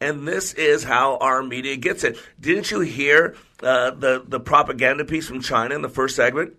And 0.00 0.28
this 0.28 0.54
is 0.54 0.84
how 0.84 1.16
our 1.18 1.42
media 1.42 1.76
gets 1.76 2.04
it. 2.04 2.18
Didn't 2.40 2.70
you 2.70 2.80
hear 2.80 3.34
uh, 3.62 3.90
the 3.90 4.24
the 4.26 4.40
propaganda 4.40 5.04
piece 5.04 5.26
from 5.26 5.40
China 5.40 5.74
in 5.74 5.82
the 5.82 5.88
first 5.88 6.14
segment? 6.14 6.54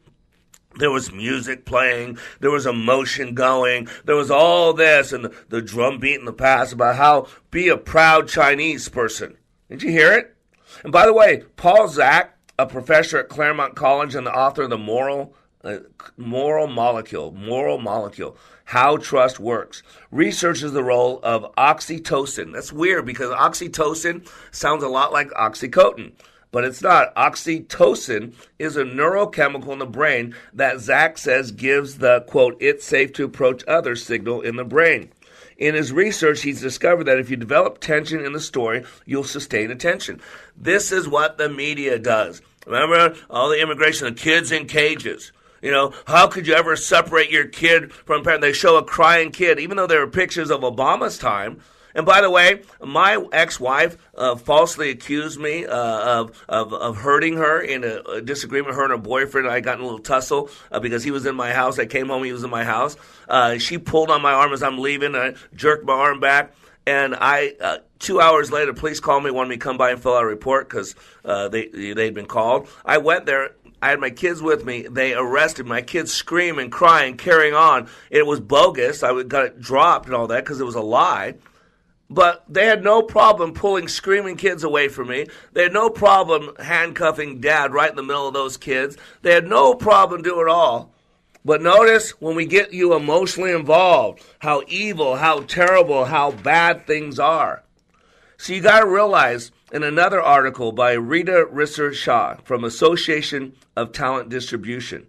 There 0.76 0.92
was 0.92 1.12
music 1.12 1.66
playing, 1.66 2.20
there 2.42 2.52
was 2.52 2.68
emotion 2.68 3.34
going, 3.34 3.88
there 4.06 4.16
was 4.16 4.30
all 4.30 4.74
this, 4.74 5.12
and 5.12 5.26
the, 5.26 5.36
the 5.50 5.62
drum 5.64 5.98
beat 6.00 6.20
in 6.20 6.26
the 6.26 6.34
past 6.34 6.74
about 6.74 6.96
how 6.96 7.28
be 7.50 7.70
a 7.70 7.78
proud 7.78 8.28
Chinese 8.28 8.88
person. 8.88 9.36
Did 9.68 9.82
you 9.82 9.90
hear 9.90 10.14
it? 10.14 10.36
And 10.84 10.92
by 10.94 11.08
the 11.08 11.14
way, 11.14 11.44
Paul 11.56 11.88
Zak 11.88 12.40
a 12.60 12.66
professor 12.66 13.18
at 13.18 13.30
Claremont 13.30 13.76
College 13.76 14.14
and 14.16 14.28
the 14.28 14.36
author 14.36 14.64
of 14.64 14.70
the 14.70 14.78
Moral 14.78 15.34
uh, 15.64 15.78
Moral 16.18 16.68
Molecule. 16.68 17.32
Moral 17.32 17.80
Molecule. 17.80 18.38
How 18.70 18.98
trust 18.98 19.40
works. 19.40 19.82
Researches 20.12 20.74
the 20.74 20.84
role 20.84 21.20
of 21.24 21.56
oxytocin. 21.56 22.54
That's 22.54 22.72
weird 22.72 23.04
because 23.04 23.32
oxytocin 23.32 24.30
sounds 24.52 24.84
a 24.84 24.88
lot 24.88 25.12
like 25.12 25.32
oxycodone 25.32 26.12
but 26.52 26.64
it's 26.64 26.82
not. 26.82 27.14
Oxytocin 27.16 28.34
is 28.60 28.78
a 28.78 28.84
neurochemical 28.84 29.74
in 29.74 29.80
the 29.80 29.86
brain 29.88 30.36
that 30.54 30.80
Zak 30.80 31.18
says 31.18 31.52
gives 31.52 31.98
the 31.98 32.22
quote, 32.22 32.58
it's 32.60 32.86
safe 32.86 33.14
to 33.14 33.24
approach 33.24 33.64
others 33.68 34.04
signal 34.04 34.42
in 34.42 34.56
the 34.56 34.64
brain. 34.64 35.10
In 35.58 35.74
his 35.74 35.92
research, 35.92 36.42
he's 36.42 36.62
discovered 36.62 37.06
that 37.06 37.20
if 37.20 37.32
you 37.32 37.38
develop 37.38 37.80
tension 37.80 38.24
in 38.24 38.34
the 38.34 38.40
story, 38.40 38.86
you'll 39.06 39.24
sustain 39.24 39.72
attention. 39.72 40.22
This 40.56 40.92
is 40.92 41.08
what 41.08 41.40
the 41.40 41.50
media 41.50 41.98
does. 41.98 42.42
Remember 42.68 43.16
all 43.32 43.50
the 43.50 43.62
immigration, 43.62 44.06
the 44.06 44.20
kids 44.20 44.52
in 44.52 44.68
cages. 44.68 45.32
You 45.62 45.72
know, 45.72 45.94
how 46.08 46.28
could 46.28 46.48
you 46.48 46.54
ever 46.54 46.76
separate 46.76 47.32
your 47.32 47.48
kid 47.48 47.92
from 47.92 48.24
parent? 48.24 48.42
They 48.42 48.54
show 48.54 48.78
a 48.78 48.84
crying 48.84 49.32
kid, 49.32 49.60
even 49.60 49.78
though 49.78 49.88
there 49.88 50.02
are 50.02 50.08
pictures 50.08 50.52
of 50.52 50.62
Obama's 50.62 51.18
time 51.18 51.62
and 51.96 52.06
by 52.06 52.22
the 52.22 52.30
way, 52.30 52.62
my 52.82 53.24
ex-wife 53.32 53.98
uh, 54.16 54.36
falsely 54.36 54.90
accused 54.90 55.40
me 55.40 55.66
uh, 55.66 56.22
of, 56.22 56.46
of, 56.48 56.74
of 56.74 56.98
hurting 56.98 57.38
her 57.38 57.62
in 57.62 57.84
a, 57.84 58.02
a, 58.10 58.22
disagreement. 58.22 58.76
Her 58.76 58.84
and 58.84 58.92
her 58.92 58.98
boyfriend, 58.98 59.48
I 59.48 59.60
got 59.60 59.76
in 59.76 59.82
a 59.82 59.84
little 59.84 60.00
tussle 60.00 60.50
uh, 60.72 60.80
because 60.80 61.04
he 61.04 61.12
was 61.12 61.26
in 61.26 61.36
my 61.36 61.52
house. 61.52 61.80
I 61.80 61.86
came 61.86 62.08
home, 62.08 62.24
he 62.24 62.32
was 62.32 62.44
in 62.44 62.50
my 62.50 62.64
house. 62.64 62.96
Uh, 63.28 63.58
she 63.58 63.78
pulled 63.78 64.12
on 64.12 64.22
my 64.22 64.34
arm 64.34 64.54
as 64.54 64.62
I'm 64.64 64.78
leaving. 64.78 65.16
I 65.16 65.34
jerked 65.56 65.86
my 65.86 65.94
arm 65.94 66.20
back, 66.20 66.54
and 66.86 67.16
I. 67.16 67.56
Uh, 67.60 67.78
two 68.00 68.22
hours 68.22 68.52
later, 68.52 68.74
police 68.74 69.00
called 69.00 69.24
me, 69.24 69.32
wanted 69.32 69.50
me 69.50 69.56
to 69.56 69.60
come 69.60 69.78
by 69.78 69.92
and 69.92 70.02
fill 70.02 70.16
out 70.16 70.24
a 70.24 70.28
report 70.28 70.70
because 70.70 70.96
uh, 71.26 71.50
they 71.50 71.68
they'd 71.68 72.14
been 72.14 72.28
called. 72.28 72.70
I 72.86 73.00
went 73.00 73.26
there. 73.26 73.52
I 73.82 73.90
had 73.90 74.00
my 74.00 74.10
kids 74.10 74.42
with 74.42 74.66
me. 74.66 74.84
They 74.84 75.14
arrested 75.14 75.66
my 75.66 75.82
kids, 75.82 76.14
screaming, 76.14 76.70
crying, 76.70 77.18
carrying 77.18 77.54
on. 77.54 77.88
It 78.10 78.26
was 78.26 78.40
bogus. 78.40 79.04
I 79.04 79.24
got 79.24 79.46
it 79.46 79.62
dropped 79.62 80.08
and 80.08 80.16
all 80.16 80.28
that 80.28 80.44
because 80.44 80.60
it 80.60 80.66
was 80.66 80.76
a 80.76 80.82
lie. 80.82 81.36
But 82.10 82.44
they 82.50 82.66
had 82.66 82.84
no 82.84 83.04
problem 83.04 83.54
pulling 83.54 83.88
screaming 83.88 84.36
kids 84.36 84.64
away 84.64 84.88
from 84.88 85.10
me. 85.10 85.28
They 85.54 85.64
had 85.64 85.74
no 85.74 85.90
problem 85.90 86.56
handcuffing 86.60 87.40
dad 87.40 87.72
right 87.72 87.90
in 87.90 87.96
the 87.96 88.04
middle 88.04 88.28
of 88.28 88.34
those 88.34 88.58
kids. 88.58 88.98
They 89.22 89.34
had 89.34 89.48
no 89.48 89.76
problem 89.76 90.24
doing 90.24 90.48
it 90.48 90.52
all. 90.52 90.92
But 91.46 91.62
notice 91.62 92.12
when 92.20 92.36
we 92.36 92.46
get 92.46 92.74
you 92.74 92.96
emotionally 92.96 93.52
involved, 93.52 94.24
how 94.40 94.64
evil, 94.68 95.16
how 95.16 95.42
terrible, 95.42 96.06
how 96.06 96.32
bad 96.32 96.86
things 96.86 97.20
are. 97.20 97.64
So 98.38 98.54
you 98.54 98.62
got 98.62 98.82
to 98.82 98.88
realize 98.88 99.52
in 99.72 99.84
another 99.84 100.22
article 100.22 100.72
by 100.72 100.94
Rita 100.94 101.48
Risser 101.52 101.94
Shah 101.94 102.38
from 102.44 102.64
Association 102.64 103.54
of 103.76 103.92
Talent 103.92 104.30
Distribution, 104.30 105.08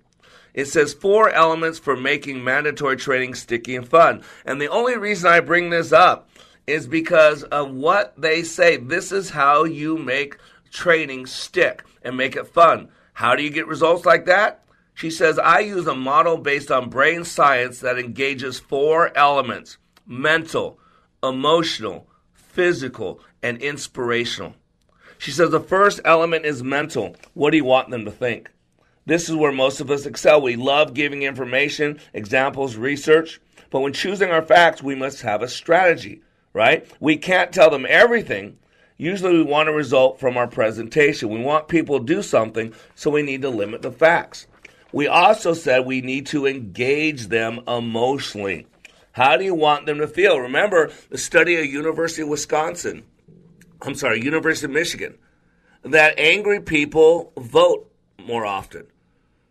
it 0.52 0.66
says 0.66 0.92
four 0.92 1.30
elements 1.30 1.78
for 1.78 1.96
making 1.96 2.42
mandatory 2.42 2.96
training 2.96 3.34
sticky 3.34 3.76
and 3.76 3.88
fun. 3.88 4.22
And 4.44 4.60
the 4.60 4.68
only 4.68 4.96
reason 4.96 5.30
I 5.30 5.40
bring 5.40 5.70
this 5.70 5.92
up 5.92 6.28
is 6.66 6.86
because 6.86 7.42
of 7.44 7.72
what 7.72 8.14
they 8.20 8.42
say. 8.42 8.76
This 8.76 9.12
is 9.12 9.30
how 9.30 9.64
you 9.64 9.96
make 9.96 10.38
training 10.70 11.26
stick 11.26 11.84
and 12.02 12.16
make 12.16 12.36
it 12.36 12.46
fun. 12.46 12.88
How 13.14 13.34
do 13.34 13.42
you 13.42 13.50
get 13.50 13.66
results 13.66 14.04
like 14.04 14.26
that? 14.26 14.64
She 14.94 15.10
says, 15.10 15.38
I 15.38 15.60
use 15.60 15.86
a 15.86 15.94
model 15.94 16.36
based 16.36 16.70
on 16.70 16.90
brain 16.90 17.24
science 17.24 17.80
that 17.80 17.98
engages 17.98 18.58
four 18.58 19.16
elements 19.16 19.78
mental, 20.06 20.78
emotional, 21.22 22.08
physical, 22.32 23.20
and 23.42 23.58
inspirational. 23.58 24.54
She 25.18 25.30
says 25.30 25.50
the 25.50 25.60
first 25.60 26.00
element 26.04 26.44
is 26.44 26.62
mental. 26.62 27.16
What 27.34 27.50
do 27.50 27.56
you 27.56 27.64
want 27.64 27.90
them 27.90 28.04
to 28.04 28.10
think? 28.10 28.50
This 29.06 29.28
is 29.28 29.36
where 29.36 29.52
most 29.52 29.80
of 29.80 29.90
us 29.90 30.06
excel. 30.06 30.40
We 30.40 30.56
love 30.56 30.94
giving 30.94 31.22
information, 31.22 32.00
examples, 32.14 32.76
research, 32.76 33.40
but 33.70 33.80
when 33.80 33.92
choosing 33.92 34.30
our 34.30 34.42
facts, 34.42 34.82
we 34.82 34.94
must 34.94 35.22
have 35.22 35.42
a 35.42 35.48
strategy 35.48 36.22
right? 36.52 36.86
We 37.00 37.16
can't 37.16 37.52
tell 37.52 37.70
them 37.70 37.86
everything. 37.88 38.58
Usually 38.96 39.32
we 39.32 39.42
want 39.42 39.68
a 39.68 39.72
result 39.72 40.20
from 40.20 40.36
our 40.36 40.46
presentation. 40.46 41.30
We 41.30 41.40
want 41.40 41.68
people 41.68 41.98
to 41.98 42.04
do 42.04 42.22
something, 42.22 42.74
so 42.94 43.10
we 43.10 43.22
need 43.22 43.42
to 43.42 43.48
limit 43.48 43.82
the 43.82 43.92
facts. 43.92 44.46
We 44.92 45.06
also 45.06 45.54
said 45.54 45.86
we 45.86 46.00
need 46.00 46.26
to 46.26 46.46
engage 46.46 47.28
them 47.28 47.60
emotionally. 47.66 48.66
How 49.12 49.36
do 49.36 49.44
you 49.44 49.54
want 49.54 49.86
them 49.86 49.98
to 49.98 50.08
feel? 50.08 50.38
Remember 50.38 50.90
the 51.08 51.18
study 51.18 51.56
of 51.56 51.66
University 51.66 52.22
of 52.22 52.28
Wisconsin. 52.28 53.04
I'm 53.82 53.94
sorry, 53.94 54.22
University 54.22 54.66
of 54.66 54.72
Michigan. 54.72 55.18
That 55.82 56.18
angry 56.18 56.60
people 56.60 57.32
vote 57.38 57.90
more 58.18 58.44
often. 58.44 58.86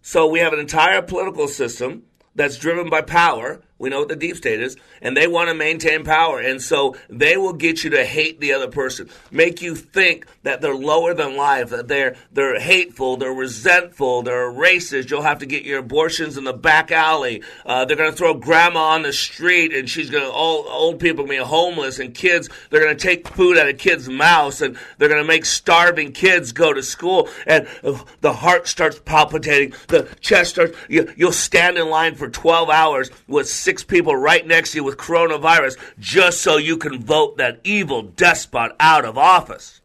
So 0.01 0.27
we 0.27 0.39
have 0.39 0.53
an 0.53 0.59
entire 0.59 1.01
political 1.01 1.47
system 1.47 2.03
that's 2.35 2.57
driven 2.57 2.89
by 2.89 3.01
power 3.01 3.61
we 3.79 3.89
know 3.89 3.99
what 3.99 4.09
the 4.09 4.15
deep 4.15 4.35
state 4.35 4.59
is, 4.59 4.77
and 5.01 5.17
they 5.17 5.27
want 5.27 5.49
to 5.49 5.55
maintain 5.55 6.03
power. 6.03 6.39
And 6.39 6.61
so 6.61 6.95
they 7.09 7.37
will 7.37 7.53
get 7.53 7.83
you 7.83 7.89
to 7.91 8.05
hate 8.05 8.39
the 8.39 8.53
other 8.53 8.67
person, 8.67 9.09
make 9.31 9.61
you 9.61 9.75
think 9.75 10.27
that 10.43 10.61
they're 10.61 10.75
lower 10.75 11.13
than 11.13 11.35
life, 11.35 11.69
that 11.69 11.87
they're 11.87 12.15
they're 12.31 12.59
hateful, 12.59 13.17
they're 13.17 13.31
resentful, 13.31 14.21
they're 14.21 14.51
racist. 14.51 15.09
You'll 15.09 15.21
have 15.21 15.39
to 15.39 15.45
get 15.45 15.63
your 15.63 15.79
abortions 15.79 16.37
in 16.37 16.43
the 16.43 16.53
back 16.53 16.91
alley. 16.91 17.41
Uh, 17.65 17.85
they're 17.85 17.97
going 17.97 18.11
to 18.11 18.17
throw 18.17 18.33
grandma 18.33 18.89
on 18.89 19.01
the 19.01 19.13
street, 19.13 19.73
and 19.73 19.89
she's 19.89 20.09
going 20.09 20.23
to 20.23 20.31
old 20.31 20.65
old 20.67 20.99
people 20.99 21.25
be 21.25 21.37
homeless, 21.37 21.99
and 21.99 22.13
kids 22.13 22.49
they're 22.69 22.83
going 22.83 22.95
to 22.95 23.01
take 23.01 23.27
food 23.29 23.57
out 23.57 23.69
of 23.69 23.77
kids' 23.77 24.09
mouths, 24.09 24.61
and 24.61 24.77
they're 24.97 25.09
going 25.09 25.21
to 25.21 25.27
make 25.27 25.45
starving 25.45 26.11
kids 26.11 26.51
go 26.51 26.73
to 26.73 26.83
school, 26.83 27.29
and 27.47 27.67
uh, 27.83 27.97
the 28.21 28.33
heart 28.33 28.67
starts 28.67 28.99
palpitating, 28.99 29.73
the 29.87 30.03
chest 30.19 30.51
starts. 30.51 30.77
You, 30.89 31.11
you'll 31.15 31.31
stand 31.31 31.77
in 31.77 31.89
line 31.89 32.15
for 32.15 32.29
twelve 32.29 32.69
hours 32.69 33.09
with 33.27 33.47
six 33.69 33.83
people 33.83 34.15
right 34.15 34.47
next 34.47 34.71
to 34.71 34.77
you 34.77 34.83
with 34.83 34.97
coronavirus 34.97 35.77
just 35.99 36.41
so 36.41 36.57
you 36.57 36.75
can 36.75 36.99
vote 36.99 37.37
that 37.37 37.59
evil 37.63 38.01
despot 38.01 38.71
out 38.79 39.05
of 39.05 39.15
office. 39.15 39.79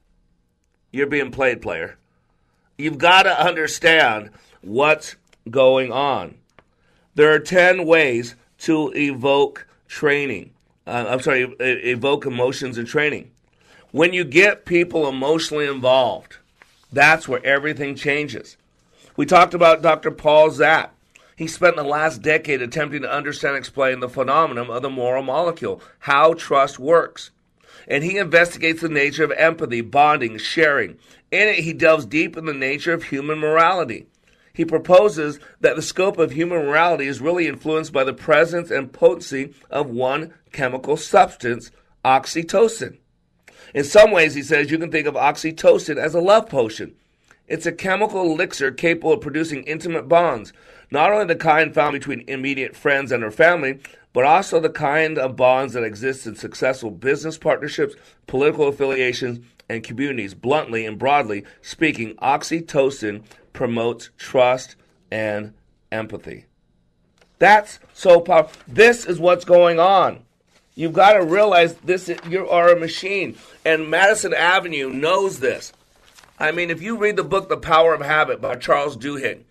You're 0.90 1.06
being 1.06 1.30
played, 1.30 1.60
player. 1.60 1.98
You've 2.78 2.96
got 2.96 3.24
to 3.24 3.38
understand 3.38 4.30
what's 4.62 5.16
going 5.50 5.92
on. 5.92 6.36
There 7.14 7.30
are 7.34 7.38
10 7.38 7.84
ways 7.84 8.36
to 8.60 8.90
evoke 8.96 9.66
training. 9.86 10.54
Uh, 10.86 11.04
I'm 11.06 11.20
sorry, 11.20 11.54
evoke 11.60 12.24
emotions 12.24 12.78
in 12.78 12.86
training. 12.86 13.32
When 13.90 14.14
you 14.14 14.24
get 14.24 14.64
people 14.64 15.06
emotionally 15.06 15.66
involved, 15.66 16.38
that's 16.90 17.28
where 17.28 17.44
everything 17.44 17.96
changes. 17.96 18.56
We 19.14 19.26
talked 19.26 19.52
about 19.52 19.82
Dr. 19.82 20.10
Paul 20.10 20.52
Zak. 20.52 20.93
He 21.36 21.46
spent 21.46 21.76
the 21.76 21.82
last 21.82 22.22
decade 22.22 22.62
attempting 22.62 23.02
to 23.02 23.12
understand 23.12 23.56
and 23.56 23.62
explain 23.62 24.00
the 24.00 24.08
phenomenon 24.08 24.70
of 24.70 24.82
the 24.82 24.90
moral 24.90 25.22
molecule, 25.22 25.82
how 26.00 26.34
trust 26.34 26.78
works. 26.78 27.30
And 27.88 28.04
he 28.04 28.18
investigates 28.18 28.80
the 28.80 28.88
nature 28.88 29.24
of 29.24 29.32
empathy, 29.32 29.80
bonding, 29.80 30.38
sharing. 30.38 30.98
In 31.30 31.48
it, 31.48 31.56
he 31.56 31.72
delves 31.72 32.06
deep 32.06 32.36
in 32.36 32.46
the 32.46 32.54
nature 32.54 32.92
of 32.92 33.04
human 33.04 33.38
morality. 33.38 34.06
He 34.54 34.64
proposes 34.64 35.40
that 35.60 35.74
the 35.74 35.82
scope 35.82 36.16
of 36.16 36.30
human 36.30 36.64
morality 36.64 37.08
is 37.08 37.20
really 37.20 37.48
influenced 37.48 37.92
by 37.92 38.04
the 38.04 38.14
presence 38.14 38.70
and 38.70 38.92
potency 38.92 39.52
of 39.68 39.90
one 39.90 40.32
chemical 40.52 40.96
substance, 40.96 41.72
oxytocin. 42.04 42.98
In 43.74 43.82
some 43.82 44.12
ways, 44.12 44.34
he 44.34 44.42
says, 44.42 44.70
you 44.70 44.78
can 44.78 44.92
think 44.92 45.08
of 45.08 45.14
oxytocin 45.14 45.96
as 45.96 46.14
a 46.14 46.20
love 46.20 46.48
potion. 46.48 46.94
It's 47.48 47.66
a 47.66 47.72
chemical 47.72 48.22
elixir 48.22 48.70
capable 48.70 49.14
of 49.14 49.20
producing 49.20 49.64
intimate 49.64 50.08
bonds, 50.08 50.52
not 50.94 51.12
only 51.12 51.26
the 51.26 51.36
kind 51.36 51.74
found 51.74 51.92
between 51.92 52.24
immediate 52.28 52.74
friends 52.74 53.12
and 53.12 53.22
their 53.22 53.30
family, 53.30 53.80
but 54.14 54.24
also 54.24 54.60
the 54.60 54.70
kind 54.70 55.18
of 55.18 55.36
bonds 55.36 55.74
that 55.74 55.82
exist 55.82 56.26
in 56.26 56.36
successful 56.36 56.90
business 56.90 57.36
partnerships, 57.36 57.96
political 58.26 58.68
affiliations, 58.68 59.44
and 59.68 59.82
communities. 59.82 60.34
Bluntly 60.34 60.86
and 60.86 60.98
broadly 60.98 61.44
speaking, 61.62 62.14
oxytocin 62.16 63.24
promotes 63.52 64.10
trust 64.16 64.76
and 65.10 65.52
empathy. 65.90 66.46
That's 67.40 67.80
so 67.92 68.20
powerful. 68.20 68.62
This 68.68 69.04
is 69.04 69.18
what's 69.18 69.44
going 69.44 69.80
on. 69.80 70.22
You've 70.76 70.92
got 70.92 71.14
to 71.14 71.24
realize 71.24 71.74
this 71.74 72.10
you 72.28 72.48
are 72.48 72.70
a 72.70 72.78
machine. 72.78 73.36
And 73.64 73.90
Madison 73.90 74.32
Avenue 74.32 74.90
knows 74.90 75.40
this. 75.40 75.72
I 76.38 76.52
mean, 76.52 76.70
if 76.70 76.82
you 76.82 76.96
read 76.96 77.16
the 77.16 77.24
book 77.24 77.48
The 77.48 77.56
Power 77.56 77.94
of 77.94 78.00
Habit 78.00 78.40
by 78.40 78.56
Charles 78.56 78.96
Duhigg, 78.96 79.42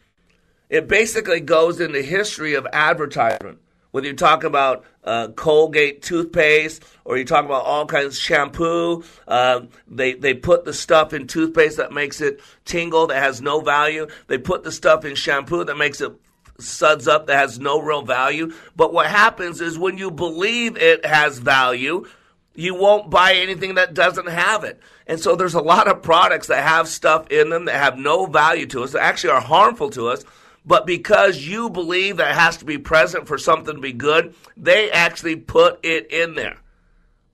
it 0.73 0.87
basically 0.87 1.39
goes 1.39 1.79
into 1.79 2.01
history 2.01 2.55
of 2.55 2.65
advertisement. 2.73 3.59
Whether 3.91 4.07
you 4.07 4.15
talk 4.15 4.43
about 4.43 4.83
uh, 5.03 5.27
Colgate 5.35 6.01
toothpaste 6.01 6.83
or 7.05 7.15
you 7.15 7.25
talk 7.25 7.45
about 7.45 7.63
all 7.65 7.85
kinds 7.85 8.15
of 8.15 8.15
shampoo, 8.15 9.03
uh, 9.27 9.61
they 9.87 10.13
they 10.13 10.33
put 10.33 10.65
the 10.65 10.73
stuff 10.73 11.13
in 11.13 11.27
toothpaste 11.27 11.77
that 11.77 11.91
makes 11.91 12.21
it 12.21 12.41
tingle 12.65 13.05
that 13.07 13.21
has 13.21 13.39
no 13.39 13.61
value. 13.61 14.07
They 14.25 14.39
put 14.39 14.63
the 14.63 14.71
stuff 14.71 15.05
in 15.05 15.13
shampoo 15.15 15.63
that 15.63 15.77
makes 15.77 16.01
it 16.01 16.11
suds 16.57 17.07
up 17.07 17.27
that 17.27 17.37
has 17.37 17.59
no 17.59 17.79
real 17.79 18.01
value. 18.01 18.51
But 18.75 18.93
what 18.93 19.05
happens 19.05 19.61
is 19.61 19.77
when 19.77 19.99
you 19.99 20.09
believe 20.09 20.75
it 20.75 21.05
has 21.05 21.37
value, 21.37 22.07
You 22.55 22.75
won't 22.75 23.09
buy 23.09 23.33
anything 23.33 23.75
that 23.75 23.93
doesn't 23.93 24.29
have 24.29 24.63
it. 24.63 24.79
And 25.07 25.19
so 25.19 25.35
there's 25.35 25.55
a 25.55 25.61
lot 25.61 25.87
of 25.87 26.03
products 26.03 26.47
that 26.47 26.63
have 26.63 26.87
stuff 26.87 27.29
in 27.31 27.49
them 27.49 27.65
that 27.65 27.75
have 27.75 27.97
no 27.97 28.25
value 28.27 28.67
to 28.67 28.83
us, 28.83 28.91
that 28.91 29.01
actually 29.01 29.31
are 29.31 29.41
harmful 29.41 29.89
to 29.91 30.07
us. 30.07 30.23
But 30.65 30.85
because 30.85 31.45
you 31.45 31.69
believe 31.69 32.17
that 32.17 32.35
has 32.35 32.57
to 32.57 32.65
be 32.65 32.77
present 32.77 33.27
for 33.27 33.37
something 33.37 33.75
to 33.75 33.81
be 33.81 33.91
good, 33.91 34.33
they 34.55 34.89
actually 34.91 35.35
put 35.35 35.79
it 35.83 36.11
in 36.11 36.35
there. 36.35 36.57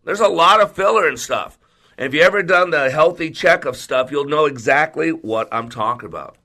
There's 0.03 0.19
a 0.19 0.27
lot 0.27 0.61
of 0.61 0.75
filler 0.75 1.07
and 1.07 1.19
stuff. 1.19 1.59
And 1.97 2.07
if 2.07 2.13
you 2.13 2.21
ever 2.21 2.41
done 2.41 2.71
the 2.71 2.89
healthy 2.89 3.29
check 3.29 3.65
of 3.65 3.75
stuff, 3.75 4.09
you'll 4.09 4.25
know 4.25 4.45
exactly 4.45 5.11
what 5.11 5.47
I'm 5.51 5.69
talking 5.69 6.07
about. 6.07 6.37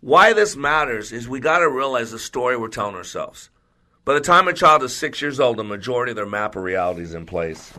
Why 0.00 0.34
this 0.34 0.56
matters 0.56 1.12
is 1.12 1.28
we 1.28 1.40
got 1.40 1.60
to 1.60 1.70
realize 1.70 2.10
the 2.10 2.18
story 2.18 2.56
we're 2.56 2.68
telling 2.68 2.96
ourselves. 2.96 3.48
By 4.04 4.12
the 4.12 4.20
time 4.20 4.48
a 4.48 4.52
child 4.52 4.82
is 4.82 4.94
six 4.94 5.22
years 5.22 5.40
old, 5.40 5.56
the 5.56 5.64
majority 5.64 6.10
of 6.10 6.16
their 6.16 6.26
map 6.26 6.56
of 6.56 6.62
reality 6.62 7.02
is 7.02 7.14
in 7.14 7.24
place. 7.24 7.72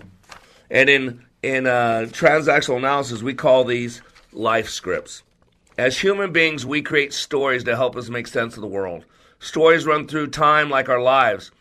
And 0.72 0.90
in 0.90 1.26
in 1.44 1.68
uh, 1.68 2.08
transactional 2.10 2.78
analysis, 2.78 3.22
we 3.22 3.36
call 3.36 3.66
these 3.66 4.02
life 4.34 4.70
scripts. 4.70 5.22
As 5.78 6.00
human 6.00 6.32
beings, 6.32 6.66
we 6.66 6.82
create 6.82 7.12
stories 7.12 7.66
to 7.66 7.76
help 7.76 7.98
us 7.98 8.08
make 8.08 8.28
sense 8.28 8.56
of 8.56 8.62
the 8.62 8.68
world. 8.68 9.04
Stories 9.40 9.86
run 9.86 10.08
through 10.08 10.28
time 10.28 10.70
like 10.70 10.88
our 10.88 11.02
lives. 11.02 11.52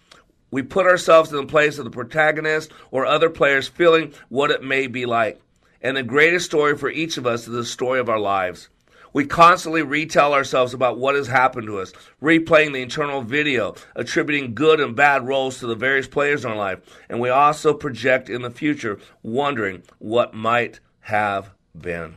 We 0.52 0.62
put 0.62 0.86
ourselves 0.86 1.32
in 1.32 1.36
the 1.36 1.46
place 1.46 1.78
of 1.78 1.84
the 1.84 1.90
protagonist 1.90 2.70
or 2.92 3.04
other 3.04 3.28
players, 3.28 3.66
feeling 3.66 4.14
what 4.28 4.52
it 4.52 4.62
may 4.62 4.86
be 4.86 5.04
like. 5.04 5.40
And 5.82 5.96
the 5.96 6.04
greatest 6.04 6.46
story 6.46 6.78
for 6.78 6.88
each 6.88 7.16
of 7.16 7.26
us 7.26 7.48
is 7.48 7.52
the 7.52 7.64
story 7.64 7.98
of 7.98 8.08
our 8.08 8.20
lives. 8.20 8.68
We 9.12 9.26
constantly 9.26 9.82
retell 9.82 10.32
ourselves 10.32 10.74
about 10.74 10.96
what 10.96 11.16
has 11.16 11.26
happened 11.26 11.66
to 11.66 11.80
us, 11.80 11.92
replaying 12.22 12.72
the 12.72 12.82
internal 12.82 13.20
video, 13.20 13.74
attributing 13.96 14.54
good 14.54 14.78
and 14.78 14.94
bad 14.94 15.26
roles 15.26 15.58
to 15.58 15.66
the 15.66 15.74
various 15.74 16.06
players 16.06 16.44
in 16.44 16.52
our 16.52 16.56
life, 16.56 16.78
and 17.08 17.18
we 17.20 17.30
also 17.30 17.74
project 17.74 18.30
in 18.30 18.42
the 18.42 18.50
future, 18.50 19.00
wondering 19.24 19.82
what 19.98 20.34
might 20.34 20.78
have 21.00 21.50
been. 21.76 22.14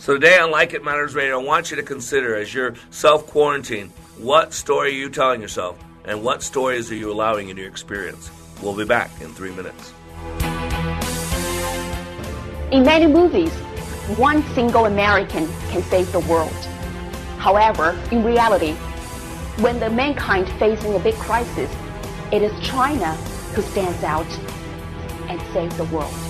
So 0.00 0.14
today 0.14 0.38
on 0.38 0.50
Like 0.50 0.72
It 0.72 0.82
Matters 0.82 1.14
Radio, 1.14 1.38
I 1.38 1.44
want 1.44 1.70
you 1.70 1.76
to 1.76 1.82
consider 1.82 2.34
as 2.34 2.54
you're 2.54 2.74
self 2.88 3.26
quarantine, 3.26 3.92
what 4.16 4.54
story 4.54 4.88
are 4.88 4.98
you 4.98 5.10
telling 5.10 5.42
yourself, 5.42 5.78
and 6.06 6.24
what 6.24 6.42
stories 6.42 6.90
are 6.90 6.94
you 6.94 7.12
allowing 7.12 7.50
into 7.50 7.60
your 7.60 7.70
experience? 7.70 8.30
We'll 8.62 8.74
be 8.74 8.86
back 8.86 9.10
in 9.20 9.34
three 9.34 9.52
minutes. 9.52 9.92
In 12.72 12.82
many 12.82 13.08
movies, 13.08 13.52
one 14.16 14.42
single 14.54 14.86
American 14.86 15.46
can 15.68 15.82
save 15.82 16.10
the 16.12 16.20
world. 16.20 16.50
However, 17.36 17.90
in 18.10 18.24
reality, 18.24 18.72
when 19.62 19.80
the 19.80 19.90
mankind 19.90 20.48
facing 20.58 20.94
a 20.94 20.98
big 20.98 21.16
crisis, 21.16 21.70
it 22.32 22.40
is 22.40 22.58
China 22.66 23.12
who 23.52 23.60
stands 23.60 24.02
out 24.02 24.26
and 25.28 25.38
saves 25.52 25.76
the 25.76 25.84
world. 25.84 26.29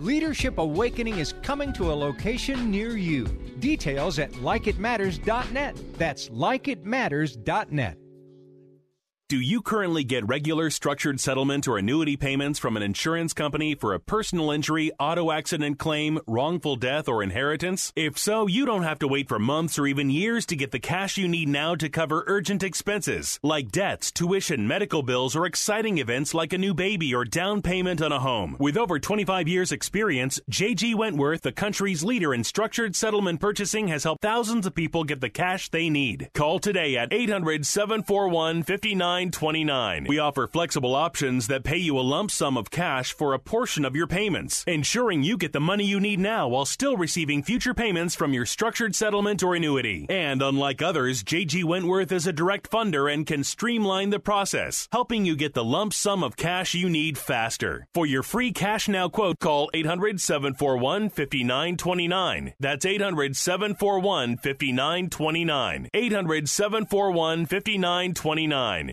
Leadership 0.00 0.56
Awakening 0.56 1.18
is 1.18 1.34
coming 1.42 1.74
to 1.74 1.92
a 1.92 1.94
location 1.94 2.70
near 2.70 2.96
you. 2.96 3.26
Details 3.58 4.18
at 4.18 4.32
likeitmatters.net. 4.32 5.76
That's 5.98 6.30
likeitmatters.net. 6.30 7.98
Do 9.30 9.38
you 9.38 9.62
currently 9.62 10.02
get 10.02 10.26
regular 10.26 10.70
structured 10.70 11.20
settlement 11.20 11.68
or 11.68 11.78
annuity 11.78 12.16
payments 12.16 12.58
from 12.58 12.76
an 12.76 12.82
insurance 12.82 13.32
company 13.32 13.76
for 13.76 13.94
a 13.94 14.00
personal 14.00 14.50
injury, 14.50 14.90
auto 14.98 15.30
accident 15.30 15.78
claim, 15.78 16.18
wrongful 16.26 16.74
death, 16.74 17.08
or 17.08 17.22
inheritance? 17.22 17.92
If 17.94 18.18
so, 18.18 18.48
you 18.48 18.66
don't 18.66 18.82
have 18.82 18.98
to 18.98 19.06
wait 19.06 19.28
for 19.28 19.38
months 19.38 19.78
or 19.78 19.86
even 19.86 20.10
years 20.10 20.46
to 20.46 20.56
get 20.56 20.72
the 20.72 20.80
cash 20.80 21.16
you 21.16 21.28
need 21.28 21.48
now 21.48 21.76
to 21.76 21.88
cover 21.88 22.24
urgent 22.26 22.64
expenses 22.64 23.38
like 23.44 23.70
debts, 23.70 24.10
tuition, 24.10 24.66
medical 24.66 25.04
bills, 25.04 25.36
or 25.36 25.46
exciting 25.46 25.98
events 25.98 26.34
like 26.34 26.52
a 26.52 26.58
new 26.58 26.74
baby 26.74 27.14
or 27.14 27.24
down 27.24 27.62
payment 27.62 28.02
on 28.02 28.10
a 28.10 28.18
home. 28.18 28.56
With 28.58 28.76
over 28.76 28.98
25 28.98 29.46
years 29.46 29.70
experience, 29.70 30.40
JG 30.50 30.96
Wentworth, 30.96 31.42
the 31.42 31.52
country's 31.52 32.02
leader 32.02 32.34
in 32.34 32.42
structured 32.42 32.96
settlement 32.96 33.38
purchasing, 33.38 33.86
has 33.86 34.02
helped 34.02 34.22
thousands 34.22 34.66
of 34.66 34.74
people 34.74 35.04
get 35.04 35.20
the 35.20 35.30
cash 35.30 35.68
they 35.68 35.88
need. 35.88 36.30
Call 36.34 36.58
today 36.58 36.96
at 36.96 37.12
800 37.12 37.64
741 37.64 38.64
59 38.64 39.19
29 39.28 40.06
We 40.08 40.18
offer 40.18 40.46
flexible 40.46 40.94
options 40.94 41.48
that 41.48 41.64
pay 41.64 41.76
you 41.76 41.98
a 41.98 42.00
lump 42.00 42.30
sum 42.30 42.56
of 42.56 42.70
cash 42.70 43.12
for 43.12 43.34
a 43.34 43.38
portion 43.38 43.84
of 43.84 43.94
your 43.94 44.06
payments, 44.06 44.64
ensuring 44.66 45.22
you 45.22 45.36
get 45.36 45.52
the 45.52 45.60
money 45.60 45.84
you 45.84 46.00
need 46.00 46.18
now 46.18 46.48
while 46.48 46.64
still 46.64 46.96
receiving 46.96 47.42
future 47.42 47.74
payments 47.74 48.14
from 48.14 48.32
your 48.32 48.46
structured 48.46 48.94
settlement 48.94 49.42
or 49.42 49.54
annuity. 49.54 50.06
And 50.08 50.40
unlike 50.40 50.80
others, 50.80 51.22
JG 51.22 51.64
Wentworth 51.64 52.12
is 52.12 52.26
a 52.26 52.32
direct 52.32 52.70
funder 52.70 53.12
and 53.12 53.26
can 53.26 53.44
streamline 53.44 54.08
the 54.10 54.20
process, 54.20 54.88
helping 54.92 55.26
you 55.26 55.36
get 55.36 55.52
the 55.52 55.64
lump 55.64 55.92
sum 55.92 56.22
of 56.22 56.36
cash 56.36 56.72
you 56.72 56.88
need 56.88 57.18
faster. 57.18 57.86
For 57.92 58.06
your 58.06 58.22
free 58.22 58.52
cash 58.52 58.88
now 58.88 59.08
quote, 59.08 59.38
call 59.40 59.68
800 59.74 60.20
741 60.20 61.10
5929. 61.10 62.54
That's 62.58 62.86
800 62.86 63.36
741 63.36 64.36
5929. 64.36 65.88
800 65.92 66.48
741 66.48 67.46
5929. 67.46 68.92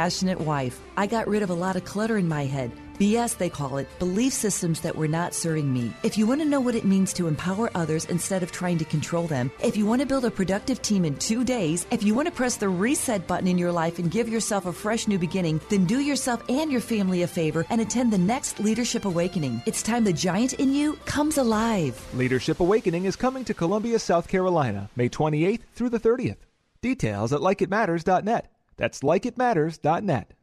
wife. 0.39 0.81
I 0.97 1.07
got 1.07 1.27
rid 1.27 1.43
of 1.43 1.49
a 1.49 1.53
lot 1.53 1.75
of 1.75 1.85
clutter 1.85 2.17
in 2.17 2.27
my 2.27 2.45
head. 2.45 2.71
BS, 2.99 3.37
they 3.37 3.49
call 3.49 3.77
it, 3.77 3.87
belief 3.97 4.31
systems 4.31 4.81
that 4.81 4.95
were 4.95 5.07
not 5.07 5.33
serving 5.33 5.73
me. 5.73 5.91
If 6.03 6.19
you 6.19 6.27
want 6.27 6.41
to 6.41 6.47
know 6.47 6.59
what 6.59 6.75
it 6.75 6.85
means 6.85 7.13
to 7.13 7.27
empower 7.27 7.71
others 7.73 8.05
instead 8.05 8.43
of 8.43 8.51
trying 8.51 8.77
to 8.77 8.85
control 8.85 9.25
them, 9.25 9.49
if 9.63 9.75
you 9.75 9.87
want 9.87 10.01
to 10.01 10.07
build 10.07 10.23
a 10.23 10.29
productive 10.29 10.83
team 10.83 11.03
in 11.03 11.15
two 11.15 11.43
days, 11.43 11.87
if 11.89 12.03
you 12.03 12.13
want 12.13 12.27
to 12.27 12.31
press 12.31 12.57
the 12.57 12.69
reset 12.69 13.25
button 13.25 13.47
in 13.47 13.57
your 13.57 13.71
life 13.71 13.97
and 13.97 14.11
give 14.11 14.29
yourself 14.29 14.67
a 14.67 14.73
fresh 14.73 15.07
new 15.07 15.17
beginning, 15.17 15.59
then 15.69 15.85
do 15.85 15.99
yourself 15.99 16.43
and 16.47 16.71
your 16.71 16.81
family 16.81 17.23
a 17.23 17.27
favor 17.27 17.65
and 17.71 17.81
attend 17.81 18.13
the 18.13 18.17
next 18.19 18.59
Leadership 18.59 19.05
Awakening. 19.05 19.63
It's 19.65 19.81
time 19.81 20.03
the 20.03 20.13
giant 20.13 20.53
in 20.53 20.71
you 20.71 20.93
comes 21.05 21.39
alive. 21.39 21.99
Leadership 22.13 22.59
Awakening 22.59 23.05
is 23.05 23.15
coming 23.15 23.43
to 23.45 23.55
Columbia, 23.55 23.97
South 23.97 24.27
Carolina, 24.27 24.91
May 24.95 25.09
28th 25.09 25.61
through 25.73 25.89
the 25.89 25.99
30th. 25.99 26.37
Details 26.81 27.33
at 27.33 27.41
likeitmatters.net. 27.41 28.51
That's 28.81 29.01
likeitmatters.net. 29.01 30.33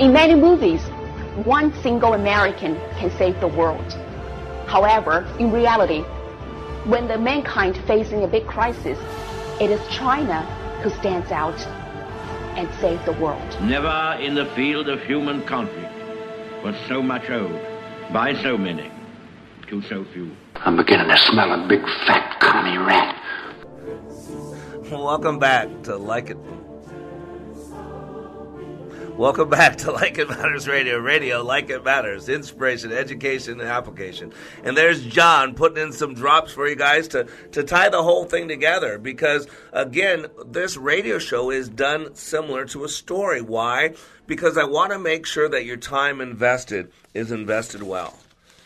In 0.00 0.12
many 0.12 0.34
movies, 0.34 0.82
one 1.44 1.72
single 1.84 2.14
American 2.14 2.74
can 2.98 3.16
save 3.16 3.38
the 3.38 3.46
world. 3.46 3.92
However, 4.66 5.24
in 5.38 5.52
reality, 5.52 6.00
when 6.90 7.06
the 7.06 7.16
mankind 7.16 7.76
facing 7.86 8.24
a 8.24 8.26
big 8.26 8.44
crisis, 8.48 8.98
it 9.60 9.70
is 9.70 9.80
China 9.86 10.42
who 10.82 10.90
stands 10.90 11.30
out 11.30 11.60
and 12.58 12.68
saves 12.80 13.04
the 13.04 13.12
world. 13.12 13.56
Never 13.62 14.18
in 14.20 14.34
the 14.34 14.46
field 14.56 14.88
of 14.88 15.00
human 15.04 15.42
conflict 15.42 15.94
was 16.64 16.74
so 16.88 17.00
much 17.00 17.30
owed 17.30 17.64
By 18.12 18.34
so 18.42 18.58
many, 18.58 18.90
to 19.72 19.88
so 19.88 20.04
few. 20.12 20.30
I'm 20.56 20.76
beginning 20.76 21.08
to 21.08 21.16
smell 21.30 21.50
a 21.50 21.66
big 21.66 21.80
fat 22.06 22.38
commie 22.40 22.76
rat. 22.76 23.18
Welcome 24.90 25.38
back 25.38 25.68
to 25.84 25.96
Like 25.96 26.28
It. 26.28 26.36
Welcome 29.16 29.48
back 29.48 29.78
to 29.78 29.92
Like 29.92 30.18
It 30.18 30.28
Matters 30.28 30.68
Radio. 30.68 30.98
Radio, 30.98 31.42
like 31.42 31.70
it 31.70 31.82
matters. 31.84 32.28
Inspiration, 32.28 32.92
education, 32.92 33.60
and 33.60 33.68
application. 33.70 34.34
And 34.62 34.76
there's 34.76 35.02
John 35.06 35.54
putting 35.54 35.82
in 35.82 35.92
some 35.92 36.12
drops 36.12 36.52
for 36.52 36.68
you 36.68 36.76
guys 36.76 37.08
to, 37.08 37.26
to 37.52 37.62
tie 37.62 37.88
the 37.88 38.02
whole 38.02 38.26
thing 38.26 38.48
together. 38.48 38.98
Because, 38.98 39.46
again, 39.72 40.26
this 40.44 40.76
radio 40.76 41.18
show 41.18 41.50
is 41.50 41.70
done 41.70 42.14
similar 42.14 42.66
to 42.66 42.84
a 42.84 42.90
story. 42.90 43.40
Why? 43.40 43.94
Because 44.26 44.58
I 44.58 44.64
want 44.64 44.92
to 44.92 44.98
make 44.98 45.24
sure 45.24 45.48
that 45.48 45.64
your 45.64 45.78
time 45.78 46.20
invested 46.20 46.92
is 47.14 47.32
invested 47.32 47.82
well. 47.82 48.18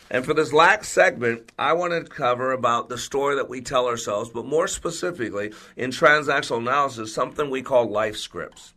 And 0.09 0.25
for 0.25 0.33
this 0.33 0.53
last 0.53 0.91
segment, 0.91 1.51
I 1.59 1.73
want 1.73 1.91
to 1.91 2.09
cover 2.09 2.51
about 2.51 2.87
the 2.87 2.97
story 2.97 3.35
that 3.35 3.49
we 3.49 3.61
tell 3.61 3.87
ourselves, 3.87 4.29
but 4.29 4.45
more 4.45 4.67
specifically 4.67 5.53
in 5.75 5.91
transactional 5.91 6.59
analysis, 6.59 7.13
something 7.13 7.49
we 7.49 7.61
call 7.61 7.89
life 7.89 8.15
scripts. 8.15 8.73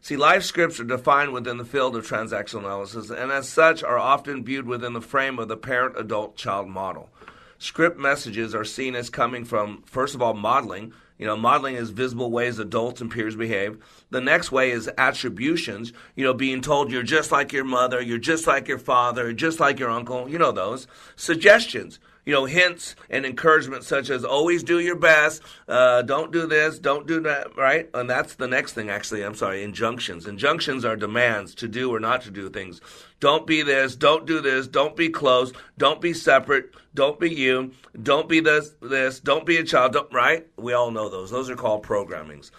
See, 0.00 0.16
life 0.16 0.44
scripts 0.44 0.80
are 0.80 0.84
defined 0.84 1.34
within 1.34 1.58
the 1.58 1.64
field 1.64 1.94
of 1.94 2.08
transactional 2.08 2.60
analysis 2.60 3.10
and 3.10 3.30
as 3.30 3.48
such 3.48 3.82
are 3.82 3.98
often 3.98 4.42
viewed 4.42 4.66
within 4.66 4.94
the 4.94 5.02
frame 5.02 5.38
of 5.38 5.48
the 5.48 5.58
parent 5.58 5.98
adult 5.98 6.36
child 6.36 6.68
model. 6.68 7.10
Script 7.58 7.98
messages 7.98 8.54
are 8.54 8.64
seen 8.64 8.94
as 8.94 9.10
coming 9.10 9.44
from, 9.44 9.82
first 9.84 10.14
of 10.14 10.22
all, 10.22 10.32
modeling. 10.32 10.94
You 11.20 11.26
know, 11.26 11.36
modeling 11.36 11.76
is 11.76 11.90
visible 11.90 12.30
ways 12.30 12.58
adults 12.58 13.02
and 13.02 13.10
peers 13.10 13.36
behave. 13.36 13.76
The 14.08 14.22
next 14.22 14.50
way 14.50 14.70
is 14.70 14.90
attributions, 14.96 15.92
you 16.16 16.24
know, 16.24 16.32
being 16.32 16.62
told 16.62 16.90
you're 16.90 17.02
just 17.02 17.30
like 17.30 17.52
your 17.52 17.64
mother, 17.64 18.00
you're 18.00 18.16
just 18.16 18.46
like 18.46 18.66
your 18.68 18.78
father, 18.78 19.34
just 19.34 19.60
like 19.60 19.78
your 19.78 19.90
uncle, 19.90 20.30
you 20.30 20.38
know 20.38 20.50
those. 20.50 20.86
Suggestions, 21.16 21.98
you 22.24 22.32
know, 22.32 22.46
hints 22.46 22.96
and 23.10 23.26
encouragement 23.26 23.84
such 23.84 24.08
as 24.08 24.24
always 24.24 24.62
do 24.62 24.80
your 24.80 24.96
best, 24.96 25.42
uh, 25.68 26.00
don't 26.00 26.32
do 26.32 26.46
this, 26.46 26.78
don't 26.78 27.06
do 27.06 27.20
that, 27.20 27.54
right? 27.54 27.90
And 27.92 28.08
that's 28.08 28.36
the 28.36 28.48
next 28.48 28.72
thing, 28.72 28.88
actually. 28.88 29.22
I'm 29.22 29.34
sorry, 29.34 29.62
injunctions. 29.62 30.26
Injunctions 30.26 30.86
are 30.86 30.96
demands 30.96 31.54
to 31.56 31.68
do 31.68 31.92
or 31.94 32.00
not 32.00 32.22
to 32.22 32.30
do 32.30 32.48
things. 32.48 32.80
Don't 33.20 33.46
be 33.46 33.62
this, 33.62 33.96
don't 33.96 34.26
do 34.26 34.40
this, 34.40 34.66
don't 34.66 34.96
be 34.96 35.10
close, 35.10 35.52
don't 35.76 36.00
be 36.00 36.14
separate, 36.14 36.70
don't 36.94 37.20
be 37.20 37.30
you, 37.30 37.72
don't 38.02 38.28
be 38.28 38.40
this, 38.40 38.74
this, 38.80 39.20
don't 39.20 39.44
be 39.44 39.58
a 39.58 39.64
child, 39.64 39.92
Don't, 39.92 40.12
right? 40.12 40.46
We 40.56 40.72
all 40.72 40.90
know 40.90 41.10
those. 41.10 41.30
Those 41.30 41.50
are 41.50 41.56
called 41.56 41.84
programmings. 41.84 42.50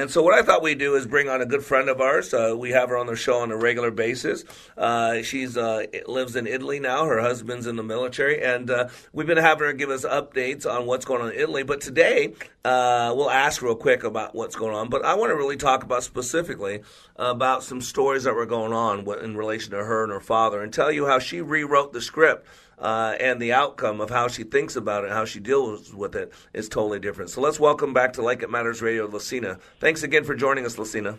And 0.00 0.10
so, 0.10 0.22
what 0.22 0.32
I 0.32 0.40
thought 0.40 0.62
we'd 0.62 0.78
do 0.78 0.94
is 0.94 1.06
bring 1.06 1.28
on 1.28 1.42
a 1.42 1.46
good 1.46 1.62
friend 1.62 1.90
of 1.90 2.00
ours. 2.00 2.32
Uh, 2.32 2.54
we 2.56 2.70
have 2.70 2.88
her 2.88 2.96
on 2.96 3.06
the 3.06 3.14
show 3.14 3.40
on 3.40 3.52
a 3.52 3.56
regular 3.56 3.90
basis. 3.90 4.44
Uh, 4.74 5.20
she's 5.20 5.58
uh, 5.58 5.84
lives 6.06 6.36
in 6.36 6.46
Italy 6.46 6.80
now. 6.80 7.04
Her 7.04 7.20
husband's 7.20 7.66
in 7.66 7.76
the 7.76 7.82
military, 7.82 8.42
and 8.42 8.70
uh, 8.70 8.88
we've 9.12 9.26
been 9.26 9.36
having 9.36 9.66
her 9.66 9.74
give 9.74 9.90
us 9.90 10.06
updates 10.06 10.64
on 10.64 10.86
what's 10.86 11.04
going 11.04 11.20
on 11.20 11.32
in 11.32 11.38
Italy. 11.38 11.64
But 11.64 11.82
today, 11.82 12.32
uh, 12.64 13.12
we'll 13.14 13.28
ask 13.28 13.60
real 13.60 13.74
quick 13.74 14.02
about 14.02 14.34
what's 14.34 14.56
going 14.56 14.74
on. 14.74 14.88
But 14.88 15.04
I 15.04 15.16
want 15.16 15.32
to 15.32 15.36
really 15.36 15.58
talk 15.58 15.84
about 15.84 16.02
specifically 16.02 16.80
about 17.16 17.62
some 17.62 17.82
stories 17.82 18.24
that 18.24 18.34
were 18.34 18.46
going 18.46 18.72
on 18.72 19.06
in 19.22 19.36
relation 19.36 19.72
to 19.72 19.84
her 19.84 20.02
and 20.02 20.10
her 20.10 20.20
father, 20.20 20.62
and 20.62 20.72
tell 20.72 20.90
you 20.90 21.08
how 21.08 21.18
she 21.18 21.42
rewrote 21.42 21.92
the 21.92 22.00
script 22.00 22.46
uh, 22.80 23.14
and 23.20 23.40
the 23.40 23.52
outcome 23.52 24.00
of 24.00 24.10
how 24.10 24.28
she 24.28 24.42
thinks 24.42 24.74
about 24.74 25.04
it, 25.04 25.10
how 25.10 25.24
she 25.24 25.38
deals 25.38 25.94
with 25.94 26.16
it, 26.16 26.32
is 26.54 26.68
totally 26.68 26.98
different. 26.98 27.30
So 27.30 27.40
let's 27.40 27.60
welcome 27.60 27.92
back 27.92 28.14
to 28.14 28.22
Like 28.22 28.42
It 28.42 28.50
Matters 28.50 28.80
Radio, 28.80 29.06
Lucina. 29.06 29.58
Thanks 29.78 30.02
again 30.02 30.24
for 30.24 30.34
joining 30.34 30.64
us, 30.64 30.78
Lucina. 30.78 31.18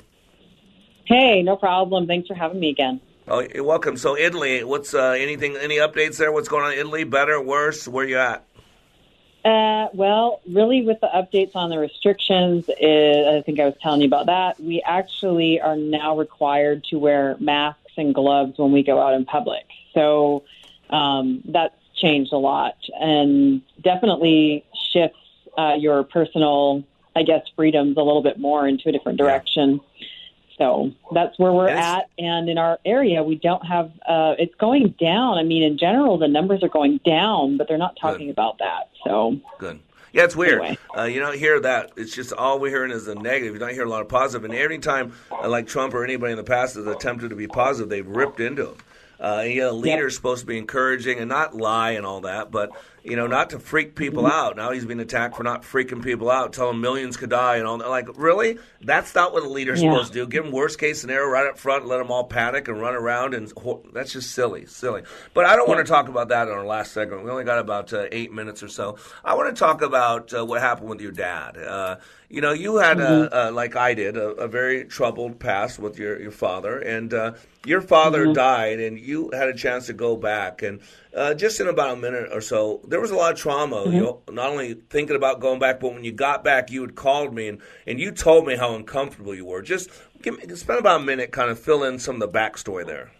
Hey, 1.05 1.43
no 1.43 1.55
problem. 1.55 2.07
Thanks 2.07 2.27
for 2.27 2.35
having 2.35 2.59
me 2.59 2.69
again. 2.69 2.99
Oh, 3.27 3.39
you're 3.39 3.63
welcome. 3.63 3.97
So 3.97 4.17
Italy, 4.17 4.63
what's 4.63 4.93
uh, 4.93 5.11
anything? 5.11 5.55
Any 5.55 5.77
updates 5.77 6.17
there? 6.17 6.31
What's 6.31 6.49
going 6.49 6.65
on 6.65 6.73
in 6.73 6.79
Italy? 6.79 7.03
Better, 7.03 7.39
worse? 7.39 7.87
Where 7.87 8.05
you 8.05 8.17
at? 8.17 8.45
Uh, 9.43 9.87
well, 9.93 10.41
really, 10.47 10.83
with 10.83 10.99
the 11.01 11.07
updates 11.07 11.55
on 11.55 11.69
the 11.69 11.79
restrictions, 11.79 12.69
is, 12.79 13.27
I 13.27 13.41
think 13.43 13.59
I 13.59 13.65
was 13.65 13.75
telling 13.81 14.01
you 14.01 14.07
about 14.07 14.27
that. 14.27 14.59
We 14.59 14.83
actually 14.85 15.59
are 15.59 15.75
now 15.75 16.17
required 16.17 16.83
to 16.85 16.97
wear 16.97 17.37
masks 17.39 17.91
and 17.97 18.13
gloves 18.13 18.57
when 18.57 18.71
we 18.71 18.83
go 18.83 19.01
out 19.01 19.13
in 19.13 19.25
public. 19.25 19.65
So 19.93 20.43
um, 20.91 21.41
that's 21.45 21.75
changed 21.95 22.33
a 22.33 22.37
lot 22.37 22.75
and 22.99 23.61
definitely 23.81 24.65
shifts 24.91 25.17
uh, 25.57 25.73
your 25.77 26.03
personal, 26.03 26.83
I 27.15 27.23
guess, 27.23 27.43
freedoms 27.55 27.97
a 27.97 28.01
little 28.01 28.23
bit 28.23 28.39
more 28.39 28.67
into 28.67 28.89
a 28.89 28.91
different 28.91 29.17
direction. 29.17 29.81
Yeah. 29.97 30.07
So 30.57 30.91
that's 31.13 31.39
where 31.39 31.51
we're 31.51 31.69
at. 31.69 32.09
And 32.19 32.47
in 32.47 32.59
our 32.59 32.77
area, 32.85 33.23
we 33.23 33.35
don't 33.35 33.65
have, 33.65 33.91
uh, 34.07 34.35
it's 34.37 34.53
going 34.55 34.93
down. 34.99 35.39
I 35.39 35.43
mean, 35.43 35.63
in 35.63 35.77
general, 35.77 36.19
the 36.19 36.27
numbers 36.27 36.61
are 36.61 36.69
going 36.69 36.99
down, 37.03 37.57
but 37.57 37.67
they're 37.67 37.79
not 37.79 37.97
talking 37.99 38.27
Good. 38.27 38.33
about 38.33 38.59
that. 38.59 38.89
So 39.03 39.39
Good. 39.57 39.79
Yeah, 40.13 40.25
it's 40.25 40.35
weird. 40.35 40.61
Anyway. 40.61 40.77
Uh, 40.95 41.03
you 41.03 41.19
don't 41.19 41.37
hear 41.37 41.59
that. 41.61 41.93
It's 41.95 42.13
just 42.13 42.33
all 42.33 42.59
we're 42.59 42.69
hearing 42.69 42.91
is 42.91 43.05
the 43.05 43.15
negative. 43.15 43.53
You 43.53 43.59
don't 43.59 43.73
hear 43.73 43.85
a 43.85 43.89
lot 43.89 44.01
of 44.01 44.09
positive. 44.09 44.43
And 44.43 44.53
every 44.53 44.77
time, 44.77 45.13
uh, 45.31 45.47
like 45.47 45.67
Trump 45.67 45.93
or 45.93 46.03
anybody 46.03 46.33
in 46.33 46.37
the 46.37 46.43
past 46.43 46.75
has 46.75 46.85
attempted 46.85 47.29
to 47.29 47.35
be 47.35 47.47
positive, 47.47 47.89
they've 47.89 48.07
ripped 48.07 48.39
into 48.39 48.71
it. 48.71 48.77
Uh, 49.21 49.43
you 49.45 49.61
know, 49.61 49.71
leader's 49.71 50.13
yep. 50.13 50.17
supposed 50.17 50.41
to 50.41 50.47
be 50.47 50.57
encouraging 50.57 51.19
and 51.19 51.29
not 51.29 51.55
lie 51.55 51.91
and 51.91 52.05
all 52.05 52.21
that, 52.21 52.49
but 52.49 52.71
you 53.03 53.15
know, 53.15 53.27
not 53.27 53.49
to 53.49 53.59
freak 53.59 53.95
people 53.95 54.23
mm-hmm. 54.23 54.31
out. 54.31 54.55
Now 54.55 54.71
he's 54.71 54.85
being 54.85 54.99
attacked 54.99 55.35
for 55.35 55.43
not 55.43 55.63
freaking 55.63 56.03
people 56.03 56.29
out, 56.29 56.53
telling 56.53 56.79
millions 56.79 57.17
could 57.17 57.31
die 57.31 57.57
and 57.57 57.67
all 57.67 57.77
that. 57.79 57.89
Like, 57.89 58.07
really? 58.15 58.59
That's 58.81 59.13
not 59.15 59.33
what 59.33 59.43
a 59.43 59.49
leader's 59.49 59.81
yeah. 59.81 59.91
supposed 59.91 60.13
to 60.13 60.19
do. 60.19 60.27
Give 60.27 60.43
them 60.43 60.51
worst 60.51 60.79
case 60.79 61.01
scenario 61.01 61.27
right 61.27 61.47
up 61.47 61.57
front, 61.57 61.87
let 61.87 61.97
them 61.97 62.11
all 62.11 62.25
panic 62.25 62.67
and 62.67 62.79
run 62.79 62.93
around, 62.93 63.33
and 63.33 63.51
that's 63.93 64.13
just 64.13 64.31
silly, 64.31 64.65
silly. 64.67 65.03
But 65.33 65.45
I 65.45 65.55
don't 65.55 65.67
want 65.67 65.85
to 65.85 65.91
talk 65.91 66.09
about 66.09 66.29
that 66.29 66.47
in 66.47 66.53
our 66.53 66.65
last 66.65 66.91
segment. 66.91 67.23
We 67.23 67.31
only 67.31 67.43
got 67.43 67.59
about 67.59 67.91
uh, 67.91 68.05
eight 68.11 68.31
minutes 68.31 68.61
or 68.61 68.67
so. 68.67 68.97
I 69.23 69.33
want 69.33 69.55
to 69.55 69.59
talk 69.59 69.81
about 69.81 70.33
uh, 70.33 70.45
what 70.45 70.61
happened 70.61 70.89
with 70.89 71.01
your 71.01 71.11
dad. 71.11 71.57
Uh, 71.57 71.95
you 72.31 72.39
know, 72.39 72.53
you 72.53 72.77
had 72.77 72.97
mm-hmm. 72.97 73.33
a, 73.33 73.49
a, 73.49 73.51
like 73.51 73.75
I 73.75 73.93
did, 73.93 74.15
a, 74.15 74.29
a, 74.29 74.47
very 74.47 74.85
troubled 74.85 75.37
past 75.37 75.79
with 75.79 75.99
your 75.99 76.19
your 76.21 76.31
father, 76.31 76.79
and 76.79 77.13
uh, 77.13 77.33
your 77.65 77.81
father 77.81 78.25
mm-hmm. 78.25 78.33
died, 78.33 78.79
and 78.79 78.97
you 78.97 79.31
had 79.33 79.49
a 79.49 79.53
chance 79.53 79.87
to 79.87 79.93
go 79.93 80.15
back, 80.15 80.61
and 80.61 80.79
uh, 81.15 81.33
just 81.33 81.59
in 81.59 81.67
about 81.67 81.97
a 81.97 81.99
minute 81.99 82.29
or 82.31 82.41
so, 82.41 82.81
there 82.87 82.99
was 83.01 83.11
a 83.11 83.15
lot 83.15 83.33
of 83.33 83.37
trauma. 83.37 83.77
Mm-hmm. 83.77 83.93
You 83.93 84.01
know, 84.01 84.21
not 84.29 84.49
only 84.49 84.75
thinking 84.89 85.15
about 85.15 85.39
going 85.39 85.59
back, 85.59 85.79
but 85.79 85.93
when 85.93 86.03
you 86.03 86.11
got 86.11 86.43
back, 86.43 86.71
you 86.71 86.81
had 86.81 86.95
called 86.95 87.33
me 87.33 87.47
and, 87.47 87.61
and 87.85 87.99
you 87.99 88.11
told 88.11 88.45
me 88.45 88.55
how 88.55 88.75
uncomfortable 88.75 89.35
you 89.35 89.45
were. 89.45 89.61
Just 89.61 89.89
give 90.21 90.37
me, 90.37 90.55
spend 90.55 90.79
about 90.79 91.01
a 91.01 91.03
minute, 91.03 91.31
kind 91.31 91.49
of 91.49 91.59
fill 91.59 91.83
in 91.83 91.99
some 91.99 92.21
of 92.21 92.31
the 92.31 92.37
backstory 92.39 92.85
there. 92.85 93.11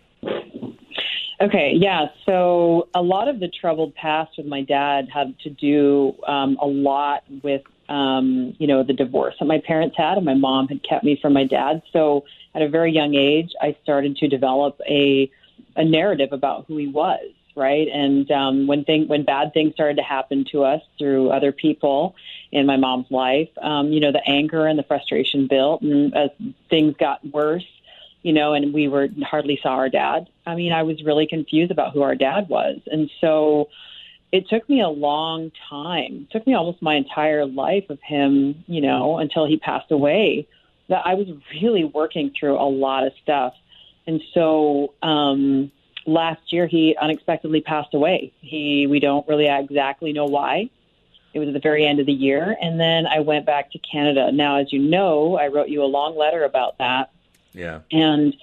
Okay, 1.42 1.74
yeah. 1.76 2.06
So 2.28 2.88
a 2.94 3.02
lot 3.02 3.28
of 3.28 3.40
the 3.40 3.48
troubled 3.48 3.96
past 3.96 4.32
with 4.38 4.46
my 4.46 4.62
dad 4.62 5.08
had 5.12 5.38
to 5.40 5.50
do 5.50 6.14
um, 6.28 6.56
a 6.62 6.68
lot 6.68 7.24
with, 7.42 7.64
um, 7.90 8.56
you 8.60 8.68
know, 8.68 8.84
the 8.84 8.94
divorce 8.94 9.34
that 9.40 9.46
my 9.46 9.60
parents 9.66 9.96
had, 9.98 10.18
and 10.18 10.26
my 10.26 10.36
mom 10.36 10.68
had 10.68 10.88
kept 10.88 11.04
me 11.04 11.18
from 11.20 11.34
my 11.34 11.46
dad. 11.46 11.82
So 11.92 12.26
at 12.54 12.62
a 12.62 12.70
very 12.70 12.92
young 12.92 13.16
age, 13.16 13.54
I 13.60 13.76
started 13.82 14.18
to 14.18 14.28
develop 14.28 14.80
a 14.88 15.32
a 15.76 15.86
narrative 15.86 16.30
about 16.34 16.66
who 16.68 16.76
he 16.78 16.88
was 16.88 17.20
right? 17.56 17.88
And 17.88 18.30
um, 18.32 18.68
when 18.68 18.84
thing 18.84 19.08
when 19.08 19.24
bad 19.24 19.54
things 19.54 19.74
started 19.74 19.98
to 19.98 20.04
happen 20.04 20.46
to 20.52 20.64
us 20.64 20.82
through 20.98 21.30
other 21.32 21.52
people 21.52 22.16
in 22.52 22.66
my 22.66 22.78
mom's 22.78 23.10
life, 23.10 23.50
um, 23.62 23.92
you 23.92 24.00
know, 24.00 24.12
the 24.12 24.28
anger 24.28 24.66
and 24.68 24.78
the 24.78 24.84
frustration 24.84 25.48
built, 25.48 25.82
and 25.82 26.16
as 26.16 26.30
things 26.70 26.96
got 26.98 27.26
worse, 27.26 27.66
you 28.24 28.34
know, 28.34 28.54
and 28.54 28.74
we 28.74 28.88
were 28.88 29.10
hardly 29.24 29.60
saw 29.62 29.72
our 29.76 29.90
dad. 29.90 30.30
I 30.46 30.56
mean, 30.56 30.72
I 30.72 30.84
was 30.84 31.04
really 31.04 31.28
confused 31.28 31.72
about 31.72 31.94
who 31.94 32.02
our 32.02 32.16
dad 32.16 32.50
was, 32.50 32.80
and 32.88 33.10
so 33.20 33.70
it 34.32 34.48
took 34.48 34.68
me 34.70 34.82
a 34.82 34.90
long 34.90 35.52
time. 35.70 36.28
It 36.30 36.32
took 36.32 36.48
me 36.48 36.54
almost 36.54 36.82
my 36.82 36.96
entire 36.96 37.46
life 37.46 37.90
of 37.90 38.00
him, 38.02 38.64
you 38.68 38.82
know, 38.82 39.18
until 39.18 39.46
he 39.46 39.58
passed 39.58 39.92
away. 39.92 40.48
That 40.90 41.04
I 41.06 41.14
was 41.14 41.28
really 41.62 41.86
working 41.86 42.34
through 42.38 42.58
a 42.58 42.68
lot 42.70 43.06
of 43.06 43.14
stuff, 43.24 43.54
and 44.08 44.22
so. 44.34 44.94
um 45.02 45.72
last 46.06 46.52
year 46.52 46.68
he 46.68 46.96
unexpectedly 47.00 47.62
passed 47.62 47.94
away. 47.94 48.34
He 48.42 48.88
we 48.88 49.00
don't 49.00 49.28
really 49.28 49.48
exactly 49.48 50.14
know 50.14 50.26
why. 50.26 50.70
It 51.34 51.40
was 51.40 51.48
at 51.48 51.54
the 51.54 51.60
very 51.60 51.86
end 51.86 52.00
of 52.00 52.06
the 52.06 52.14
year, 52.14 52.58
and 52.62 52.80
then 52.80 53.08
I 53.08 53.20
went 53.20 53.46
back 53.46 53.72
to 53.72 53.80
Canada. 53.80 54.32
Now, 54.34 54.58
as 54.58 54.74
you 54.74 54.80
know, 54.80 55.38
I 55.38 55.48
wrote 55.48 55.70
you 55.70 55.82
a 55.82 55.86
long 55.86 56.18
letter 56.18 56.44
about 56.44 56.78
that. 56.80 57.12
Yeah. 57.54 57.80
And 57.90 58.36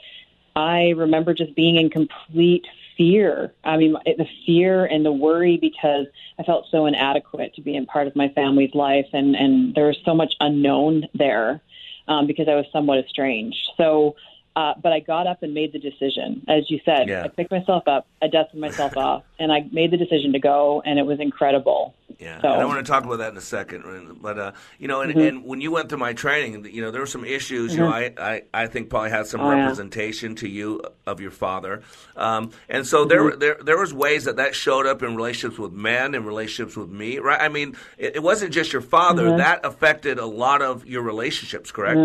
I 0.57 0.91
remember 0.91 1.35
just 1.35 1.55
being 1.55 1.77
in 1.77 1.91
complete 1.91 2.67
fear. 2.97 3.53
I 3.63 3.77
mean, 3.77 3.95
the 4.05 4.27
fear 4.47 4.87
and 4.87 5.05
the 5.05 5.13
worry 5.13 5.57
because 5.57 6.07
I 6.39 6.43
felt 6.43 6.67
so 6.71 6.87
inadequate 6.87 7.55
to 7.55 7.63
be 7.63 7.77
in 7.77 7.87
part 7.87 8.07
of 8.07 8.17
my 8.17 8.29
family's 8.31 8.75
life, 8.75 9.07
and 9.13 9.37
and 9.37 9.75
there 9.75 9.87
was 9.87 9.99
so 10.05 10.15
much 10.15 10.35
unknown 10.41 11.09
there 11.15 11.61
um, 12.09 12.27
because 12.27 12.49
I 12.49 12.55
was 12.55 12.67
somewhat 12.73 12.99
estranged. 12.99 13.71
So 13.77 14.17
Uh, 14.59 14.75
but 14.83 14.93
I 14.93 14.99
got 14.99 15.29
up 15.29 15.45
and 15.45 15.55
made 15.55 15.73
the 15.73 15.79
decision, 15.79 16.43
as 16.49 16.69
you 16.69 16.81
said. 16.85 17.07
Yeah. 17.07 17.23
I 17.23 17.29
picked 17.29 17.53
myself 17.53 17.87
up, 17.87 18.09
I 18.21 18.27
dusted 18.27 18.59
myself 18.59 18.97
off, 19.07 19.23
and 19.39 19.53
I 19.53 19.61
made 19.71 19.93
the 19.93 19.97
decision 19.97 20.33
to 20.33 20.41
go, 20.41 20.83
and 20.85 20.99
it 20.99 21.07
was 21.07 21.21
incredible. 21.21 21.95
Yeah, 22.19 22.41
So- 22.41 22.49
and 22.55 22.63
I 22.63 22.65
want 22.65 22.85
to 22.85 22.91
talk 22.91 23.05
about 23.05 23.19
that 23.19 23.31
in 23.31 23.37
a 23.37 23.41
second. 23.41 24.19
But 24.21 24.37
uh, 24.37 24.53
you 24.81 24.89
know, 24.89 25.01
and, 25.03 25.15
Mhm. 25.15 25.29
and 25.29 25.45
when 25.45 25.61
you 25.61 25.71
went 25.71 25.89
through 25.91 25.99
my 25.99 26.13
training, 26.13 26.67
you 26.73 26.83
know, 26.83 26.91
there 26.91 27.01
were 27.01 27.07
some 27.07 27.25
issues. 27.25 27.73
You 27.77 27.83
know, 27.83 27.93
I, 27.93 28.03
Mhm. 28.11 28.19
I, 28.19 28.43
I 28.53 28.67
think 28.67 28.91
probably 28.91 29.11
had 29.11 29.29
some 29.29 29.41
Oh, 29.43 29.49
yeah. 29.53 29.61
representation 29.61 30.35
to 30.37 30.49
you 30.49 30.83
of 31.07 31.21
your 31.21 31.31
father, 31.31 31.83
um, 32.17 32.51
and 32.69 32.85
so 32.85 33.05
there 33.05 33.21
Mhm. 33.21 33.25
were 33.25 33.37
there 33.37 33.57
there 33.63 33.79
was 33.79 33.95
ways 33.95 34.25
that 34.25 34.37
that 34.39 34.57
showed 34.57 34.87
up 34.87 35.05
in 35.05 35.15
relationships 35.15 35.59
with 35.61 35.71
men 35.73 36.17
and 36.17 36.27
relationships 36.27 36.77
with 36.77 36.89
me. 36.91 37.19
Right? 37.21 37.41
I 37.41 37.49
mean, 37.49 37.77
it, 37.97 38.17
it 38.17 38.23
wasn't 38.25 38.53
just 38.53 38.73
your 38.73 38.83
father 38.83 39.27
Mhm. 39.29 39.37
that 39.37 39.65
affected 39.65 40.19
a 40.19 40.27
lot 40.27 40.63
of 40.63 40.85
your 40.85 41.03
relationships. 41.03 41.71
Correct? 41.71 42.01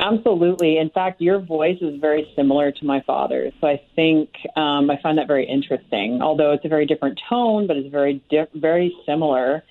Absolutely. 0.00 0.78
In 0.78 0.90
fact, 0.90 1.20
your 1.20 1.38
voice 1.38 1.78
is 1.80 2.00
very 2.00 2.32
similar 2.34 2.72
to 2.72 2.84
my 2.84 3.02
father's. 3.02 3.52
So 3.60 3.66
I 3.66 3.82
think 3.94 4.30
um, 4.56 4.90
I 4.90 4.98
find 5.02 5.18
that 5.18 5.26
very 5.26 5.46
interesting. 5.46 6.22
Although 6.22 6.52
it's 6.52 6.64
a 6.64 6.68
very 6.68 6.86
different 6.86 7.20
tone, 7.28 7.66
but 7.66 7.76
it's 7.76 7.90
very 7.90 8.22
di- 8.30 8.48
very 8.54 8.96
similar. 9.04 9.62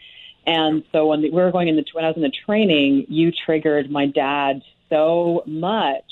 And 0.46 0.84
so 0.92 1.08
when 1.08 1.22
we 1.22 1.30
were 1.32 1.52
going 1.52 1.68
in 1.68 1.76
the 1.76 1.86
when 1.94 2.06
I 2.06 2.08
was 2.10 2.16
in 2.16 2.24
the 2.24 2.32
training, 2.46 3.08
you 3.10 3.32
triggered 3.32 3.92
my 3.92 4.06
dad 4.06 4.62
so 4.90 5.44
much. 5.46 6.06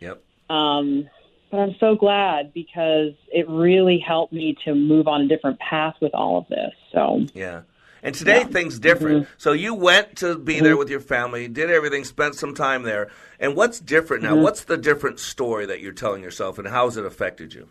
Yep. 0.00 0.22
Um, 0.48 1.08
but 1.50 1.58
I'm 1.60 1.76
so 1.78 1.94
glad 1.94 2.52
because 2.52 3.12
it 3.32 3.48
really 3.48 3.98
helped 3.98 4.32
me 4.32 4.56
to 4.64 4.74
move 4.74 5.08
on 5.08 5.22
a 5.22 5.28
different 5.28 5.58
path 5.58 5.94
with 6.00 6.14
all 6.14 6.38
of 6.38 6.48
this. 6.48 6.72
So 6.92 7.26
Yeah. 7.34 7.62
And 8.02 8.14
today 8.14 8.44
things 8.44 8.78
different. 8.78 9.24
Mm-hmm. 9.24 9.32
So 9.38 9.52
you 9.52 9.74
went 9.74 10.16
to 10.16 10.38
be 10.38 10.60
there 10.60 10.76
with 10.76 10.88
your 10.88 11.00
family, 11.00 11.48
did 11.48 11.70
everything, 11.70 12.04
spent 12.04 12.34
some 12.34 12.54
time 12.54 12.82
there. 12.82 13.10
And 13.40 13.56
what's 13.56 13.80
different 13.80 14.22
now? 14.22 14.36
Mhm. 14.36 14.42
What's 14.42 14.64
the 14.64 14.76
different 14.76 15.18
story 15.18 15.66
that 15.66 15.80
you're 15.80 15.92
telling 15.92 16.22
yourself, 16.22 16.58
and 16.58 16.68
how 16.68 16.86
has 16.86 16.96
it 16.96 17.04
affected 17.04 17.54
you? 17.54 17.68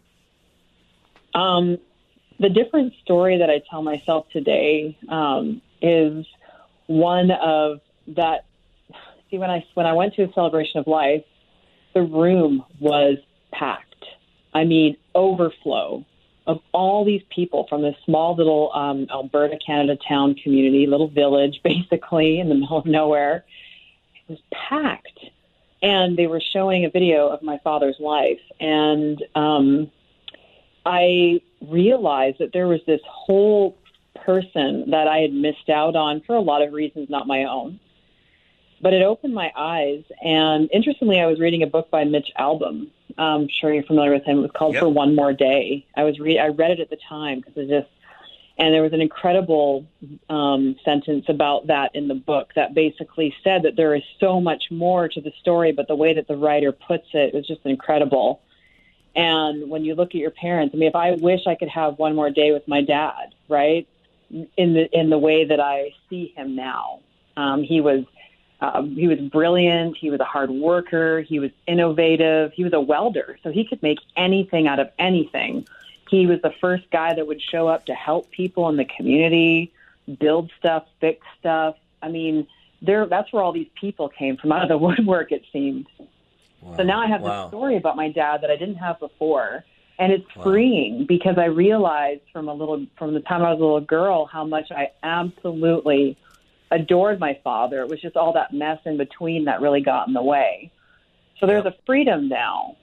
Um, 1.34 1.78
the 2.40 2.50
different 2.50 2.94
story 3.04 3.38
that 3.40 3.50
I 3.50 3.62
tell 3.70 3.82
myself 3.82 4.28
today 4.32 4.98
um, 5.10 5.62
is 5.82 6.26
one 6.88 7.32
of 7.32 7.82
that. 8.08 8.46
See, 9.30 9.38
when 9.38 9.50
I 9.50 9.66
when 9.74 9.86
I 9.86 9.94
went 9.94 10.16
to 10.16 10.24
a 10.24 10.34
celebration 10.34 10.80
of 10.80 10.88
life, 10.88 11.24
the 11.94 12.02
room 12.02 12.64
was 12.80 13.18
packed. 13.52 14.06
I 14.54 14.64
mean, 14.64 14.98
overflow 15.14 16.06
of 16.48 16.62
all 16.72 17.06
these 17.06 17.22
people 17.30 17.68
from 17.70 17.82
this 17.82 17.96
small 18.06 18.36
little 18.36 18.72
um, 18.74 19.08
Alberta, 19.12 19.58
Canada 19.64 19.98
town 20.08 20.34
community, 20.36 20.88
little 20.88 21.10
village, 21.10 21.60
basically 21.64 22.40
in 22.40 22.50
the 22.50 22.56
middle 22.56 22.78
of 22.78 22.86
nowhere. 22.86 23.46
It 24.28 24.32
was 24.32 24.40
packed, 24.52 25.20
and 25.82 26.18
they 26.18 26.28
were 26.28 26.42
showing 26.42 26.86
a 26.86 26.90
video 26.90 27.28
of 27.28 27.44
my 27.44 27.60
father's 27.64 28.00
life, 28.00 28.40
and 28.60 29.24
um, 29.36 29.92
I 30.86 31.42
realized 31.62 32.40
that 32.40 32.54
there 32.54 32.68
was 32.68 32.80
this 32.88 33.02
whole 33.06 33.78
person 34.16 34.90
that 34.92 35.08
I 35.08 35.20
had 35.20 35.34
missed 35.34 35.70
out 35.70 35.96
on 35.96 36.22
for 36.22 36.36
a 36.36 36.42
lot 36.42 36.62
of 36.62 36.74
reasons, 36.74 37.10
not 37.10 37.28
my 37.28 37.44
own. 37.44 37.80
But 38.82 38.94
it 38.94 39.02
opened 39.02 39.34
my 39.34 39.52
eyes. 39.56 40.04
And 40.24 40.70
interestingly, 40.72 41.20
I 41.20 41.26
was 41.26 41.40
reading 41.40 41.64
a 41.64 41.68
book 41.68 41.90
by 41.90 42.04
Mitch 42.04 42.32
Albom. 42.40 42.90
I'm 43.18 43.48
sure 43.50 43.74
you're 43.74 43.84
familiar 43.84 44.14
with 44.14 44.24
him. 44.24 44.40
It 44.40 44.42
was 44.42 44.52
called 44.52 44.74
Yep. 44.76 44.82
For 44.82 44.90
One 44.90 45.16
More 45.16 45.34
Day. 45.34 45.86
I 45.96 46.04
was 46.04 46.20
re- 46.20 46.40
I 46.40 46.48
read 46.50 46.72
it 46.72 46.80
at 46.80 46.90
the 46.90 46.98
time 47.10 47.40
because 47.40 47.58
it 47.58 47.68
just 47.68 47.90
and 48.60 48.74
there 48.74 48.82
was 48.82 48.94
an 48.94 49.02
incredible 49.02 49.86
um, 50.30 50.76
sentence 50.84 51.26
about 51.30 51.68
that 51.68 51.96
in 51.96 52.08
the 52.08 52.16
book 52.16 52.54
that 52.56 52.74
basically 52.74 53.36
said 53.44 53.64
that 53.64 53.76
there 53.76 53.94
is 53.94 54.02
so 54.20 54.42
much 54.42 54.72
more 54.72 55.08
to 55.08 55.22
the 55.22 55.32
story, 55.40 55.72
but 55.72 55.88
the 55.88 55.96
way 55.96 56.16
that 56.16 56.28
the 56.28 56.36
writer 56.36 56.72
puts 56.72 57.06
it 57.14 57.36
was 57.36 57.46
just 57.46 57.62
incredible. 57.66 58.42
And 59.16 59.70
when 59.70 59.86
you 59.86 59.96
look 59.96 60.10
at 60.10 60.16
your 60.16 60.32
parents, 60.32 60.74
I 60.74 60.78
mean, 60.78 60.90
if 60.90 60.96
I 60.96 61.12
wish 61.12 61.42
I 61.46 61.56
could 61.56 61.70
have 61.70 62.00
one 62.00 62.16
more 62.16 62.30
day 62.32 62.52
with 62.52 62.68
my 62.68 62.82
dad, 62.82 63.34
right? 63.48 63.88
In 64.30 64.74
the 64.74 64.90
in 64.92 65.10
the 65.10 65.18
way 65.18 65.46
that 65.46 65.60
I 65.60 65.94
see 66.10 66.34
him 66.36 66.56
now, 66.56 67.00
um, 67.38 67.64
he 67.64 67.80
was 67.80 68.06
um, 68.60 68.96
he 68.96 69.08
was 69.08 69.20
brilliant. 69.20 69.98
He 69.98 70.10
was 70.10 70.20
a 70.20 70.26
hard 70.26 70.50
worker. 70.50 71.22
He 71.22 71.40
was 71.40 71.52
innovative. 71.68 72.52
He 72.54 72.64
was 72.64 72.74
a 72.74 72.82
welder, 72.82 73.38
so 73.44 73.52
he 73.52 73.66
could 73.66 73.82
make 73.84 74.00
anything 74.16 74.68
out 74.68 74.80
of 74.80 74.90
anything. 74.98 75.66
He 76.10 76.26
was 76.26 76.42
the 76.42 76.54
first 76.60 76.90
guy 76.92 77.14
that 77.14 77.28
would 77.28 77.42
show 77.42 77.68
up 77.68 77.86
to 77.86 77.94
help 77.94 78.32
people 78.32 78.70
in 78.70 78.78
the 78.78 78.86
community, 78.86 79.72
build 80.20 80.52
stuff, 80.58 80.86
fix 81.00 81.26
stuff. 81.40 81.76
I 82.02 82.08
mean, 82.10 82.48
there 82.82 83.06
that's 83.06 83.32
where 83.32 83.44
all 83.44 83.52
these 83.52 83.70
people 83.80 84.10
came 84.10 84.38
from 84.38 84.52
out 84.52 84.64
of 84.64 84.70
the 84.70 84.78
woodwork. 84.86 85.32
It 85.32 85.44
seemed. 85.54 85.86
So 86.78 86.84
now 86.84 87.00
I 87.02 87.08
have 87.08 87.22
Wow. 87.22 87.44
this 87.44 87.50
story 87.50 87.78
about 87.78 87.96
my 87.96 88.10
dad 88.10 88.42
that 88.42 88.50
I 88.50 88.56
didn't 88.56 88.76
have 88.76 89.00
before, 89.00 89.64
and 90.00 90.12
it's 90.12 90.26
freeing 90.44 91.06
because 91.08 91.38
I 91.38 91.46
realized 91.46 92.22
from 92.34 92.48
a 92.50 92.54
little 92.54 92.86
from 92.98 93.14
the 93.14 93.20
time 93.22 93.44
I 93.44 93.52
was 93.52 93.60
a 93.60 93.64
little 93.64 93.82
girl 93.82 94.26
how 94.26 94.46
much 94.46 94.72
I 94.72 94.92
absolutely 95.04 96.18
adored 96.72 97.20
my 97.20 97.40
father. 97.44 97.82
It 97.82 97.90
was 97.90 98.02
just 98.02 98.16
all 98.16 98.34
that 98.34 98.54
mess 98.54 98.80
in 98.86 98.98
between 98.98 99.46
that 99.46 99.62
really 99.62 99.82
got 99.82 100.08
in 100.08 100.14
the 100.14 100.24
way. 100.24 100.72
So 101.40 101.46
there's 101.46 101.66
a 101.66 101.76
freedom 101.86 102.30
now 102.30 102.78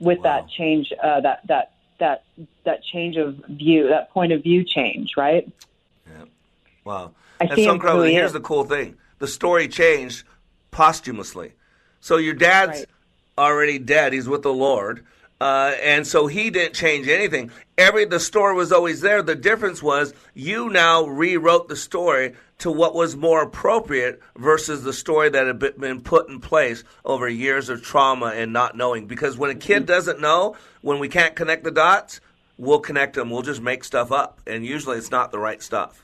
with 0.00 0.22
that 0.22 0.48
change, 0.48 0.92
uh, 1.02 1.20
that 1.20 1.46
that 1.46 1.72
that 1.98 2.24
that 2.64 2.82
change 2.84 3.16
of 3.16 3.36
view, 3.48 3.88
that 3.88 4.10
point 4.10 4.32
of 4.32 4.42
view 4.42 4.64
change, 4.64 5.16
right? 5.16 5.50
Yeah. 6.06 6.24
Wow. 6.84 7.12
I 7.40 7.44
and 7.44 7.54
see 7.54 7.64
so 7.64 7.72
incredible. 7.74 8.04
who 8.04 8.10
Here's 8.10 8.28
is. 8.28 8.32
the 8.32 8.40
cool 8.40 8.64
thing: 8.64 8.96
the 9.18 9.28
story 9.28 9.68
changed 9.68 10.24
posthumously. 10.70 11.52
So 12.00 12.16
your 12.16 12.34
dad's 12.34 12.86
already 13.36 13.78
dead; 13.78 14.12
he's 14.12 14.28
with 14.28 14.42
the 14.42 14.52
Lord, 14.52 15.04
uh, 15.40 15.74
and 15.82 16.06
so 16.06 16.26
he 16.26 16.50
didn't 16.50 16.74
change 16.74 17.08
anything. 17.08 17.50
Every 17.76 18.06
the 18.06 18.20
story 18.20 18.54
was 18.54 18.72
always 18.72 19.00
there. 19.00 19.22
The 19.22 19.34
difference 19.34 19.82
was 19.82 20.14
you 20.34 20.70
now 20.70 21.04
rewrote 21.04 21.68
the 21.68 21.76
story 21.76 22.34
to 22.58 22.70
what 22.70 22.94
was 22.94 23.16
more 23.16 23.42
appropriate 23.42 24.20
versus 24.36 24.82
the 24.82 24.92
story 24.92 25.28
that 25.28 25.46
had 25.46 25.58
been- 25.58 25.78
been 25.78 26.00
put 26.00 26.28
in 26.28 26.40
place 26.40 26.84
over 27.04 27.28
years 27.28 27.68
of 27.68 27.82
trauma 27.82 28.32
and 28.34 28.52
not 28.52 28.76
knowing. 28.76 29.06
Because 29.06 29.36
when 29.36 29.50
a 29.50 29.54
kid 29.54 29.84
doesn't 29.84 30.20
know, 30.20 30.56
when 30.80 30.98
we 30.98 31.08
can't 31.08 31.36
connect 31.36 31.64
the 31.64 31.70
dots, 31.70 32.20
we'll 32.56 32.80
connect 32.80 33.14
them. 33.14 33.28
We'll 33.28 33.42
just 33.42 33.60
make 33.60 33.84
stuff 33.84 34.10
up, 34.10 34.40
and 34.46 34.64
usually 34.64 34.96
it's 34.96 35.10
not 35.10 35.32
the 35.32 35.38
right 35.38 35.62
stuff. 35.62 36.02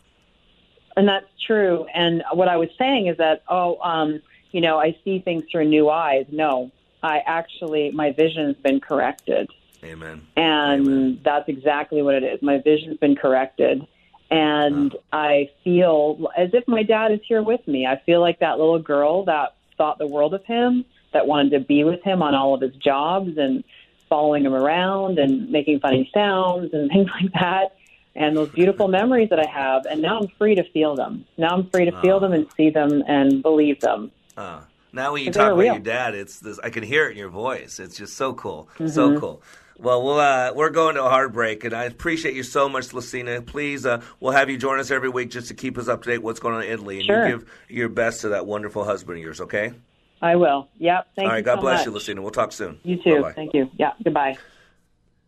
And 0.94 1.08
that's 1.08 1.26
true. 1.46 1.86
And 1.94 2.22
what 2.34 2.48
I 2.48 2.58
was 2.58 2.68
saying 2.78 3.06
is 3.06 3.16
that, 3.16 3.42
oh, 3.48 3.78
um, 3.80 4.20
you 4.50 4.60
know, 4.60 4.78
I 4.78 4.94
see 5.04 5.20
things 5.20 5.44
through 5.50 5.64
new 5.64 5.88
eyes. 5.88 6.26
No, 6.30 6.70
I 7.02 7.18
actually, 7.26 7.90
my 7.90 8.12
vision's 8.12 8.56
been 8.56 8.80
corrected. 8.80 9.50
Amen. 9.84 10.26
And 10.36 11.22
that's 11.24 11.48
exactly 11.48 12.02
what 12.02 12.14
it 12.14 12.22
is. 12.22 12.40
My 12.42 12.58
vision's 12.58 12.98
been 12.98 13.16
corrected. 13.16 13.86
And 14.30 14.94
I 15.12 15.50
feel 15.62 16.30
as 16.36 16.50
if 16.54 16.66
my 16.66 16.82
dad 16.82 17.12
is 17.12 17.20
here 17.26 17.42
with 17.42 17.66
me. 17.66 17.86
I 17.86 18.00
feel 18.06 18.20
like 18.20 18.38
that 18.38 18.58
little 18.58 18.78
girl 18.78 19.24
that 19.24 19.56
thought 19.76 19.98
the 19.98 20.06
world 20.06 20.32
of 20.32 20.44
him, 20.44 20.84
that 21.12 21.26
wanted 21.26 21.50
to 21.50 21.60
be 21.60 21.84
with 21.84 22.02
him 22.02 22.22
on 22.22 22.34
all 22.34 22.54
of 22.54 22.60
his 22.60 22.74
jobs 22.76 23.36
and 23.36 23.62
following 24.08 24.46
him 24.46 24.54
around 24.54 25.18
and 25.18 25.50
making 25.50 25.80
funny 25.80 26.10
sounds 26.14 26.72
and 26.72 26.90
things 26.92 27.08
like 27.20 27.32
that. 27.34 27.76
And 28.14 28.36
those 28.36 28.50
beautiful 28.50 28.88
memories 29.00 29.28
that 29.30 29.40
I 29.40 29.46
have. 29.46 29.84
And 29.86 30.00
now 30.00 30.20
I'm 30.20 30.28
free 30.38 30.54
to 30.54 30.64
feel 30.64 30.94
them. 30.94 31.26
Now 31.36 31.50
I'm 31.50 31.68
free 31.70 31.86
to 31.86 32.00
feel 32.00 32.20
them 32.20 32.32
and 32.32 32.46
see 32.56 32.70
them 32.70 33.02
and 33.06 33.42
believe 33.42 33.80
them. 33.80 34.12
Uh, 34.36 34.60
now 34.92 35.12
when 35.12 35.24
you 35.24 35.30
talk 35.30 35.52
about 35.52 35.64
your 35.64 35.78
dad, 35.78 36.14
it's 36.14 36.40
this. 36.40 36.58
I 36.62 36.70
can 36.70 36.82
hear 36.82 37.08
it 37.08 37.12
in 37.12 37.18
your 37.18 37.28
voice. 37.30 37.78
It's 37.80 37.96
just 37.96 38.16
so 38.16 38.32
cool, 38.34 38.68
so 38.86 39.10
Mhm. 39.10 39.20
cool. 39.20 39.42
Well, 39.78 40.02
we'll 40.04 40.20
uh, 40.20 40.52
we're 40.54 40.70
going 40.70 40.94
to 40.94 41.04
a 41.04 41.08
hard 41.08 41.32
break, 41.32 41.64
and 41.64 41.74
I 41.74 41.84
appreciate 41.84 42.34
you 42.34 42.42
so 42.44 42.68
much, 42.68 42.92
Lucina. 42.92 43.42
Please, 43.42 43.84
uh, 43.86 44.00
we'll 44.20 44.32
have 44.32 44.48
you 44.50 44.56
join 44.56 44.78
us 44.78 44.90
every 44.90 45.08
week 45.08 45.30
just 45.30 45.48
to 45.48 45.54
keep 45.54 45.76
us 45.78 45.88
up 45.88 46.02
to 46.02 46.10
date 46.10 46.18
what's 46.22 46.38
going 46.40 46.54
on 46.54 46.62
in 46.62 46.70
Italy, 46.70 46.98
and 46.98 47.06
Sure. 47.06 47.26
you 47.26 47.38
give 47.38 47.50
your 47.68 47.88
best 47.88 48.20
to 48.20 48.28
that 48.28 48.46
wonderful 48.46 48.84
husband 48.84 49.18
of 49.18 49.24
yours. 49.24 49.40
Okay. 49.40 49.72
I 50.20 50.36
will. 50.36 50.68
Yep. 50.78 51.08
Thank 51.16 51.26
All 51.26 51.32
right. 51.32 51.38
you 51.38 51.42
God 51.44 51.56
so 51.56 51.60
bless 51.62 51.78
much. 51.80 51.86
you, 51.86 51.92
Lucina. 51.92 52.22
We'll 52.22 52.30
talk 52.30 52.52
soon. 52.52 52.78
You 52.84 52.96
too. 53.02 53.16
Bye-bye. 53.16 53.32
Thank 53.32 53.54
you. 53.54 53.70
Yeah. 53.76 53.92
Goodbye. 54.04 54.36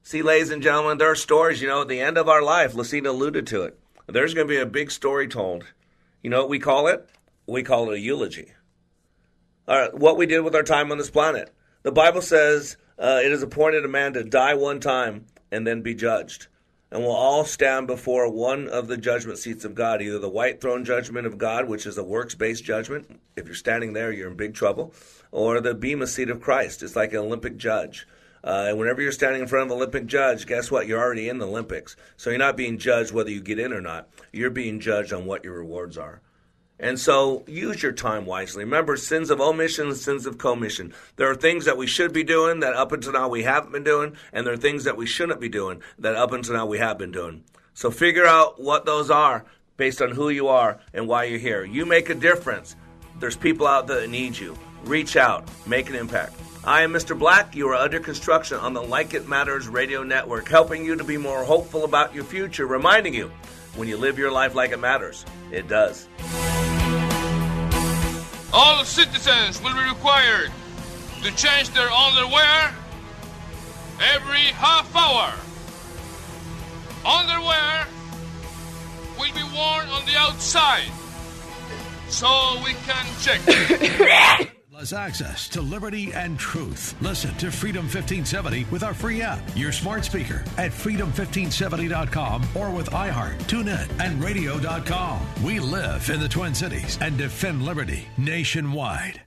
See, 0.04 0.22
ladies 0.22 0.50
and 0.50 0.62
gentlemen, 0.62 0.98
there 0.98 1.10
are 1.10 1.16
stories, 1.16 1.60
you 1.60 1.66
know, 1.66 1.80
at 1.80 1.88
the 1.88 1.98
end 2.00 2.16
of 2.16 2.28
our 2.28 2.42
life. 2.42 2.74
Lucina 2.74 3.10
alluded 3.10 3.46
to 3.48 3.62
it. 3.62 3.76
There's 4.06 4.34
going 4.34 4.46
to 4.46 4.52
be 4.54 4.60
a 4.60 4.66
big 4.66 4.92
story 4.92 5.26
told. 5.26 5.64
You 6.22 6.30
know 6.30 6.38
what 6.40 6.48
we 6.50 6.60
call 6.60 6.86
it? 6.86 7.08
We 7.48 7.64
call 7.64 7.90
it 7.90 7.94
a 7.94 7.98
eulogy. 7.98 8.52
Right, 9.66 9.94
what 9.94 10.18
we 10.18 10.26
did 10.26 10.40
with 10.40 10.54
our 10.54 10.62
time 10.62 10.92
on 10.92 10.98
this 10.98 11.10
planet. 11.10 11.50
The 11.84 11.92
Bible 11.92 12.20
says 12.20 12.76
uh, 12.98 13.20
it 13.24 13.32
is 13.32 13.42
appointed 13.42 13.84
a 13.84 13.88
man 13.88 14.12
to 14.12 14.22
die 14.22 14.54
one 14.54 14.78
time 14.78 15.24
and 15.50 15.66
then 15.66 15.80
be 15.80 15.94
judged. 15.94 16.48
And 16.90 17.02
we'll 17.02 17.12
all 17.12 17.46
stand 17.46 17.86
before 17.86 18.30
one 18.30 18.68
of 18.68 18.88
the 18.88 18.98
judgment 18.98 19.38
seats 19.38 19.64
of 19.64 19.74
God, 19.74 20.02
either 20.02 20.18
the 20.18 20.28
white 20.28 20.60
throne 20.60 20.84
judgment 20.84 21.26
of 21.26 21.38
God, 21.38 21.66
which 21.66 21.86
is 21.86 21.96
a 21.96 22.04
works 22.04 22.34
based 22.34 22.62
judgment. 22.62 23.20
If 23.36 23.46
you're 23.46 23.54
standing 23.54 23.94
there, 23.94 24.12
you're 24.12 24.30
in 24.30 24.36
big 24.36 24.54
trouble. 24.54 24.92
Or 25.32 25.60
the 25.60 25.74
Bema 25.74 26.06
seat 26.06 26.28
of 26.28 26.42
Christ. 26.42 26.82
It's 26.82 26.94
like 26.94 27.12
an 27.12 27.20
Olympic 27.20 27.56
judge. 27.56 28.06
Uh, 28.44 28.66
and 28.68 28.78
whenever 28.78 29.00
you're 29.00 29.12
standing 29.12 29.40
in 29.40 29.48
front 29.48 29.64
of 29.64 29.70
an 29.70 29.78
Olympic 29.78 30.04
judge, 30.04 30.46
guess 30.46 30.70
what? 30.70 30.86
You're 30.86 31.00
already 31.00 31.30
in 31.30 31.38
the 31.38 31.48
Olympics. 31.48 31.96
So 32.18 32.28
you're 32.28 32.38
not 32.38 32.58
being 32.58 32.76
judged 32.76 33.12
whether 33.12 33.30
you 33.30 33.40
get 33.40 33.58
in 33.58 33.72
or 33.72 33.80
not. 33.80 34.10
You're 34.30 34.50
being 34.50 34.78
judged 34.78 35.14
on 35.14 35.24
what 35.24 35.42
your 35.42 35.54
rewards 35.54 35.96
are. 35.96 36.20
And 36.84 37.00
so 37.00 37.44
use 37.46 37.82
your 37.82 37.92
time 37.92 38.26
wisely. 38.26 38.62
Remember, 38.62 38.98
sins 38.98 39.30
of 39.30 39.40
omission 39.40 39.94
sins 39.94 40.26
of 40.26 40.36
commission. 40.36 40.92
There 41.16 41.30
are 41.30 41.34
things 41.34 41.64
that 41.64 41.78
we 41.78 41.86
should 41.86 42.12
be 42.12 42.24
doing 42.24 42.60
that 42.60 42.74
up 42.74 42.92
until 42.92 43.12
now 43.12 43.26
we 43.26 43.42
haven't 43.42 43.72
been 43.72 43.84
doing, 43.84 44.18
and 44.34 44.46
there 44.46 44.52
are 44.52 44.58
things 44.58 44.84
that 44.84 44.98
we 44.98 45.06
shouldn't 45.06 45.40
be 45.40 45.48
doing 45.48 45.80
that 45.98 46.14
up 46.14 46.32
until 46.32 46.52
now 46.52 46.66
we 46.66 46.76
have 46.76 46.98
been 46.98 47.10
doing. 47.10 47.42
So 47.72 47.90
figure 47.90 48.26
out 48.26 48.60
what 48.60 48.84
those 48.84 49.10
are 49.10 49.46
based 49.78 50.02
on 50.02 50.10
who 50.10 50.28
you 50.28 50.48
are 50.48 50.78
and 50.92 51.08
why 51.08 51.24
you're 51.24 51.38
here. 51.38 51.64
You 51.64 51.86
make 51.86 52.10
a 52.10 52.14
difference. 52.14 52.76
There's 53.18 53.34
people 53.34 53.66
out 53.66 53.86
there 53.86 54.02
that 54.02 54.10
need 54.10 54.36
you. 54.36 54.54
Reach 54.84 55.16
out, 55.16 55.48
make 55.66 55.88
an 55.88 55.96
impact. 55.96 56.34
I 56.64 56.82
am 56.82 56.92
Mr. 56.92 57.18
Black. 57.18 57.56
You 57.56 57.66
are 57.68 57.76
under 57.76 57.98
construction 57.98 58.58
on 58.58 58.74
the 58.74 58.82
Like 58.82 59.14
It 59.14 59.26
Matters 59.26 59.68
radio 59.68 60.02
network, 60.02 60.48
helping 60.48 60.84
you 60.84 60.96
to 60.96 61.04
be 61.04 61.16
more 61.16 61.44
hopeful 61.44 61.84
about 61.84 62.14
your 62.14 62.24
future, 62.24 62.66
reminding 62.66 63.14
you 63.14 63.32
when 63.74 63.88
you 63.88 63.96
live 63.96 64.18
your 64.18 64.30
life 64.30 64.54
like 64.54 64.72
it 64.72 64.80
matters, 64.80 65.24
it 65.50 65.66
does. 65.66 66.08
All 68.56 68.84
citizens 68.84 69.60
will 69.60 69.74
be 69.74 69.82
required 69.82 70.52
to 71.24 71.34
change 71.34 71.70
their 71.70 71.90
underwear 71.90 72.72
every 74.14 74.46
half 74.54 74.94
hour. 74.94 75.34
Underwear 77.04 77.88
will 79.18 79.34
be 79.34 79.42
worn 79.56 79.88
on 79.88 80.06
the 80.06 80.16
outside 80.16 80.88
so 82.08 82.62
we 82.64 82.74
can 82.86 83.06
check. 83.20 84.50
Access 84.92 85.48
to 85.48 85.62
liberty 85.62 86.12
and 86.12 86.38
truth. 86.38 86.94
Listen 87.00 87.34
to 87.36 87.50
Freedom 87.50 87.84
1570 87.84 88.66
with 88.70 88.82
our 88.82 88.94
free 88.94 89.22
app, 89.22 89.40
your 89.54 89.72
smart 89.72 90.04
speaker 90.04 90.44
at 90.58 90.72
freedom1570.com 90.72 92.44
or 92.54 92.70
with 92.70 92.90
iHeart, 92.90 93.38
TuneIn, 93.44 93.88
and 94.00 94.22
radio.com. 94.22 95.26
We 95.42 95.60
live 95.60 96.10
in 96.10 96.20
the 96.20 96.28
Twin 96.28 96.54
Cities 96.54 96.98
and 97.00 97.16
defend 97.16 97.62
liberty 97.62 98.06
nationwide. 98.18 99.20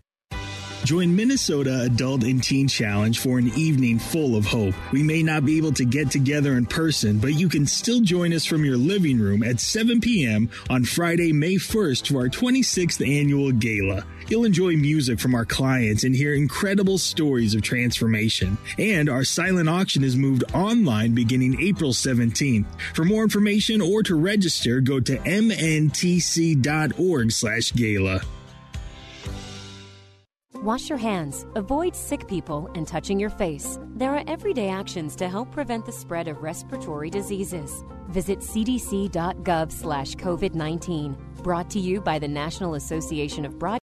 Join 0.84 1.16
Minnesota 1.18 1.82
Adult 1.82 2.24
and 2.24 2.42
Teen 2.42 2.70
Challenge 2.70 3.20
for 3.20 3.40
an 3.40 3.50
evening 3.58 4.00
full 4.00 4.38
of 4.38 4.46
hope. 4.46 4.74
We 4.94 5.04
may 5.04 5.22
not 5.22 5.44
be 5.44 5.58
able 5.58 5.74
to 5.74 5.84
get 5.84 6.12
together 6.12 6.54
in 6.54 6.66
person, 6.66 7.20
but 7.20 7.34
you 7.34 7.50
can 7.50 7.66
still 7.66 8.00
join 8.00 8.32
us 8.32 8.46
from 8.46 8.64
your 8.64 8.78
living 8.78 9.20
room 9.20 9.44
at 9.44 9.60
7 9.60 10.00
p.m. 10.00 10.50
on 10.70 10.86
Friday, 10.86 11.34
May 11.34 11.56
1st 11.56 12.08
for 12.08 12.20
our 12.20 12.30
26th 12.30 13.06
annual 13.06 13.52
gala. 13.52 14.06
You'll 14.30 14.46
enjoy 14.46 14.76
music 14.76 15.20
from 15.20 15.34
our 15.36 15.46
clients 15.46 16.04
and 16.04 16.14
hear 16.16 16.34
incredible 16.34 16.98
stories 16.98 17.56
of 17.56 17.62
transformation. 17.62 18.58
And 18.78 19.10
our 19.10 19.24
silent 19.24 19.70
auction 19.70 20.04
is 20.04 20.18
moved 20.18 20.44
online 20.54 21.14
beginning 21.14 21.62
April 21.62 21.92
17th. 21.94 22.66
For 22.94 23.06
more 23.06 23.24
information 23.24 23.80
or 23.80 24.04
to 24.04 24.16
register, 24.16 24.82
go 24.82 25.00
to 25.00 25.18
mntc.org 25.18 26.62
slash 27.32 27.72
gala. 27.72 28.22
Wash 30.62 30.90
your 30.90 30.98
hands. 30.98 31.46
Avoid 31.56 31.96
sick 31.96 32.28
people 32.28 32.70
and 32.76 32.88
touching 32.88 33.20
your 33.20 33.30
face. 33.30 33.80
There 33.96 34.14
are 34.14 34.24
everyday 34.28 34.70
actions 34.70 35.16
to 35.18 35.30
help 35.30 35.52
prevent 35.52 35.86
the 35.86 35.92
spread 35.92 36.28
of 36.28 36.42
respiratory 36.42 37.10
diseases. 37.10 37.84
Visit 38.10 38.40
cdc.gov 38.40 39.72
slash 39.72 40.16
COVID 40.16 40.56
19. 40.56 41.16
Brought 41.44 41.70
to 41.70 41.80
you 41.80 42.02
by 42.02 42.20
the 42.20 42.28
National 42.28 42.74
Association 42.74 43.46
of 43.46 43.60
Broad. 43.60 43.76